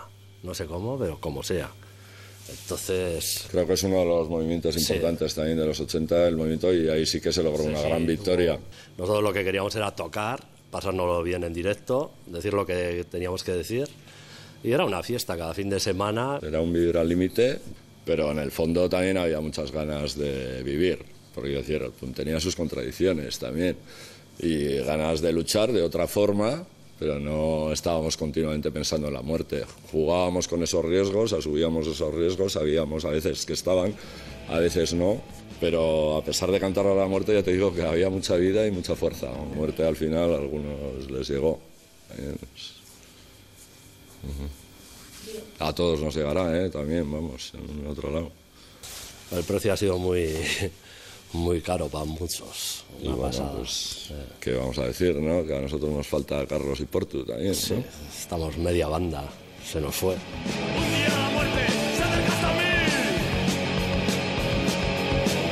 No 0.43 0.53
sé 0.53 0.67
cómo, 0.67 0.99
pero 0.99 1.19
como 1.19 1.41
sea. 1.41 1.69
Entonces... 2.49 3.45
Creo 3.51 3.65
que 3.65 3.73
es 3.73 3.83
uno 3.83 3.99
de 3.99 4.05
los 4.05 4.29
movimientos 4.29 4.75
Sí. 4.75 4.81
importantes 4.93 5.33
también 5.35 5.57
de 5.57 5.65
los 5.65 5.79
80, 5.79 6.27
el 6.27 6.37
movimiento, 6.37 6.73
y 6.73 6.87
ahí 6.89 7.05
sí 7.05 7.19
que 7.19 7.31
se 7.33 7.41
logró 7.43 7.63
una 7.63 7.79
Sí, 7.79 7.85
gran 7.87 8.01
sí, 8.01 8.07
victoria. 8.07 8.59
Nosotros 8.97 9.23
lo 9.23 9.33
que 9.33 9.43
queríamos 9.43 9.75
era 9.75 9.91
tocar, 9.95 10.43
pasárnoslo 10.71 11.23
bien 11.23 11.43
en 11.43 11.53
directo, 11.53 12.11
decir 12.27 12.53
lo 12.53 12.65
que 12.65 13.05
teníamos 13.09 13.43
que 13.43 13.51
decir. 13.53 13.87
Y 14.63 14.71
era 14.71 14.85
una 14.85 15.01
fiesta 15.03 15.37
cada 15.37 15.53
fin 15.53 15.69
de 15.69 15.79
semana. 15.79 16.39
Era 16.41 16.61
un 16.61 16.71
vivir 16.73 16.97
al 16.97 17.07
límite, 17.09 17.59
pero 18.05 18.31
en 18.31 18.39
el 18.39 18.51
fondo 18.51 18.89
también 18.89 19.17
había 19.17 19.39
muchas 19.41 19.71
ganas 19.71 20.15
de 20.17 20.61
vivir, 20.63 20.99
porque 21.33 21.51
yo 21.51 21.57
decía, 21.59 21.79
tenía 22.15 22.39
sus 22.39 22.55
contradicciones 22.55 23.39
también, 23.39 23.75
y 24.39 24.77
ganas 24.77 25.21
de 25.21 25.31
luchar 25.33 25.71
de 25.71 25.81
otra 25.81 26.07
forma, 26.07 26.65
pero 26.99 27.19
no 27.19 27.71
estábamos 27.71 28.17
continuamente 28.17 28.71
pensando 28.71 29.07
en 29.07 29.13
la 29.13 29.21
muerte. 29.21 29.65
Jugábamos 29.91 30.47
con 30.47 30.63
esos 30.63 30.83
riesgos, 30.85 31.33
asumíamos 31.33 31.87
esos 31.87 32.13
riesgos, 32.13 32.53
sabíamos 32.53 33.05
a 33.05 33.09
veces 33.09 33.45
que 33.45 33.53
estaban, 33.53 33.93
a 34.49 34.59
veces 34.59 34.93
no, 34.93 35.21
pero 35.59 36.17
a 36.17 36.23
pesar 36.23 36.51
de 36.51 36.59
cantar 36.59 36.85
a 36.87 36.95
la 36.95 37.07
muerte, 37.07 37.33
ya 37.33 37.43
te 37.43 37.51
digo 37.51 37.73
que 37.73 37.83
había 37.83 38.09
mucha 38.09 38.35
vida 38.35 38.65
y 38.65 38.71
mucha 38.71 38.95
fuerza. 38.95 39.27
La 39.31 39.43
muerte 39.55 39.85
al 39.85 39.95
final 39.95 40.33
a 40.33 40.37
algunos 40.37 41.09
les 41.09 41.27
llegó. 41.27 41.59
A 45.59 45.73
todos 45.73 45.99
nos 46.01 46.15
llegará, 46.15 46.65
¿eh? 46.65 46.69
también, 46.69 47.11
vamos, 47.11 47.53
en 47.53 47.87
otro 47.87 48.11
lado. 48.11 48.31
El 49.31 49.43
precio 49.43 49.73
ha 49.73 49.77
sido 49.77 49.97
muy, 49.97 50.33
muy 51.35 51.61
caro 51.61 51.87
para 51.87 52.05
muchos. 52.05 52.83
Y 53.01 53.07
bueno, 53.07 53.21
pasada. 53.23 53.51
pues, 53.57 54.11
¿qué 54.39 54.53
vamos 54.53 54.77
a 54.77 54.85
decir, 54.85 55.15
no? 55.15 55.45
Que 55.45 55.57
a 55.57 55.61
nosotros 55.61 55.91
nos 55.91 56.07
falta 56.07 56.45
Carlos 56.47 56.79
y 56.79 56.85
Portu 56.85 57.23
también, 57.25 57.53
Sí, 57.55 57.73
¿no? 57.75 57.83
estamos 58.17 58.57
media 58.57 58.87
banda, 58.87 59.23
se 59.65 59.79
nos 59.81 59.95
fue. 59.95 60.15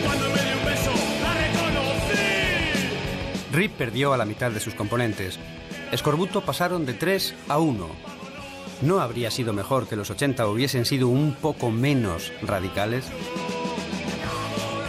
Cuando 0.06 0.26
me 0.30 0.42
dio 0.42 0.58
un 0.60 0.66
beso, 0.66 0.92
la 1.22 1.34
reconocí. 1.34 2.22
RIP 3.54 3.72
perdió 3.78 4.14
a 4.14 4.18
la 4.18 4.26
mitad 4.26 4.52
de 4.52 4.60
sus 4.60 4.74
componentes. 4.76 5.38
Escorbuto 5.92 6.42
pasaron 6.42 6.86
de 6.86 6.94
3 6.94 7.36
a 7.50 7.60
1. 7.60 7.88
¿No 8.82 9.00
habría 9.00 9.32
sido 9.32 9.54
mejor 9.54 9.88
que 9.88 9.96
los 9.96 10.10
80 10.10 10.48
hubiesen 10.48 10.86
sido 10.86 11.08
un 11.08 11.36
poco 11.36 11.70
menos 11.72 12.32
radicales? 12.42 13.06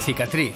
Cicatriz. 0.00 0.54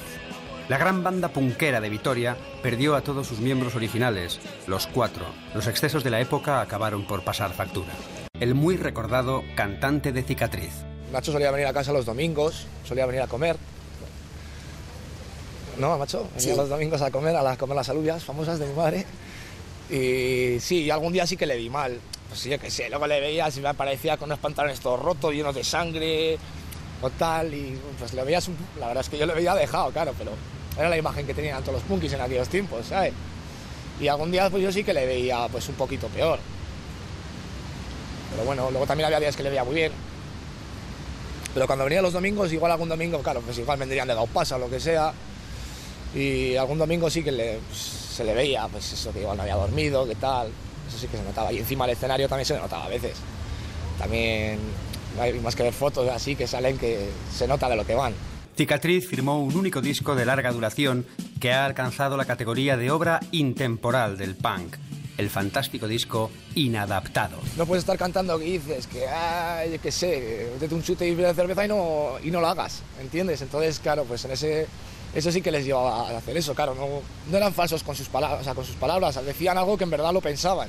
La 0.68 0.76
gran 0.76 1.02
banda 1.02 1.28
punquera 1.28 1.80
de 1.80 1.88
Vitoria 1.88 2.36
perdió 2.62 2.94
a 2.94 3.00
todos 3.00 3.26
sus 3.26 3.38
miembros 3.40 3.74
originales, 3.74 4.38
los 4.66 4.86
cuatro. 4.86 5.24
Los 5.54 5.66
excesos 5.66 6.04
de 6.04 6.10
la 6.10 6.20
época 6.20 6.60
acabaron 6.60 7.06
por 7.06 7.24
pasar 7.24 7.52
factura. 7.54 7.92
El 8.38 8.54
muy 8.54 8.76
recordado 8.76 9.42
cantante 9.56 10.12
de 10.12 10.22
Cicatriz. 10.22 10.72
Nacho 11.10 11.32
solía 11.32 11.50
venir 11.50 11.66
a 11.66 11.72
casa 11.72 11.92
los 11.92 12.04
domingos, 12.04 12.66
solía 12.86 13.06
venir 13.06 13.22
a 13.22 13.26
comer. 13.26 13.56
¿No, 15.78 15.96
macho? 15.96 16.28
Venía 16.36 16.52
Sí. 16.52 16.56
los 16.56 16.68
domingos 16.68 17.00
a 17.00 17.10
comer, 17.10 17.34
a, 17.36 17.42
las 17.42 17.56
comer 17.56 17.76
las 17.76 17.88
alubias 17.88 18.22
famosas 18.22 18.58
de 18.58 18.66
mi 18.66 18.74
madre. 18.74 19.06
Y 19.88 20.60
sí, 20.60 20.90
algún 20.90 21.14
día 21.14 21.26
sí 21.26 21.36
que 21.38 21.46
le 21.46 21.56
vi 21.56 21.70
mal. 21.70 21.98
Pues 22.28 22.40
sí, 22.40 22.50
yo 22.50 22.58
qué 22.58 22.70
sé, 22.70 22.90
luego 22.90 23.06
le 23.06 23.20
veía, 23.20 23.50
si 23.50 23.60
me 23.62 23.68
aparecía 23.68 24.18
con 24.18 24.26
unos 24.28 24.38
pantalones 24.38 24.80
todos 24.80 25.00
rotos, 25.00 25.32
llenos 25.32 25.54
de 25.54 25.64
sangre 25.64 26.36
o 27.00 27.08
tal, 27.08 27.54
y 27.54 27.78
pues 27.98 28.12
lo 28.12 28.22
veías, 28.24 28.48
un- 28.48 28.56
la 28.78 28.88
verdad 28.88 29.00
es 29.02 29.08
que 29.08 29.16
yo 29.16 29.24
lo 29.24 29.34
veía 29.34 29.54
dejado, 29.54 29.90
claro, 29.92 30.12
pero 30.18 30.32
era 30.78 30.88
la 30.88 30.96
imagen 30.96 31.26
que 31.26 31.34
tenían 31.34 31.60
todos 31.62 31.74
los 31.74 31.82
punkis 31.82 32.12
en 32.12 32.20
aquellos 32.20 32.48
tiempos, 32.48 32.86
¿sabes? 32.86 33.12
Y 34.00 34.06
algún 34.06 34.30
día 34.30 34.48
pues 34.48 34.62
yo 34.62 34.70
sí 34.70 34.84
que 34.84 34.94
le 34.94 35.04
veía 35.06 35.48
pues 35.50 35.68
un 35.68 35.74
poquito 35.74 36.06
peor. 36.08 36.38
Pero 38.30 38.44
bueno, 38.44 38.70
luego 38.70 38.86
también 38.86 39.06
había 39.06 39.18
días 39.18 39.36
que 39.36 39.42
le 39.42 39.50
veía 39.50 39.64
muy 39.64 39.74
bien. 39.74 39.92
Pero 41.52 41.66
cuando 41.66 41.84
venía 41.84 42.00
los 42.00 42.12
domingos, 42.12 42.52
igual 42.52 42.70
algún 42.70 42.88
domingo, 42.88 43.18
claro, 43.20 43.40
pues 43.40 43.58
igual 43.58 43.78
vendrían 43.78 44.06
de 44.06 44.14
Gaupasa 44.14 44.56
o 44.56 44.58
lo 44.60 44.70
que 44.70 44.78
sea. 44.78 45.12
Y 46.14 46.54
algún 46.56 46.78
domingo 46.78 47.10
sí 47.10 47.24
que 47.24 47.32
pues, 47.32 47.78
se 47.78 48.22
le 48.22 48.34
veía, 48.34 48.68
pues 48.68 48.92
eso, 48.92 49.12
que 49.12 49.20
igual 49.20 49.36
no 49.36 49.42
había 49.42 49.56
dormido, 49.56 50.06
que 50.06 50.14
tal. 50.14 50.48
Eso 50.88 50.98
sí 50.98 51.08
que 51.08 51.16
se 51.16 51.24
notaba. 51.24 51.52
Y 51.52 51.58
encima 51.58 51.84
el 51.86 51.90
escenario 51.92 52.28
también 52.28 52.46
se 52.46 52.54
le 52.54 52.60
notaba 52.60 52.84
a 52.84 52.88
veces. 52.88 53.16
También 53.98 54.60
hay 55.20 55.32
más 55.40 55.56
que 55.56 55.64
ver 55.64 55.72
fotos 55.72 56.08
así 56.08 56.36
que 56.36 56.46
salen 56.46 56.78
que 56.78 57.08
se 57.36 57.48
nota 57.48 57.68
de 57.68 57.76
lo 57.76 57.84
que 57.84 57.94
van. 57.94 58.14
Cicatriz 58.58 59.06
firmó 59.06 59.40
un 59.40 59.54
único 59.54 59.80
disco 59.80 60.16
de 60.16 60.26
larga 60.26 60.50
duración 60.50 61.06
que 61.40 61.52
ha 61.52 61.64
alcanzado 61.64 62.16
la 62.16 62.24
categoría 62.24 62.76
de 62.76 62.90
obra 62.90 63.20
intemporal 63.30 64.18
del 64.18 64.34
punk, 64.34 64.74
el 65.16 65.30
fantástico 65.30 65.86
disco 65.86 66.32
Inadaptado. 66.56 67.38
No 67.56 67.66
puedes 67.66 67.82
estar 67.82 67.96
cantando 67.96 68.36
que 68.36 68.46
dices 68.46 68.88
que, 68.88 69.06
ay, 69.06 69.78
sé, 69.92 70.48
un 70.72 70.82
chute 70.82 71.06
y 71.06 71.14
de 71.14 71.32
cerveza 71.34 71.66
y 71.66 71.68
no, 71.68 72.14
y 72.20 72.32
no 72.32 72.40
lo 72.40 72.48
hagas, 72.48 72.82
¿entiendes? 73.00 73.42
Entonces, 73.42 73.78
claro, 73.78 74.02
pues 74.02 74.24
en 74.24 74.32
ese, 74.32 74.66
eso 75.14 75.30
sí 75.30 75.40
que 75.40 75.52
les 75.52 75.64
llevaba 75.64 76.10
a 76.10 76.18
hacer 76.18 76.36
eso, 76.36 76.52
claro, 76.52 76.74
no, 76.74 76.88
no 77.30 77.36
eran 77.36 77.54
falsos 77.54 77.84
con 77.84 77.94
sus, 77.94 78.08
palabras, 78.08 78.44
con 78.56 78.64
sus 78.64 78.74
palabras, 78.74 79.24
decían 79.24 79.56
algo 79.56 79.78
que 79.78 79.84
en 79.84 79.90
verdad 79.90 80.12
lo 80.12 80.20
pensaban, 80.20 80.68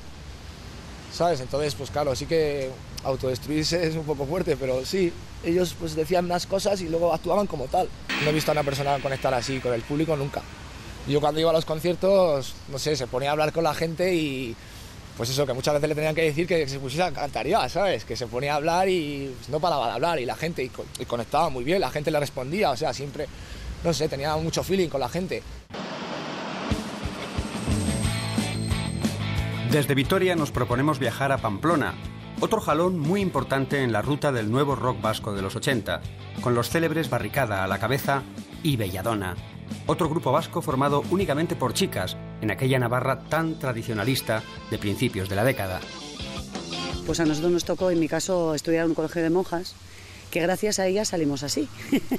¿sabes? 1.11 1.39
Entonces, 1.41 1.75
pues 1.75 1.89
claro, 1.89 2.15
sí 2.15 2.25
que 2.25 2.69
autodestruirse 3.03 3.87
es 3.87 3.95
un 3.95 4.03
poco 4.03 4.25
fuerte, 4.25 4.57
pero 4.57 4.85
sí, 4.85 5.11
ellos 5.43 5.75
pues 5.79 5.95
decían 5.95 6.25
unas 6.25 6.45
cosas 6.45 6.81
y 6.81 6.89
luego 6.89 7.13
actuaban 7.13 7.47
como 7.47 7.65
tal. 7.65 7.89
No 8.23 8.29
he 8.29 8.33
visto 8.33 8.51
a 8.51 8.53
una 8.53 8.63
persona 8.63 8.99
conectar 8.99 9.33
así 9.33 9.59
con 9.59 9.73
el 9.73 9.81
público 9.81 10.15
nunca. 10.15 10.41
Yo 11.07 11.21
cuando 11.21 11.39
iba 11.39 11.49
a 11.49 11.53
los 11.53 11.65
conciertos, 11.65 12.53
no 12.69 12.77
sé, 12.77 12.95
se 12.95 13.07
ponía 13.07 13.29
a 13.29 13.31
hablar 13.31 13.51
con 13.51 13.63
la 13.63 13.73
gente 13.73 14.13
y 14.13 14.55
pues 15.17 15.29
eso, 15.29 15.45
que 15.45 15.53
muchas 15.53 15.73
veces 15.73 15.89
le 15.89 15.95
tenían 15.95 16.15
que 16.15 16.21
decir 16.21 16.47
que 16.47 16.67
se 16.67 16.79
pusiera 16.79 17.07
a 17.07 17.11
cantar 17.11 17.45
ya, 17.45 17.67
¿sabes? 17.67 18.05
Que 18.05 18.15
se 18.15 18.27
ponía 18.27 18.53
a 18.53 18.55
hablar 18.55 18.87
y 18.87 19.33
pues, 19.35 19.49
no 19.49 19.59
paraba 19.59 19.87
de 19.87 19.93
hablar 19.93 20.19
y 20.19 20.25
la 20.25 20.35
gente 20.35 20.63
y 20.63 21.05
conectaba 21.05 21.49
muy 21.49 21.65
bien, 21.65 21.81
la 21.81 21.89
gente 21.89 22.09
le 22.09 22.19
respondía, 22.21 22.71
o 22.71 22.77
sea, 22.77 22.93
siempre, 22.93 23.27
no 23.83 23.93
sé, 23.93 24.07
tenía 24.07 24.35
mucho 24.37 24.63
feeling 24.63 24.87
con 24.87 25.01
la 25.01 25.09
gente. 25.09 25.43
Desde 29.71 29.93
Vitoria 29.93 30.35
nos 30.35 30.49
proponemos 30.49 30.97
viajar 30.97 31.31
a 31.31 31.37
Pamplona, 31.37 31.93
otro 32.39 32.59
jalón 32.59 32.97
muy 32.97 33.21
importante 33.21 33.83
en 33.83 33.91
la 33.91 34.01
ruta 34.01 34.31
del 34.31 34.49
nuevo 34.49 34.75
rock 34.75 34.99
vasco 34.99 35.31
de 35.31 35.43
los 35.43 35.55
80, 35.55 36.01
con 36.41 36.55
los 36.55 36.69
célebres 36.69 37.11
Barricada 37.11 37.63
a 37.63 37.67
la 37.67 37.77
cabeza 37.77 38.23
y 38.63 38.77
Belladona, 38.77 39.35
otro 39.85 40.09
grupo 40.09 40.31
vasco 40.31 40.63
formado 40.63 41.03
únicamente 41.11 41.55
por 41.55 41.75
chicas 41.75 42.17
en 42.41 42.49
aquella 42.49 42.79
Navarra 42.79 43.19
tan 43.25 43.59
tradicionalista 43.59 44.41
de 44.71 44.79
principios 44.79 45.29
de 45.29 45.35
la 45.35 45.43
década. 45.43 45.81
Pues 47.05 47.19
a 47.19 47.25
nosotros 47.25 47.51
nos 47.51 47.65
tocó, 47.65 47.91
en 47.91 47.99
mi 47.99 48.07
caso, 48.07 48.55
estudiar 48.55 48.85
en 48.85 48.89
un 48.89 48.95
colegio 48.95 49.21
de 49.21 49.29
monjas, 49.29 49.75
que 50.31 50.41
gracias 50.41 50.79
a 50.79 50.87
ellas 50.87 51.09
salimos 51.09 51.43
así. 51.43 51.69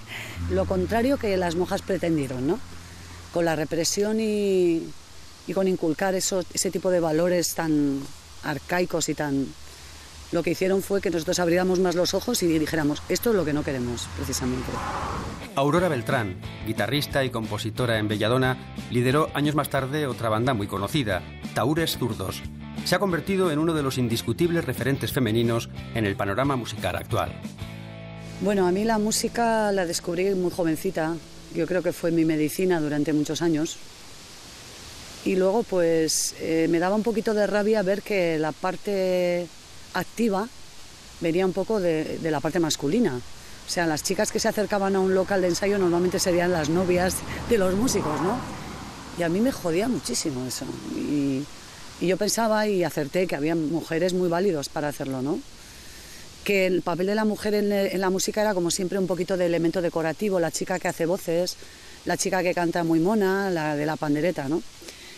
Lo 0.53 0.67
contrario 0.67 1.17
que 1.17 1.37
las 1.37 1.57
monjas 1.57 1.83
pretendieron, 1.83 2.47
¿no? 2.47 2.61
Con 3.33 3.45
la 3.45 3.57
represión 3.57 4.21
y, 4.21 4.85
y 5.51 5.53
con 5.53 5.67
inculcar 5.67 6.15
eso, 6.15 6.45
ese 6.55 6.71
tipo 6.71 6.91
de 6.91 7.01
valores 7.01 7.55
tan 7.57 8.01
arcaicos 8.45 9.09
y 9.09 9.15
tan... 9.15 9.49
Lo 10.31 10.45
que 10.45 10.53
hicieron 10.53 10.81
fue 10.81 11.01
que 11.01 11.11
nosotros 11.11 11.41
abriéramos 11.41 11.81
más 11.81 11.97
los 11.97 12.15
ojos 12.15 12.45
y 12.45 12.47
dijéramos, 12.57 13.03
esto 13.09 13.31
es 13.31 13.37
lo 13.37 13.45
que 13.45 13.53
no 13.53 13.65
queremos, 13.65 14.07
precisamente. 14.17 14.71
Aurora 15.57 15.89
Beltrán, 15.89 16.37
guitarrista 16.65 17.25
y 17.25 17.31
compositora 17.31 17.99
en 17.99 18.07
Belladona, 18.07 18.77
lideró 18.93 19.29
años 19.35 19.57
más 19.57 19.71
tarde 19.71 20.07
otra 20.07 20.29
banda 20.29 20.55
muy 20.55 20.69
conocida, 20.69 21.21
Taures 21.53 21.99
Zurdos. 21.99 22.43
Se 22.85 22.95
ha 22.95 23.01
convertido 23.01 23.51
en 23.51 23.59
uno 23.59 23.75
de 23.75 23.83
los 23.83 23.99
indiscutibles 23.99 24.65
referentes 24.65 25.13
femeninos 25.13 25.69
en 25.97 26.07
el 26.07 26.15
panorama 26.15 26.55
musical 26.55 26.95
actual. 26.95 27.33
Bueno, 28.41 28.69
a 28.69 28.71
mí 28.71 28.85
la 28.85 28.99
música 28.99 29.73
la 29.73 29.85
descubrí 29.85 30.33
muy 30.37 30.53
jovencita. 30.53 31.17
Yo 31.57 31.67
creo 31.67 31.83
que 31.83 31.93
fue 31.93 32.13
mi 32.13 32.25
medicina 32.25 32.81
durante 32.81 33.13
muchos 33.13 33.43
años. 33.43 33.79
Y 35.25 35.37
luego, 35.37 35.63
pues, 35.63 36.35
eh, 36.41 36.67
me 36.71 36.79
daba 36.79 36.97
un 36.97 37.03
poquito 37.03 37.35
de 37.35 37.47
rabia 37.47 37.83
ver 37.83 38.03
que 38.03 38.39
la 38.39 38.53
parte 38.53 39.47
activa 39.93 40.49
venía 41.21 41.45
un 41.45 41.53
poco 41.53 41.79
de, 41.79 42.19
la 42.23 42.41
parte 42.41 42.59
masculina. 42.59 43.17
O 43.17 43.71
sea, 43.71 43.87
las 43.87 44.03
chicas 44.03 44.33
que 44.33 44.41
se 44.41 44.49
acercaban 44.49 44.97
a 44.97 45.01
un 45.01 45.15
local 45.15 45.43
de 45.43 45.49
ensayo 45.49 45.79
normalmente 45.79 46.19
serían 46.19 46.53
las 46.53 46.71
novias 46.71 47.17
de 47.49 47.59
los 47.59 47.75
músicos, 47.75 48.21
¿no? 48.23 48.39
Y 49.19 49.23
a 49.23 49.29
mí 49.29 49.41
me 49.41 49.53
jodía 49.53 49.89
muchísimo 49.89 50.47
eso. 50.47 50.65
Y, 50.97 51.45
yo 52.01 52.17
pensaba 52.17 52.67
y 52.67 52.83
acerté 52.83 53.27
que 53.27 53.37
había 53.37 53.55
mujeres 53.55 54.15
muy 54.15 54.31
válidos 54.31 54.71
para 54.71 54.89
hacerlo, 54.89 55.21
¿no? 55.21 55.39
que 56.45 56.67
el 56.67 56.81
papel 56.81 57.07
de 57.07 57.15
la 57.15 57.27
mujer 57.27 57.53
en 57.53 58.01
la 58.01 58.09
música 58.09 58.41
era 58.41 58.55
como 58.55 58.71
siempre 58.71 58.99
un 58.99 59.07
poquito 59.07 59.37
de 59.37 59.45
elemento 59.45 59.83
decorativo, 59.83 60.41
la 60.41 60.51
chica 60.51 60.79
que 60.79 60.89
hace 60.89 61.05
voces, 61.05 61.59
la 62.07 62.17
chica 62.17 62.43
que 62.43 62.55
canta 62.55 62.83
muy 62.83 62.99
mona, 62.99 63.51
la 63.51 63.77
de 63.77 63.85
la 63.85 63.97
pandereta, 63.97 64.49
¿no? 64.49 64.63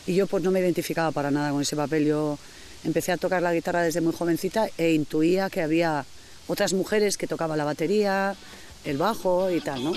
Y 0.07 0.15
yo 0.15 0.27
pues 0.27 0.43
no 0.43 0.51
me 0.51 0.61
identificaba 0.61 1.11
para 1.13 1.31
nada 1.31 1.51
con 1.51 1.63
ese 1.63 1.77
papel. 1.77 2.07
Yo 2.07 2.39
empecé 2.85 3.13
a 3.13 3.17
tocar 3.17 3.43
la 3.43 3.55
guitarra 3.55 3.83
desde 3.83 4.01
muy 4.01 4.13
jovencita 4.13 4.69
e 4.77 4.93
intuía 4.93 5.51
que 5.51 5.63
había 5.63 6.05
otras 6.49 6.73
mujeres 6.73 7.17
que 7.17 7.27
tocaban 7.27 7.59
la 7.59 7.65
batería, 7.65 8.35
el 8.85 8.99
bajo 8.99 9.51
y 9.51 9.61
tal, 9.61 9.85
¿no? 9.85 9.93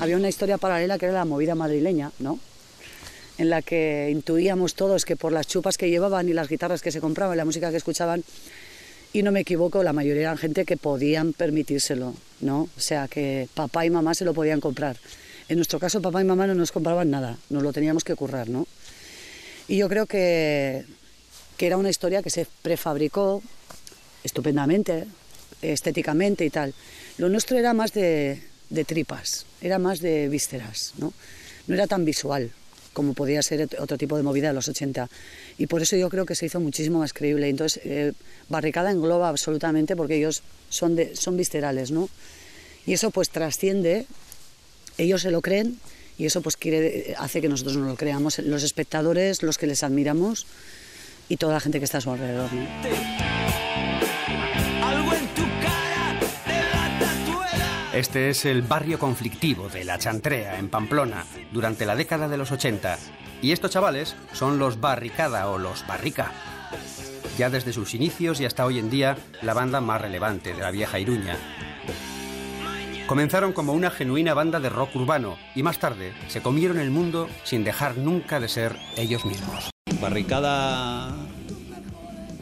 Había 0.00 0.16
una 0.16 0.28
historia 0.28 0.56
paralela 0.56 0.98
que 0.98 1.06
era 1.06 1.14
la 1.14 1.24
movida 1.24 1.54
madrileña, 1.54 2.12
¿no? 2.18 2.38
en 3.40 3.48
la 3.48 3.62
que 3.62 4.10
intuíamos 4.12 4.74
todos 4.74 5.06
que 5.06 5.16
por 5.16 5.32
las 5.32 5.46
chupas 5.46 5.78
que 5.78 5.88
llevaban 5.88 6.28
y 6.28 6.34
las 6.34 6.46
guitarras 6.46 6.82
que 6.82 6.92
se 6.92 7.00
compraban, 7.00 7.38
la 7.38 7.46
música 7.46 7.70
que 7.70 7.78
escuchaban, 7.78 8.22
y 9.14 9.22
no 9.22 9.32
me 9.32 9.40
equivoco, 9.40 9.82
la 9.82 9.94
mayoría 9.94 10.22
eran 10.22 10.36
gente 10.36 10.66
que 10.66 10.76
podían 10.76 11.32
permitírselo, 11.32 12.12
¿no? 12.42 12.68
O 12.76 12.80
sea, 12.80 13.08
que 13.08 13.48
papá 13.54 13.86
y 13.86 13.90
mamá 13.90 14.12
se 14.12 14.26
lo 14.26 14.34
podían 14.34 14.60
comprar. 14.60 14.98
En 15.48 15.56
nuestro 15.56 15.78
caso, 15.78 16.02
papá 16.02 16.20
y 16.20 16.24
mamá 16.24 16.46
no 16.46 16.54
nos 16.54 16.70
compraban 16.70 17.10
nada, 17.10 17.38
nos 17.48 17.62
lo 17.62 17.72
teníamos 17.72 18.04
que 18.04 18.14
currar, 18.14 18.50
¿no? 18.50 18.66
Y 19.70 19.76
yo 19.76 19.88
creo 19.88 20.06
que, 20.06 20.84
que 21.56 21.66
era 21.68 21.76
una 21.76 21.90
historia 21.90 22.24
que 22.24 22.30
se 22.30 22.44
prefabricó 22.60 23.40
estupendamente, 24.24 25.06
estéticamente 25.62 26.44
y 26.44 26.50
tal. 26.50 26.74
Lo 27.18 27.28
nuestro 27.28 27.56
era 27.56 27.72
más 27.72 27.92
de, 27.92 28.42
de 28.68 28.84
tripas, 28.84 29.46
era 29.60 29.78
más 29.78 30.00
de 30.00 30.28
vísceras, 30.28 30.94
¿no? 30.98 31.12
No 31.68 31.74
era 31.76 31.86
tan 31.86 32.04
visual 32.04 32.50
como 32.92 33.14
podía 33.14 33.44
ser 33.44 33.68
otro 33.78 33.96
tipo 33.96 34.16
de 34.16 34.24
movida 34.24 34.48
de 34.48 34.54
los 34.54 34.66
80. 34.66 35.08
Y 35.56 35.68
por 35.68 35.82
eso 35.82 35.94
yo 35.94 36.10
creo 36.10 36.26
que 36.26 36.34
se 36.34 36.46
hizo 36.46 36.58
muchísimo 36.58 36.98
más 36.98 37.12
creíble. 37.12 37.48
Entonces, 37.48 37.80
eh, 37.84 38.12
Barricada 38.48 38.90
engloba 38.90 39.28
absolutamente 39.28 39.94
porque 39.94 40.16
ellos 40.16 40.42
son, 40.68 40.96
de, 40.96 41.14
son 41.14 41.36
viscerales, 41.36 41.92
¿no? 41.92 42.08
Y 42.86 42.94
eso 42.94 43.12
pues 43.12 43.30
trasciende, 43.30 44.06
ellos 44.98 45.22
se 45.22 45.30
lo 45.30 45.42
creen 45.42 45.78
y 46.20 46.26
eso 46.26 46.42
pues 46.42 46.58
quiere, 46.58 47.14
hace 47.18 47.40
que 47.40 47.48
nosotros 47.48 47.78
no 47.78 47.86
lo 47.86 47.96
creamos, 47.96 48.40
los 48.40 48.62
espectadores, 48.62 49.42
los 49.42 49.56
que 49.56 49.66
les 49.66 49.82
admiramos 49.82 50.46
y 51.30 51.38
toda 51.38 51.54
la 51.54 51.60
gente 51.60 51.78
que 51.78 51.86
está 51.86 51.96
a 51.96 52.00
su 52.02 52.10
alrededor. 52.10 52.52
¿no? 52.52 52.66
Este 57.94 58.28
es 58.28 58.44
el 58.44 58.60
barrio 58.60 58.98
conflictivo 58.98 59.70
de 59.70 59.82
La 59.84 59.98
Chantrea, 59.98 60.58
en 60.58 60.68
Pamplona, 60.68 61.24
durante 61.52 61.86
la 61.86 61.96
década 61.96 62.28
de 62.28 62.36
los 62.36 62.52
80. 62.52 62.98
Y 63.40 63.52
estos 63.52 63.70
chavales 63.70 64.14
son 64.34 64.58
los 64.58 64.78
Barricada 64.78 65.48
o 65.48 65.56
los 65.56 65.86
Barrica. 65.86 66.32
Ya 67.38 67.48
desde 67.48 67.72
sus 67.72 67.94
inicios 67.94 68.40
y 68.40 68.44
hasta 68.44 68.66
hoy 68.66 68.78
en 68.78 68.90
día, 68.90 69.16
la 69.40 69.54
banda 69.54 69.80
más 69.80 70.02
relevante 70.02 70.52
de 70.52 70.60
la 70.60 70.70
vieja 70.70 70.98
Iruña. 70.98 71.38
Comenzaron 73.14 73.52
como 73.52 73.72
una 73.72 73.90
genuina 73.90 74.34
banda 74.34 74.60
de 74.60 74.68
rock 74.68 74.94
urbano 74.94 75.36
y 75.56 75.64
más 75.64 75.80
tarde 75.80 76.12
se 76.28 76.42
comieron 76.42 76.78
el 76.78 76.92
mundo 76.92 77.28
sin 77.42 77.64
dejar 77.64 77.98
nunca 77.98 78.38
de 78.38 78.46
ser 78.46 78.76
ellos 78.96 79.24
mismos. 79.24 79.68
Barricada 80.00 81.12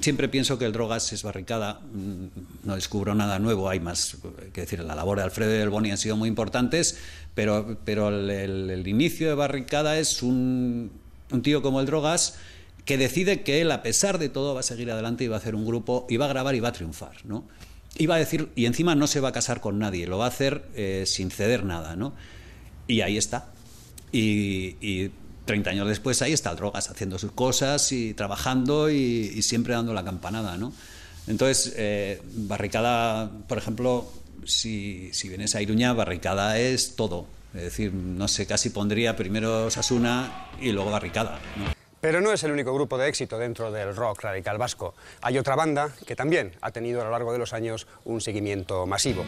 Siempre 0.03 0.29
pienso 0.29 0.59
que 0.59 0.67
el 0.67 0.73
Drogas 0.73 1.11
es 1.15 1.23
barricada, 1.23 1.81
mm, 1.81 2.67
no 2.67 2.75
descubro 2.75 3.15
nada 3.15 3.39
nuevo, 3.39 3.71
hay 3.71 3.81
más, 3.81 4.19
que 4.53 4.61
decir, 4.61 4.81
la 4.81 4.95
labor 4.95 5.17
de 5.17 5.25
Alfredo 5.25 5.55
y 5.55 5.59
del 5.59 5.71
Boni 5.71 5.91
han 5.91 5.97
sido 5.97 6.17
muy 6.17 6.29
importantes, 6.29 6.99
pero, 7.35 7.79
pero 7.87 8.11
el, 8.11 8.29
el- 8.29 8.69
el 8.71 8.87
inicio 8.89 9.27
de 9.27 9.35
barricada 9.35 9.99
es 9.99 10.23
un, 10.23 10.93
un 11.31 11.43
tío 11.43 11.63
como 11.63 11.81
el 11.81 11.87
Drogas 11.87 12.37
que 12.85 12.99
decide 12.99 13.41
que 13.43 13.63
él, 13.63 13.73
a 13.73 13.83
pesar 13.83 14.19
de 14.19 14.29
todo, 14.29 14.53
va 14.53 14.61
a 14.61 14.65
seguir 14.65 14.91
adelante 14.91 15.25
y 15.25 15.29
va 15.29 15.37
a 15.37 15.39
hacer 15.39 15.55
un 15.55 15.65
grupo, 15.65 16.07
y 16.11 16.19
va 16.19 16.27
a 16.27 16.29
grabar 16.29 16.55
y 16.55 16.61
va 16.61 16.69
a 16.69 16.73
triunfar, 16.73 17.25
¿no? 17.25 17.45
Va 18.09 18.15
a 18.15 18.19
decir, 18.19 18.49
y 18.55 18.67
encima 18.67 18.95
no 18.95 19.07
se 19.07 19.21
va 19.21 19.31
a 19.31 19.33
casar 19.33 19.61
con 19.61 19.79
nadie, 19.79 20.07
lo 20.07 20.19
va 20.19 20.27
a 20.27 20.29
hacer 20.29 20.65
eh, 20.75 21.05
sin 21.07 21.31
ceder 21.31 21.65
nada, 21.65 21.97
¿no? 21.97 22.15
Y 22.87 23.01
ahí 23.01 23.17
está. 23.17 23.47
Y, 24.13 24.77
y 24.81 25.11
30 25.47 25.71
años 25.71 25.89
después 25.89 26.23
ahí 26.23 26.33
está 26.33 26.55
Drogas 26.55 26.91
haciendo 26.91 27.19
sus 27.19 27.33
cosas 27.33 27.91
y 27.93 28.15
trabajando 28.15 28.91
y, 28.91 29.33
y 29.35 29.43
siempre 29.43 29.75
dando 29.75 29.95
la 29.95 30.05
campanada, 30.05 30.57
¿no? 30.57 30.73
Entonces, 31.27 31.75
eh, 31.77 32.23
Barricada, 32.35 33.31
por 33.49 33.59
ejemplo, 33.59 34.11
si, 34.45 35.11
si 35.13 35.29
vienes 35.29 35.55
a 35.55 35.63
Iruña, 35.63 35.93
Barricada 35.93 36.59
es 36.59 36.97
todo. 36.97 37.27
Es 37.55 37.63
decir, 37.63 37.93
no 37.93 38.29
sé, 38.29 38.47
casi 38.47 38.71
pondría 38.71 39.17
primero 39.17 39.71
Sasuna 39.71 40.49
y 40.61 40.73
luego 40.73 40.91
Barricada, 40.91 41.39
¿no? 41.57 41.78
Pero 42.01 42.21
no 42.21 42.33
es 42.33 42.45
el 42.45 42.53
único 42.53 42.73
grupo 42.73 42.97
de 42.97 43.09
éxito 43.09 43.39
dentro 43.39 43.73
del 43.73 43.97
rock 43.97 44.23
radical 44.23 44.59
vasco. 44.59 44.95
Hay 45.21 45.39
otra 45.39 45.57
banda 45.57 45.91
que 46.07 46.15
también 46.15 46.53
ha 46.61 46.71
tenido 46.71 47.01
a 47.01 47.05
lo 47.05 47.11
largo 47.11 47.33
de 47.33 47.39
los 47.39 47.53
años 47.53 47.87
un 48.05 48.21
seguimiento 48.21 48.87
masivo. 48.87 49.25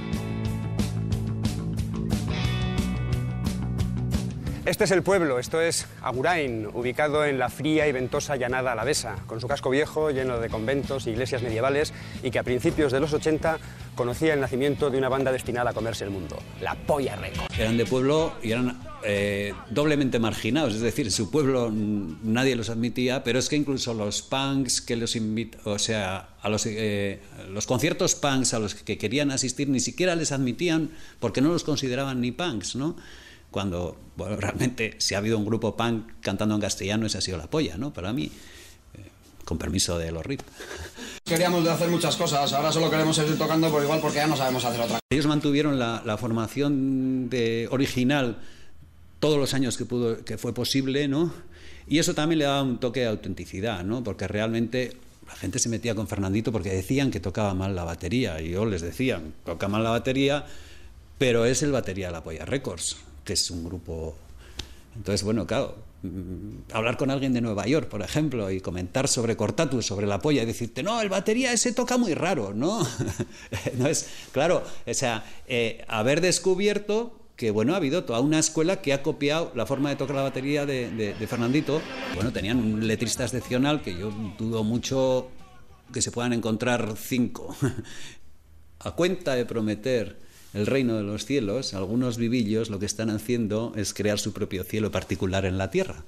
Este 4.66 4.84
es 4.84 4.90
el 4.90 5.02
pueblo, 5.02 5.38
esto 5.38 5.62
es 5.62 5.86
Agurain, 6.02 6.66
ubicado 6.74 7.24
en 7.24 7.38
la 7.38 7.48
fría 7.48 7.88
y 7.88 7.92
ventosa 7.92 8.36
llanada 8.36 8.72
alavesa, 8.72 9.16
con 9.26 9.40
su 9.40 9.48
casco 9.48 9.70
viejo 9.70 10.10
lleno 10.10 10.38
de 10.38 10.50
conventos 10.50 11.06
e 11.06 11.12
iglesias 11.12 11.42
medievales 11.42 11.94
y 12.22 12.30
que 12.30 12.38
a 12.38 12.42
principios 12.42 12.92
de 12.92 13.00
los 13.00 13.14
80 13.14 13.58
conocía 13.94 14.34
el 14.34 14.40
nacimiento 14.40 14.90
de 14.90 14.98
una 14.98 15.08
banda 15.08 15.32
destinada 15.32 15.70
a 15.70 15.72
comerse 15.72 16.04
el 16.04 16.10
mundo, 16.10 16.38
la 16.60 16.74
Polla 16.74 17.16
Records. 17.16 17.58
Eran 17.58 17.78
de 17.78 17.86
pueblo 17.86 18.34
y 18.42 18.52
eran 18.52 18.78
eh, 19.02 19.54
doblemente 19.70 20.18
marginados, 20.18 20.74
es 20.74 20.82
decir, 20.82 21.06
en 21.06 21.12
su 21.12 21.30
pueblo 21.30 21.72
nadie 21.72 22.54
los 22.54 22.68
admitía, 22.68 23.24
pero 23.24 23.38
es 23.38 23.48
que 23.48 23.56
incluso 23.56 23.94
los 23.94 24.20
punks 24.20 24.82
que 24.82 24.94
los 24.94 25.16
invit 25.16 25.56
o 25.64 25.78
sea, 25.78 26.28
eh, 26.66 27.18
los 27.50 27.66
conciertos 27.66 28.14
punks 28.14 28.52
a 28.52 28.58
los 28.58 28.74
que 28.74 28.98
querían 28.98 29.30
asistir 29.30 29.70
ni 29.70 29.80
siquiera 29.80 30.14
les 30.16 30.32
admitían 30.32 30.90
porque 31.18 31.40
no 31.40 31.48
los 31.48 31.64
consideraban 31.64 32.20
ni 32.20 32.30
punks, 32.30 32.76
¿no? 32.76 32.96
Cuando, 33.50 33.96
bueno, 34.16 34.36
realmente, 34.40 34.94
si 34.98 35.14
ha 35.14 35.18
habido 35.18 35.38
un 35.38 35.44
grupo 35.44 35.76
punk 35.76 36.20
cantando 36.20 36.54
en 36.54 36.60
castellano, 36.60 37.06
esa 37.06 37.18
ha 37.18 37.20
sido 37.20 37.38
la 37.38 37.48
polla, 37.48 37.76
¿no? 37.76 37.92
Para 37.92 38.12
mí, 38.12 38.30
eh, 38.94 39.10
con 39.44 39.58
permiso 39.58 39.98
de 39.98 40.12
los 40.12 40.24
RIP. 40.24 40.42
Queríamos 41.24 41.66
hacer 41.68 41.88
muchas 41.88 42.16
cosas, 42.16 42.52
ahora 42.52 42.72
solo 42.72 42.90
queremos 42.90 43.14
seguir 43.14 43.38
tocando 43.38 43.70
por 43.70 43.82
igual 43.82 44.00
porque 44.00 44.16
ya 44.16 44.26
no 44.26 44.36
sabemos 44.36 44.64
hacer 44.64 44.80
otra 44.80 44.98
Ellos 45.12 45.26
mantuvieron 45.26 45.78
la, 45.78 46.02
la 46.04 46.16
formación 46.16 47.30
de, 47.30 47.68
original 47.70 48.38
todos 49.20 49.38
los 49.38 49.54
años 49.54 49.76
que, 49.76 49.84
pudo, 49.84 50.24
que 50.24 50.38
fue 50.38 50.52
posible, 50.52 51.06
¿no? 51.06 51.32
Y 51.86 51.98
eso 51.98 52.14
también 52.14 52.38
le 52.40 52.46
daba 52.46 52.62
un 52.62 52.78
toque 52.78 53.00
de 53.00 53.06
autenticidad, 53.06 53.84
¿no? 53.84 54.02
Porque 54.02 54.26
realmente 54.26 54.96
la 55.26 55.36
gente 55.36 55.58
se 55.58 55.68
metía 55.68 55.94
con 55.94 56.08
Fernandito 56.08 56.50
porque 56.50 56.70
decían 56.70 57.10
que 57.10 57.20
tocaba 57.20 57.54
mal 57.54 57.76
la 57.76 57.84
batería. 57.84 58.40
Y 58.40 58.50
yo 58.50 58.64
les 58.64 58.80
decía, 58.80 59.20
toca 59.44 59.68
mal 59.68 59.84
la 59.84 59.90
batería, 59.90 60.46
pero 61.18 61.44
es 61.44 61.62
el 61.62 61.70
batería 61.70 62.06
de 62.06 62.12
la 62.12 62.24
Polla 62.24 62.44
Records, 62.44 62.96
que 63.24 63.32
es 63.34 63.50
un 63.50 63.64
grupo... 63.64 64.14
Entonces, 64.96 65.22
bueno, 65.22 65.46
claro, 65.46 65.76
mm, 66.02 66.72
hablar 66.72 66.96
con 66.96 67.10
alguien 67.10 67.32
de 67.32 67.40
Nueva 67.40 67.66
York, 67.66 67.88
por 67.88 68.02
ejemplo, 68.02 68.50
y 68.50 68.60
comentar 68.60 69.06
sobre 69.08 69.36
Cortatus, 69.36 69.86
sobre 69.86 70.06
la 70.06 70.18
polla, 70.20 70.42
y 70.42 70.46
decirte, 70.46 70.82
no, 70.82 71.00
el 71.00 71.08
batería 71.08 71.52
ese 71.52 71.72
toca 71.72 71.96
muy 71.96 72.14
raro, 72.14 72.52
¿no? 72.54 72.86
no 73.78 73.86
es, 73.86 74.06
claro, 74.32 74.64
o 74.86 74.94
sea, 74.94 75.24
eh, 75.46 75.84
haber 75.88 76.20
descubierto 76.20 77.16
que, 77.36 77.50
bueno, 77.50 77.72
ha 77.72 77.76
habido 77.76 78.04
toda 78.04 78.20
una 78.20 78.38
escuela 78.38 78.82
que 78.82 78.92
ha 78.92 79.02
copiado 79.02 79.52
la 79.54 79.64
forma 79.64 79.88
de 79.88 79.96
tocar 79.96 80.16
la 80.16 80.22
batería 80.22 80.66
de- 80.66 80.90
de 81.18 81.26
Fernandito. 81.26 81.80
Bueno, 82.14 82.32
tenían 82.32 82.58
un 82.58 82.86
letrista 82.86 83.24
excepcional 83.24 83.80
que 83.80 83.96
yo 83.96 84.10
dudo 84.38 84.62
mucho 84.64 85.30
que 85.90 86.02
se 86.02 86.10
puedan 86.10 86.34
encontrar 86.34 86.94
cinco. 86.98 87.56
a 88.80 88.90
cuenta 88.92 89.34
de 89.34 89.46
prometer 89.46 90.18
el 90.54 90.66
reino 90.66 90.96
de 90.96 91.02
los 91.04 91.24
cielos, 91.26 91.74
algunos 91.74 92.16
vivillos 92.16 92.70
lo 92.70 92.78
que 92.78 92.86
están 92.86 93.10
haciendo 93.10 93.72
es 93.76 93.94
crear 93.94 94.18
su 94.18 94.32
propio 94.32 94.64
cielo 94.64 94.90
particular 94.90 95.44
en 95.44 95.58
la 95.58 95.70
tierra. 95.70 96.02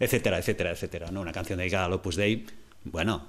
Etcétera, 0.00 0.38
etcétera, 0.38 0.72
etcétera. 0.72 1.10
¿no? 1.10 1.20
Una 1.20 1.32
canción 1.32 1.58
dedicada 1.58 1.86
al 1.86 1.92
Opus 1.92 2.16
Dei, 2.16 2.46
bueno, 2.84 3.24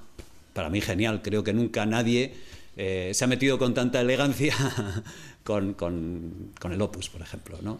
para 0.53 0.69
mí 0.69 0.81
genial. 0.81 1.21
Creo 1.21 1.43
que 1.43 1.53
nunca 1.53 1.85
nadie 1.85 2.33
eh, 2.75 3.11
se 3.13 3.23
ha 3.23 3.27
metido 3.27 3.57
con 3.59 3.73
tanta 3.73 4.01
elegancia 4.01 4.55
con, 5.43 5.73
con- 5.73 6.51
con 6.59 6.73
el 6.73 6.81
Opus, 6.81 7.09
por 7.09 7.21
ejemplo. 7.21 7.59
¿no? 7.61 7.79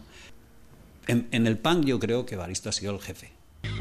En, 1.08 1.26
en 1.32 1.46
el 1.46 1.58
punk 1.58 1.84
yo 1.84 1.98
creo 1.98 2.26
que 2.26 2.36
Baristo 2.36 2.68
ha 2.68 2.72
sido 2.72 2.92
el 2.94 3.00
jefe. 3.00 3.30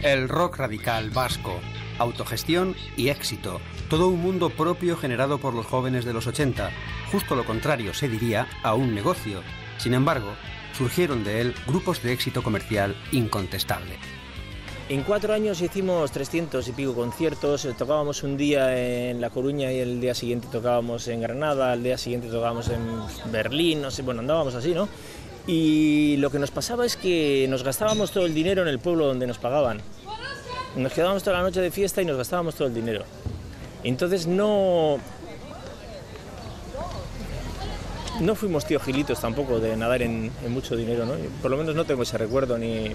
El 0.03 0.29
rock 0.29 0.57
radical 0.57 1.09
vasco, 1.09 1.59
autogestión 1.97 2.75
y 2.97 3.09
éxito, 3.09 3.61
todo 3.89 4.07
un 4.07 4.21
mundo 4.21 4.49
propio 4.49 4.97
generado 4.97 5.37
por 5.37 5.53
los 5.53 5.65
jóvenes 5.65 6.05
de 6.05 6.13
los 6.13 6.27
80, 6.27 6.71
justo 7.11 7.35
lo 7.35 7.45
contrario 7.45 7.93
se 7.93 8.09
diría 8.09 8.47
a 8.63 8.75
un 8.75 8.93
negocio. 8.93 9.41
Sin 9.77 9.93
embargo, 9.93 10.31
surgieron 10.77 11.23
de 11.23 11.41
él 11.41 11.55
grupos 11.67 12.01
de 12.03 12.13
éxito 12.13 12.43
comercial 12.43 12.95
incontestable. 13.11 13.97
En 14.87 15.01
cuatro 15.01 15.33
años 15.33 15.61
hicimos 15.61 16.11
300 16.11 16.67
y 16.67 16.71
pico 16.71 16.93
conciertos, 16.93 17.65
eh, 17.65 17.73
tocábamos 17.75 18.21
un 18.21 18.37
día 18.37 18.77
en 19.09 19.19
La 19.19 19.31
Coruña 19.31 19.71
y 19.71 19.79
el 19.79 19.99
día 19.99 20.13
siguiente 20.13 20.47
tocábamos 20.51 21.07
en 21.07 21.21
Granada, 21.21 21.71
al 21.71 21.81
día 21.81 21.97
siguiente 21.97 22.27
tocábamos 22.27 22.69
en 22.69 22.81
Berlín, 23.31 23.81
no 23.81 23.89
bueno, 24.03 24.21
andábamos 24.21 24.53
así, 24.53 24.75
¿no? 24.75 24.87
Y 25.47 26.17
lo 26.17 26.31
que 26.31 26.39
nos 26.39 26.51
pasaba 26.51 26.85
es 26.85 26.97
que 26.97 27.45
nos 27.49 27.63
gastábamos 27.63 28.11
todo 28.11 28.25
el 28.25 28.33
dinero 28.33 28.61
en 28.63 28.67
el 28.67 28.79
pueblo 28.79 29.05
donde 29.05 29.27
nos 29.27 29.37
pagaban. 29.37 29.79
Nos 30.75 30.91
quedábamos 30.93 31.23
toda 31.23 31.37
la 31.37 31.43
noche 31.43 31.61
de 31.61 31.71
fiesta 31.71 32.01
y 32.01 32.05
nos 32.05 32.17
gastábamos 32.17 32.55
todo 32.55 32.67
el 32.67 32.73
dinero. 32.73 33.05
Entonces 33.83 34.25
no... 34.27 34.97
No 38.19 38.33
fuimos 38.33 38.65
tío 38.65 38.79
gilitos 38.79 39.19
tampoco 39.19 39.59
de 39.59 39.75
nadar 39.75 40.01
en, 40.01 40.31
en 40.43 40.51
mucho 40.51 40.75
dinero, 40.75 41.05
¿no? 41.05 41.13
Por 41.41 41.51
lo 41.51 41.57
menos 41.57 41.75
no 41.75 41.85
tengo 41.85 42.03
ese 42.03 42.17
recuerdo 42.17 42.57
ni... 42.57 42.91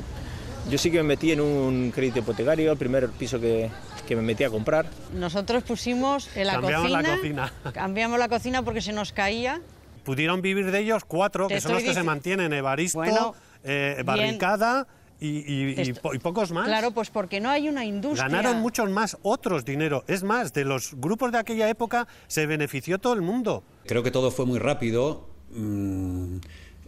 Yo 0.69 0.79
sí 0.79 0.91
que 0.91 0.99
me 0.99 1.05
metí 1.05 1.33
en 1.33 1.41
un 1.41 1.91
crédito 1.95 2.19
hipotecario, 2.21 2.73
el 2.73 2.79
primer 2.79 3.09
piso 3.11 3.41
que, 3.41 3.71
que 4.07 4.15
me 4.17 4.23
metí 4.23 4.45
a 4.45 4.51
comprar. 4.51 4.87
Nosotros 5.15 5.63
pusimos 5.63 6.29
en 6.37 6.47
la 6.47 6.55
Cambiamos 6.55 6.83
cocina, 6.91 7.03
la 7.03 7.17
cocina. 7.17 7.53
cambiamos 7.73 8.19
la 8.19 8.29
cocina 8.29 8.63
porque 8.63 8.81
se 8.83 8.93
nos 8.93 9.13
caía. 9.13 9.61
Pudieron 10.05 10.43
vivir 10.43 10.71
de 10.71 10.79
ellos 10.81 11.05
cuatro, 11.05 11.49
que 11.49 11.61
son 11.61 11.73
los 11.73 11.83
que 11.83 11.95
se 11.95 12.03
mantienen, 12.03 12.53
Evaristo, 12.53 12.99
Bueno, 12.99 13.35
eh, 13.65 13.95
bien. 13.97 14.07
Barricada 14.07 14.87
y, 15.21 15.29
y- 15.29 15.75
y 15.81 15.93
po- 15.93 16.15
y 16.15 16.19
pocos 16.19 16.51
más. 16.53 16.67
Claro, 16.67 16.93
pues 16.93 17.11
porque 17.11 17.41
no 17.41 17.51
hay 17.51 17.69
una 17.69 17.85
industria. 17.85 18.27
Ganaron 18.29 18.61
muchos 18.61 18.89
más 18.91 19.19
otros 19.23 19.65
dinero. 19.65 20.03
Es 20.09 20.23
más, 20.23 20.53
de 20.55 20.65
los 20.65 20.95
grupos 20.95 21.31
de 21.33 21.39
aquella 21.39 21.69
época 21.69 22.09
se 22.27 22.47
benefició 22.47 22.99
todo 22.99 23.13
el 23.13 23.21
mundo. 23.23 23.63
Creo 23.87 24.03
que 24.03 24.11
todo 24.11 24.31
fue 24.31 24.47
muy 24.47 24.59
rápido 24.59 25.29
mm, 25.55 26.37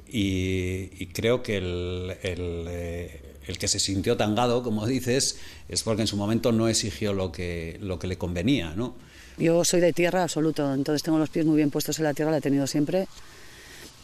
y, 0.08 0.90
y 1.02 1.06
creo 1.12 1.42
que 1.42 1.56
el, 1.58 2.16
el, 2.22 2.66
eh, 2.68 3.34
el 3.46 3.58
que 3.58 3.68
se 3.68 3.80
sintió 3.80 4.16
tangado, 4.16 4.62
como 4.62 4.86
dices, 4.86 5.38
es 5.68 5.82
porque 5.82 6.02
en 6.02 6.08
su 6.08 6.16
momento 6.16 6.52
no 6.52 6.68
exigió 6.68 7.12
lo 7.12 7.32
que, 7.32 7.78
lo 7.80 7.98
que 7.98 8.06
le 8.06 8.16
convenía, 8.18 8.74
¿no? 8.74 8.94
Yo 9.38 9.64
soy 9.64 9.80
de 9.80 9.92
tierra 9.92 10.22
absoluto, 10.22 10.72
entonces 10.74 11.02
tengo 11.02 11.18
los 11.18 11.30
pies 11.30 11.46
muy 11.46 11.56
bien 11.56 11.70
puestos 11.70 11.98
en 11.98 12.04
la 12.04 12.14
tierra, 12.14 12.30
la 12.30 12.38
he 12.38 12.40
tenido 12.40 12.66
siempre. 12.66 13.08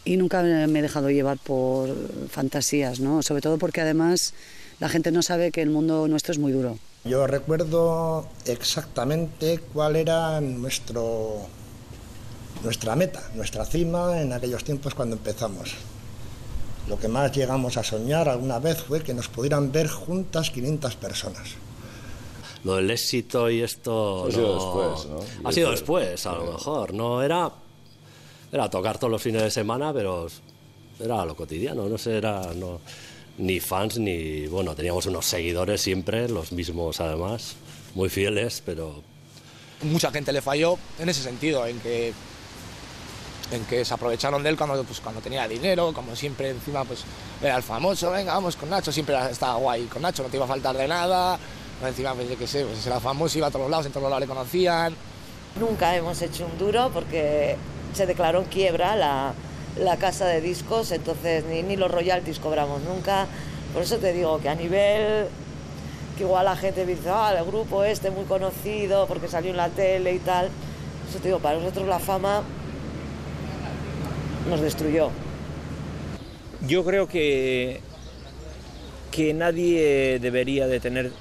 Y 0.04 0.16
nunca 0.16 0.42
me 0.42 0.78
he 0.78 0.82
dejado 0.82 1.10
llevar 1.10 1.38
por 1.38 1.94
fantasías, 2.30 3.00
¿no? 3.00 3.22
Sobre 3.22 3.42
todo 3.42 3.58
porque 3.58 3.80
además 3.82 4.32
la 4.80 4.88
gente 4.88 5.10
no 5.10 5.22
sabe 5.22 5.50
que 5.50 5.60
el 5.60 5.70
mundo 5.70 6.08
nuestro 6.08 6.32
es 6.32 6.38
muy 6.38 6.52
duro. 6.52 6.78
Yo 7.04 7.26
recuerdo 7.26 8.26
exactamente 8.46 9.60
cuál 9.72 9.96
era 9.96 10.40
nuestro, 10.40 11.46
nuestra 12.62 12.96
meta, 12.96 13.22
nuestra 13.34 13.64
cima 13.64 14.20
en 14.20 14.32
aquellos 14.32 14.64
tiempos 14.64 14.94
cuando 14.94 15.16
empezamos. 15.16 15.74
Lo 16.88 16.98
que 16.98 17.08
más 17.08 17.32
llegamos 17.32 17.76
a 17.76 17.84
soñar 17.84 18.28
alguna 18.28 18.58
vez 18.58 18.82
fue 18.82 19.02
que 19.02 19.14
nos 19.14 19.28
pudieran 19.28 19.72
ver 19.72 19.88
juntas 19.88 20.50
500 20.50 20.96
personas. 20.96 21.56
Lo 22.64 22.76
del 22.76 22.90
éxito 22.90 23.48
y 23.50 23.62
esto. 23.62 24.26
Ha 24.26 24.30
sido 24.32 24.48
no- 24.48 24.54
después, 24.94 25.06
¿no? 25.42 25.48
Ha 25.48 25.52
sido 25.52 25.70
después, 25.70 26.26
a 26.26 26.32
lo 26.34 26.52
mejor. 26.52 26.92
No 26.94 27.22
era. 27.22 27.50
Era 28.50 28.68
tocar 28.70 28.98
todos 28.98 29.10
los 29.10 29.22
fines 29.22 29.42
de 29.42 29.50
semana, 29.50 29.92
pero 29.92 30.26
era 31.00 31.24
lo 31.24 31.36
cotidiano. 31.36 31.88
No 31.88 31.98
sé, 31.98 32.16
era. 32.16 32.52
No, 32.54 32.80
ni 33.38 33.60
fans, 33.60 33.98
ni. 33.98 34.46
Bueno, 34.48 34.74
teníamos 34.74 35.06
unos 35.06 35.26
seguidores 35.26 35.80
siempre, 35.80 36.28
los 36.28 36.50
mismos 36.52 37.00
además, 37.00 37.54
muy 37.94 38.08
fieles, 38.08 38.62
pero. 38.66 39.02
mucha 39.82 40.10
gente 40.10 40.32
le 40.32 40.42
falló 40.42 40.76
en 40.98 41.08
ese 41.08 41.22
sentido, 41.22 41.64
en 41.66 41.78
que 41.80 42.12
en 43.50 43.64
que 43.64 43.82
se 43.82 43.94
aprovecharon 43.94 44.42
de 44.42 44.50
él 44.50 44.58
cuando, 44.58 44.82
pues, 44.84 45.00
cuando 45.00 45.22
tenía 45.22 45.48
dinero, 45.48 45.92
como 45.94 46.14
siempre 46.14 46.50
encima 46.50 46.84
pues 46.84 47.00
era 47.40 47.56
el 47.56 47.62
famoso, 47.62 48.10
venga, 48.10 48.34
vamos 48.34 48.56
con 48.56 48.68
Nacho, 48.68 48.92
siempre 48.92 49.16
estaba 49.30 49.54
guay 49.54 49.84
con 49.84 50.02
Nacho, 50.02 50.22
no 50.22 50.28
te 50.28 50.36
iba 50.36 50.44
a 50.44 50.48
faltar 50.48 50.76
de 50.76 50.86
nada, 50.86 51.38
encima 51.86 52.14
pues 52.14 52.28
yo 52.28 52.36
qué 52.36 52.46
sé, 52.46 52.64
pues 52.64 52.86
era 52.86 53.00
famoso, 53.00 53.38
iba 53.38 53.46
a 53.46 53.50
todos 53.50 53.64
los 53.64 53.70
lados, 53.70 53.86
en 53.86 53.92
todos 53.92 54.02
los 54.02 54.10
lados 54.10 54.20
le 54.20 54.26
conocían. 54.26 54.94
Nunca 55.58 55.94
hemos 55.96 56.20
hecho 56.22 56.46
un 56.46 56.58
duro 56.58 56.90
porque 56.92 57.56
se 57.94 58.06
declaró 58.06 58.40
en 58.40 58.46
quiebra 58.46 58.96
la, 58.96 59.32
la 59.78 59.96
casa 59.96 60.26
de 60.26 60.40
discos, 60.40 60.92
entonces 60.92 61.44
ni, 61.44 61.62
ni 61.62 61.76
los 61.76 61.90
royalties 61.90 62.38
cobramos 62.38 62.82
nunca. 62.82 63.26
Por 63.72 63.82
eso 63.82 63.98
te 63.98 64.12
digo 64.12 64.40
que 64.40 64.48
a 64.48 64.54
nivel 64.54 65.26
que 66.16 66.24
igual 66.24 66.46
la 66.46 66.56
gente 66.56 66.84
dice, 66.84 67.10
ah, 67.10 67.34
el 67.38 67.44
grupo 67.44 67.84
este 67.84 68.10
muy 68.10 68.24
conocido 68.24 69.06
porque 69.06 69.28
salió 69.28 69.50
en 69.50 69.56
la 69.56 69.68
tele 69.68 70.14
y 70.14 70.18
tal. 70.18 70.48
Eso 71.08 71.18
te 71.20 71.28
digo, 71.28 71.38
para 71.38 71.58
nosotros 71.58 71.86
la 71.86 71.98
fama 71.98 72.42
nos 74.50 74.60
destruyó. 74.60 75.10
Yo 76.66 76.84
creo 76.84 77.06
que, 77.06 77.80
que 79.12 79.32
nadie 79.32 80.18
debería 80.20 80.66
de 80.66 80.80
tener 80.80 81.12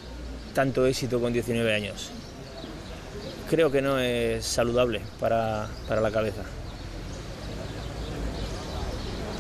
tanto 0.58 0.88
éxito 0.88 1.22
con 1.22 1.32
19 1.32 1.72
años. 1.72 2.10
Creo 3.48 3.70
que 3.70 3.80
no 3.80 4.00
es 4.00 4.44
saludable 4.44 5.02
para, 5.20 5.68
para 5.88 6.02
la 6.02 6.10
cabeza. 6.10 6.42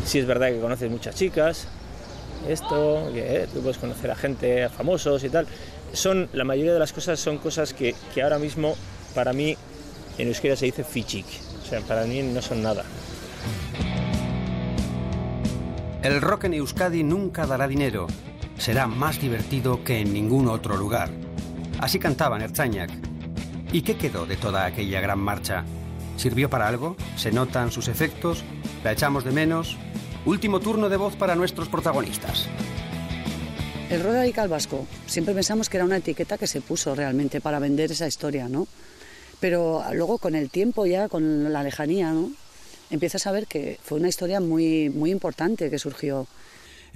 Sí 0.06 0.20
es 0.20 0.28
verdad 0.28 0.50
que 0.50 0.60
conoces 0.60 0.92
muchas 0.92 1.16
chicas, 1.16 1.68
esto, 2.48 3.10
que 3.12 3.22
eh, 3.22 3.48
tú 3.52 3.62
puedes 3.62 3.80
conocer 3.80 4.12
a 4.12 4.16
gente, 4.16 4.64
a 4.66 4.70
famosos 4.70 5.24
y 5.24 5.30
tal. 5.30 5.48
Son, 5.92 6.30
la 6.34 6.44
mayoría 6.44 6.74
de 6.74 6.80
las 6.80 6.94
cosas 6.94 7.20
son 7.20 7.40
cosas 7.40 7.74
que, 7.74 7.96
que 8.14 8.22
ahora 8.22 8.38
mismo, 8.38 8.76
para 9.16 9.34
mí, 9.34 9.58
en 10.20 10.28
euskera 10.28 10.56
se 10.56 10.66
dice 10.66 10.84
fichik. 10.84 11.26
O 11.64 11.66
sea, 11.68 11.82
para 11.82 12.06
mí 12.06 12.22
no 12.22 12.44
son 12.44 12.62
nada. 12.62 12.84
El 16.04 16.22
rock 16.22 16.44
en 16.44 16.54
Euskadi 16.54 17.02
nunca 17.02 17.48
dará 17.48 17.68
dinero. 17.68 18.06
Será 18.58 18.88
más 18.88 19.22
divertido 19.22 19.84
que 19.84 20.00
en 20.00 20.14
ningún 20.14 20.48
otro 20.48 20.78
lugar. 20.78 21.10
Así 21.80 22.00
cantaban 22.00 22.42
Erzañak. 22.42 22.90
¿Y 23.72 23.82
qué 23.82 23.98
quedó 23.98 24.26
de 24.26 24.36
toda 24.36 24.66
aquella 24.66 25.00
gran 25.00 25.20
marcha? 25.20 25.64
¿Sirvió 26.18 26.50
para 26.50 26.68
algo? 26.68 26.96
¿Se 27.16 27.32
notan 27.32 27.72
sus 27.72 27.88
efectos? 27.88 28.44
¿La 28.84 28.94
echamos 28.94 29.24
de 29.24 29.32
menos? 29.32 29.78
Último 30.26 30.60
turno 30.60 30.90
de 30.90 30.98
voz 30.98 31.16
para 31.16 31.36
nuestros 31.36 31.70
protagonistas. 31.70 32.48
El 33.90 34.04
rock 34.04 34.14
radical 34.14 34.50
vasco, 34.50 34.86
siempre 35.06 35.34
pensamos 35.34 35.70
que 35.70 35.78
era 35.78 35.86
una 35.86 35.98
etiqueta 35.98 36.38
que 36.38 36.48
se 36.48 36.60
puso 36.60 36.96
realmente 36.96 37.40
para 37.40 37.60
vender 37.60 37.92
esa 37.92 38.08
historia, 38.08 38.50
¿no? 38.50 38.68
Pero 39.40 39.84
luego 39.94 40.18
con 40.18 40.36
el 40.36 40.50
tiempo 40.50 40.86
ya, 40.86 41.08
con 41.08 41.54
la 41.54 41.64
lejanía, 41.64 42.12
¿no? 42.12 42.32
Empiezas 42.90 43.28
a 43.28 43.32
ver 43.32 43.48
que 43.48 43.80
fue 43.84 44.00
una 44.00 44.10
historia 44.10 44.40
muy, 44.40 44.90
muy 44.90 45.12
importante 45.12 45.70
que 45.70 45.78
surgió. 45.78 46.28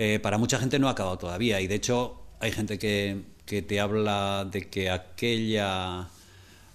Eh, 0.04 0.18
para 0.20 0.40
mucha 0.40 0.58
gente 0.58 0.80
no 0.80 0.88
ha 0.88 0.92
acabado 0.94 1.20
todavía 1.20 1.62
y 1.62 1.68
de 1.68 1.76
hecho 1.76 2.16
hay 2.40 2.52
gente 2.52 2.80
que, 2.80 3.22
que 3.46 3.62
te 3.62 3.80
habla 3.80 4.48
de 4.52 4.68
que 4.68 4.90
aquella, 4.90 6.10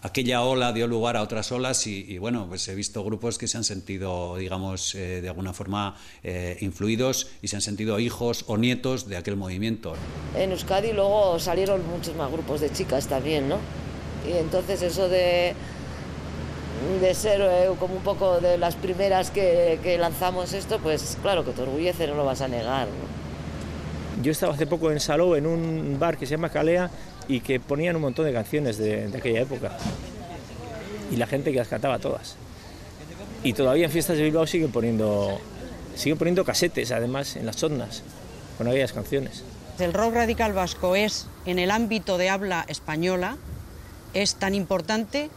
aquella 0.01 0.43
ola 0.43 0.73
dio 0.73 0.87
lugar 0.87 1.17
a 1.17 1.23
otras 1.23 1.51
olas 1.51 1.89
y, 1.89 2.05
y, 2.09 2.19
bueno, 2.19 2.47
pues 2.49 2.69
he 2.69 2.77
visto 2.77 3.03
grupos 3.03 3.37
que 3.37 3.49
se 3.49 3.57
han 3.57 3.65
sentido, 3.65 4.37
digamos, 4.37 4.95
eh, 4.95 5.23
de 5.23 5.29
alguna 5.29 5.53
forma 5.53 5.97
eh, 6.23 6.57
influidos 6.61 7.27
y 7.43 7.49
se 7.49 7.57
han 7.57 7.63
sentido 7.63 7.99
hijos 7.99 8.45
o 8.47 8.59
nietos 8.59 9.09
de 9.09 9.17
aquel 9.17 9.35
movimiento. 9.35 9.95
En 10.37 10.53
Euskadi 10.53 10.93
luego 10.93 11.41
salieron 11.41 11.85
muchos 11.85 12.15
más 12.15 12.31
grupos 12.31 12.61
de 12.61 12.71
chicas 12.71 13.09
también, 13.09 13.49
¿no? 13.49 13.59
Y 14.25 14.37
entonces 14.37 14.83
eso 14.83 15.09
de, 15.09 15.53
de 17.01 17.15
ser 17.15 17.41
eh, 17.41 17.69
como 17.79 17.95
un 17.97 18.03
poco 18.03 18.41
de 18.41 18.59
las 18.59 18.75
primeras 18.75 19.31
que, 19.31 19.79
que 19.83 19.99
lanzamos 19.99 20.53
esto, 20.53 20.79
pues 20.79 21.19
claro 21.23 21.45
que 21.45 21.53
te 21.53 21.63
orgullece, 21.63 22.07
no 22.07 22.15
lo 22.15 22.25
vas 22.25 22.41
a 22.41 22.49
negar, 22.49 22.87
¿no? 22.87 24.23
Yo 24.23 24.33
estaba 24.33 24.55
hace 24.55 24.67
poco 24.67 24.91
en 24.91 24.99
Salou, 24.99 25.35
en 25.35 25.47
un 25.47 25.99
bar 25.99 26.17
que 26.17 26.27
se 26.27 26.33
llama 26.33 26.49
Calea, 26.49 26.91
y 27.29 27.41
que 27.41 27.61
ponían 27.61 27.97
un 27.97 28.03
montón 28.03 28.25
de 28.25 28.33
canciones 28.33 28.79
de, 28.79 29.09
de 29.09 29.19
aquella 29.19 29.41
época. 29.41 29.77
Y 31.11 31.17
la 31.17 31.27
gente 31.27 31.53
que 31.53 31.59
las 31.59 31.69
cantaba 31.69 31.99
todas. 31.99 32.37
Y 33.43 33.53
todavía 33.53 33.87
en 33.87 33.91
fiestas 33.91 34.17
de 34.17 34.25
Bilbao 34.25 34.47
siguen 34.47 34.73
poniendo, 34.73 35.39
siguen 35.95 36.19
poniendo 36.19 36.45
casetes, 36.45 36.93
además, 36.93 37.37
en 37.37 37.47
las 37.47 37.57
chotnas, 37.57 38.03
con 38.57 38.69
aquellas 38.69 38.93
canciones. 38.93 39.45
El 39.79 39.93
rock 39.93 40.15
radical 40.15 40.53
vasco 40.53 40.97
es, 40.97 41.27
en 41.45 41.59
el 41.59 41.71
ámbito 41.71 42.17
de 42.17 42.31
habla 42.31 42.65
española, 42.69 43.37
es 44.15 44.37
tan 44.37 44.55
importante 44.55 45.29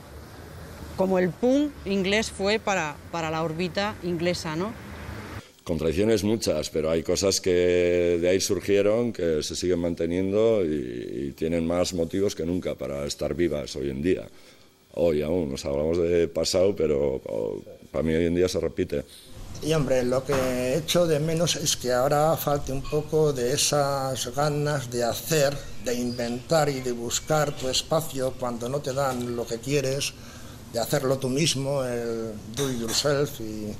como 1.00 1.18
el 1.18 1.30
punk 1.30 1.72
inglés 1.86 2.30
fue 2.30 2.60
para, 2.60 2.98
para 3.10 3.32
la 3.32 3.42
órbita 3.42 3.96
inglesa, 4.04 4.58
¿no? 4.58 4.74
Contradicciones 5.64 6.26
muchas, 6.26 6.70
pero 6.70 6.92
hay 6.92 7.04
cosas 7.04 7.40
que 7.40 8.18
de 8.20 8.28
ahí 8.28 8.42
surgieron 8.42 9.14
que 9.14 9.42
se 9.42 9.56
siguen 9.56 9.80
manteniendo 9.80 10.62
y, 10.66 11.28
y 11.28 11.32
tienen 11.38 11.66
más 11.66 11.94
motivos 11.94 12.36
que 12.36 12.46
nunca 12.46 12.76
para 12.76 13.06
estar 13.06 13.34
vivas 13.34 13.78
hoy 13.78 13.92
en 13.92 14.02
día. 14.02 14.28
Hoy 14.96 15.22
aún, 15.22 15.50
nos 15.50 15.64
hablamos 15.64 16.00
de 16.00 16.28
pasado, 16.28 16.76
pero 16.76 17.22
oh, 17.28 17.62
para 17.94 18.04
mí 18.04 18.14
hoy 18.14 18.26
en 18.26 18.36
día 18.36 18.50
se 18.50 18.60
repite. 18.60 19.06
Y 19.62 19.72
hombre, 19.72 20.04
lo 20.04 20.26
que 20.26 20.76
echo 20.76 21.08
de 21.08 21.22
menos 21.22 21.56
es 21.56 21.78
que 21.78 21.94
ahora 21.94 22.36
falte 22.36 22.74
un 22.74 22.82
poco 22.82 23.32
de 23.32 23.54
esas 23.54 24.36
ganas 24.36 24.92
de 24.92 25.06
hacer, 25.06 25.58
de 25.86 25.94
inventar 25.94 26.68
y 26.68 26.82
de 26.82 26.92
buscar 26.92 27.56
tu 27.56 27.70
espacio 27.70 28.34
cuando 28.38 28.68
no 28.68 28.82
te 28.82 28.92
dan 28.92 29.38
lo 29.38 29.48
que 29.48 29.60
quieres, 29.60 30.14
de 30.74 30.80
hacerlo 30.80 31.18
tú 31.18 31.30
mismo, 31.30 31.84
el 31.84 32.34
do 32.56 32.72
it 32.72 32.80
yourself 32.80 33.40
y 33.42 33.74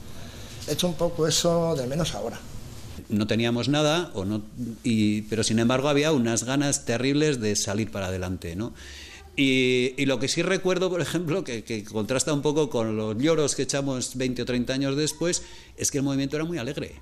echo 0.68 0.88
un 0.88 0.96
poco 0.96 1.28
eso 1.28 1.76
de 1.76 1.88
menos 1.88 2.16
ahora. 2.16 2.40
No 3.10 3.28
teníamos 3.28 3.70
nada, 3.70 4.12
o 4.14 4.26
no, 4.26 4.42
y, 4.84 5.24
pero 5.24 5.44
sin 5.44 5.60
embargo 5.60 5.88
había 5.88 6.12
unas 6.12 6.44
ganas 6.44 6.86
terribles 6.86 7.40
de 7.40 7.56
salir 7.56 7.92
para 7.92 8.08
adelante, 8.08 8.56
¿no? 8.56 8.74
Y, 9.36 9.94
y, 9.96 10.06
lo 10.06 10.20
que 10.20 10.28
sí 10.28 10.42
recuerdo, 10.42 10.90
por 10.90 11.00
ejemplo, 11.00 11.46
que, 11.46 11.64
que, 11.64 11.86
contrasta 11.86 12.34
un 12.34 12.42
poco 12.42 12.70
con 12.70 12.98
los 12.98 13.18
lloros 13.18 13.56
que 13.56 13.62
echamos 13.62 14.18
20 14.18 14.42
o 14.42 14.46
30 14.46 14.74
años 14.74 14.98
después, 14.98 15.44
es 15.78 15.92
que 15.92 16.00
el 16.00 16.04
movimiento 16.04 16.36
era 16.36 16.44
muy 16.44 16.58
alegre. 16.58 16.96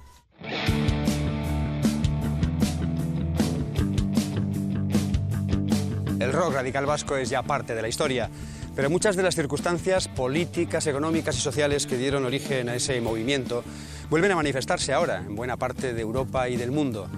El 6.19 6.34
rock 6.34 6.53
radical 6.53 6.85
vasco 6.85 7.15
es 7.15 7.30
ya 7.30 7.41
parte 7.41 7.73
de 7.73 7.81
la 7.81 7.88
historia, 7.88 8.30
pero 8.77 8.91
muchas 8.91 9.15
de 9.15 9.23
las 9.23 9.33
circunstancias 9.33 10.07
políticas, 10.07 10.85
económicas 10.85 11.35
y 11.35 11.41
sociales 11.41 11.87
que 11.87 11.97
dieron 11.97 12.25
origen 12.25 12.69
a 12.69 12.75
ese 12.75 13.01
movimiento 13.01 13.63
vuelven 14.07 14.31
a 14.31 14.35
manifestarse 14.35 14.93
ahora 14.93 15.17
en 15.17 15.35
buena 15.35 15.57
parte 15.57 15.95
de 15.95 16.01
Europa 16.01 16.47
y 16.47 16.57
del 16.57 16.69
mundo. 16.69 17.09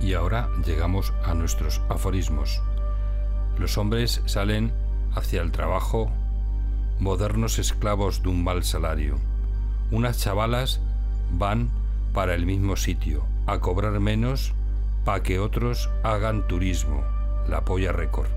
Y 0.00 0.14
ahora 0.14 0.48
llegamos 0.66 1.12
a 1.24 1.32
nuestros 1.34 1.80
aforismos. 1.88 2.60
Los 3.56 3.78
hombres 3.78 4.20
salen 4.26 4.72
hacia 5.14 5.42
el 5.42 5.52
trabajo, 5.52 6.10
modernos 6.98 7.60
esclavos 7.60 8.20
de 8.24 8.30
un 8.30 8.42
mal 8.42 8.64
salario. 8.64 9.20
unas 9.92 10.18
chavalas 10.18 10.80
van 11.30 11.70
para 12.12 12.34
el 12.34 12.46
mismo 12.46 12.74
sitio, 12.74 13.24
a 13.46 13.60
cobrar 13.60 14.00
menos 14.00 14.54
para 15.04 15.22
que 15.22 15.38
otros 15.38 15.90
hagan 16.02 16.46
turismo, 16.46 17.04
la 17.48 17.64
polla 17.64 17.92
récord. 17.92 18.28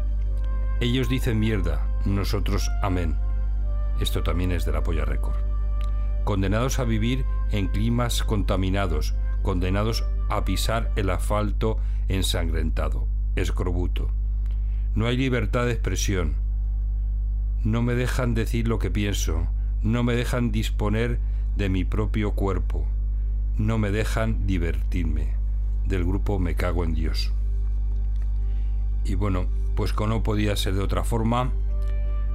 Ellos 0.79 1.09
dicen 1.09 1.39
mierda, 1.39 1.87
nosotros 2.05 2.69
amén. 2.81 3.15
Esto 3.99 4.21
también 4.21 4.51
es 4.51 4.65
de 4.65 4.73
la 4.73 4.83
polla 4.83 5.05
récord. 5.05 5.37
Condenados 6.23 6.79
a 6.79 6.83
vivir 6.83 7.25
en 7.51 7.67
climas 7.67 8.23
contaminados, 8.23 9.15
condenados 9.41 10.05
a 10.29 10.43
pisar 10.43 10.91
el 10.95 11.09
asfalto 11.09 11.77
ensangrentado, 12.09 13.07
escorbuto. 13.35 14.09
No 14.93 15.07
hay 15.07 15.17
libertad 15.17 15.65
de 15.65 15.71
expresión. 15.71 16.35
No 17.63 17.81
me 17.81 17.95
dejan 17.95 18.33
decir 18.33 18.67
lo 18.67 18.77
que 18.77 18.91
pienso, 18.91 19.47
no 19.81 20.03
me 20.03 20.15
dejan 20.15 20.51
disponer 20.51 21.19
de 21.55 21.69
mi 21.69 21.85
propio 21.85 22.33
cuerpo, 22.33 22.85
no 23.57 23.77
me 23.77 23.89
dejan 23.89 24.45
divertirme. 24.45 25.33
Del 25.87 26.03
grupo 26.03 26.39
Me 26.39 26.55
Cago 26.55 26.83
en 26.83 26.93
Dios. 26.93 27.31
Y 29.05 29.15
bueno, 29.15 29.47
pues 29.75 29.93
como 29.93 30.09
no 30.09 30.23
podía 30.23 30.55
ser 30.55 30.73
de 30.73 30.81
otra 30.81 31.03
forma, 31.03 31.51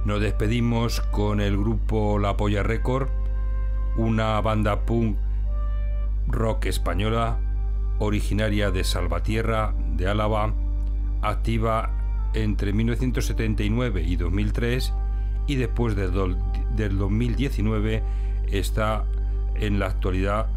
nos 0.05 0.21
despedimos 0.21 1.01
con 1.01 1.39
el 1.39 1.57
grupo 1.57 2.17
La 2.17 2.35
Polla 2.35 2.63
Record, 2.63 3.09
una 3.95 4.41
banda 4.41 4.85
punk 4.85 5.17
rock 6.27 6.65
española 6.65 7.37
originaria 7.99 8.71
de 8.71 8.83
Salvatierra, 8.83 9.75
de 9.95 10.07
Álava, 10.07 10.53
activa 11.21 11.91
entre 12.33 12.73
1979 12.73 14.01
y 14.01 14.15
2003 14.15 14.93
y 15.45 15.55
después 15.55 15.95
del, 15.95 16.37
del 16.75 16.97
2019 16.97 18.03
está 18.51 19.05
en 19.55 19.79
la 19.79 19.87
actualidad 19.87 20.47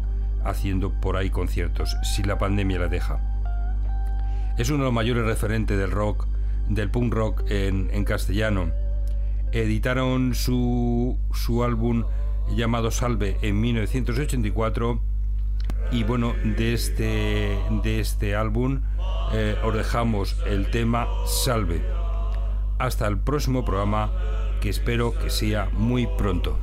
haciendo 0.49 0.91
por 0.91 1.17
ahí 1.17 1.29
conciertos, 1.29 1.95
si 2.03 2.23
la 2.23 2.37
pandemia 2.37 2.79
la 2.79 2.87
deja. 2.87 3.19
Es 4.57 4.69
uno 4.69 4.79
de 4.79 4.85
los 4.85 4.93
mayores 4.93 5.25
referentes 5.25 5.77
del 5.77 5.91
rock, 5.91 6.27
del 6.67 6.89
punk 6.89 7.13
rock 7.13 7.43
en, 7.49 8.03
castellano. 8.05 8.71
Editaron 9.51 10.33
su, 10.33 11.17
su 11.31 11.63
álbum 11.63 12.05
llamado 12.55 12.91
Salve 12.91 13.37
en 13.41 13.59
1984 13.61 14.99
y 15.91 16.03
bueno, 16.03 16.33
de 16.43 16.73
este, 16.73 17.57
de 17.83 17.99
este 17.99 18.35
álbum 18.35 18.81
eh, 19.33 19.55
os 19.63 19.73
dejamos 19.73 20.37
el 20.45 20.69
tema 20.71 21.07
Salve. 21.25 21.81
Hasta 22.79 23.07
el 23.07 23.17
próximo 23.17 23.63
programa 23.63 24.11
que 24.61 24.69
espero 24.69 25.13
que 25.17 25.29
sea 25.29 25.69
muy 25.71 26.07
pronto. 26.17 26.57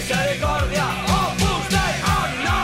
Misericordia, 0.00 0.86
Dei, 1.68 1.94
oh 2.08 2.26
no! 2.46 2.58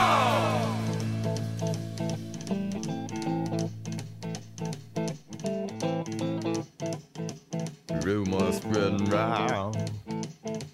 Rumors 8.01 8.57
spreading 8.57 9.05
round 9.05 9.75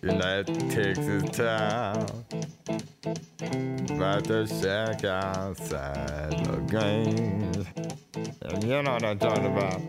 that 0.04 0.46
Texas 0.70 1.24
town 1.36 2.06
about 3.96 4.24
the 4.24 4.48
shack 4.48 5.04
outside 5.04 6.32
the 6.46 6.58
games. 6.72 7.68
And 8.42 8.64
you 8.64 8.82
know 8.82 8.94
what 8.94 9.04
I'm 9.04 9.20
talking 9.20 9.48
about. 9.48 9.82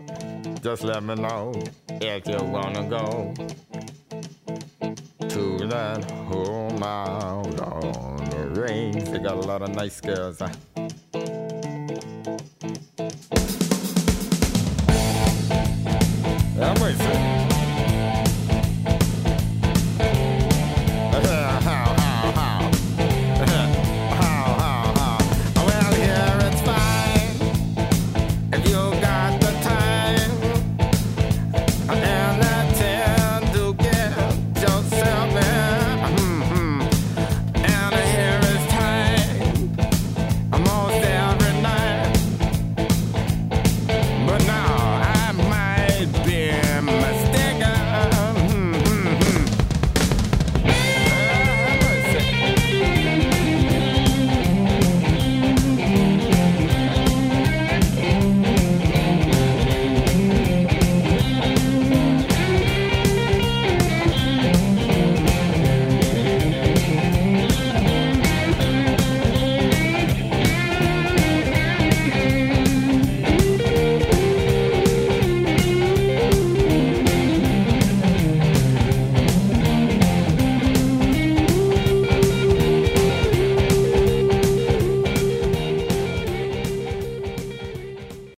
Just 0.61 0.83
let 0.83 1.03
me 1.03 1.15
know 1.15 1.53
if 2.01 2.27
you 2.27 2.43
wanna 2.43 2.83
go 2.89 3.33
to 5.29 5.67
that 5.67 6.09
home 6.11 6.83
out 6.83 7.59
on 7.59 8.17
the 8.29 8.61
range. 8.61 9.09
They 9.09 9.19
got 9.19 9.35
a 9.35 9.41
lot 9.41 9.61
of 9.61 9.69
nice 9.75 10.01
girls. 10.01 10.37
That 10.37 10.57
makes 16.79 16.97
sense. 16.97 17.34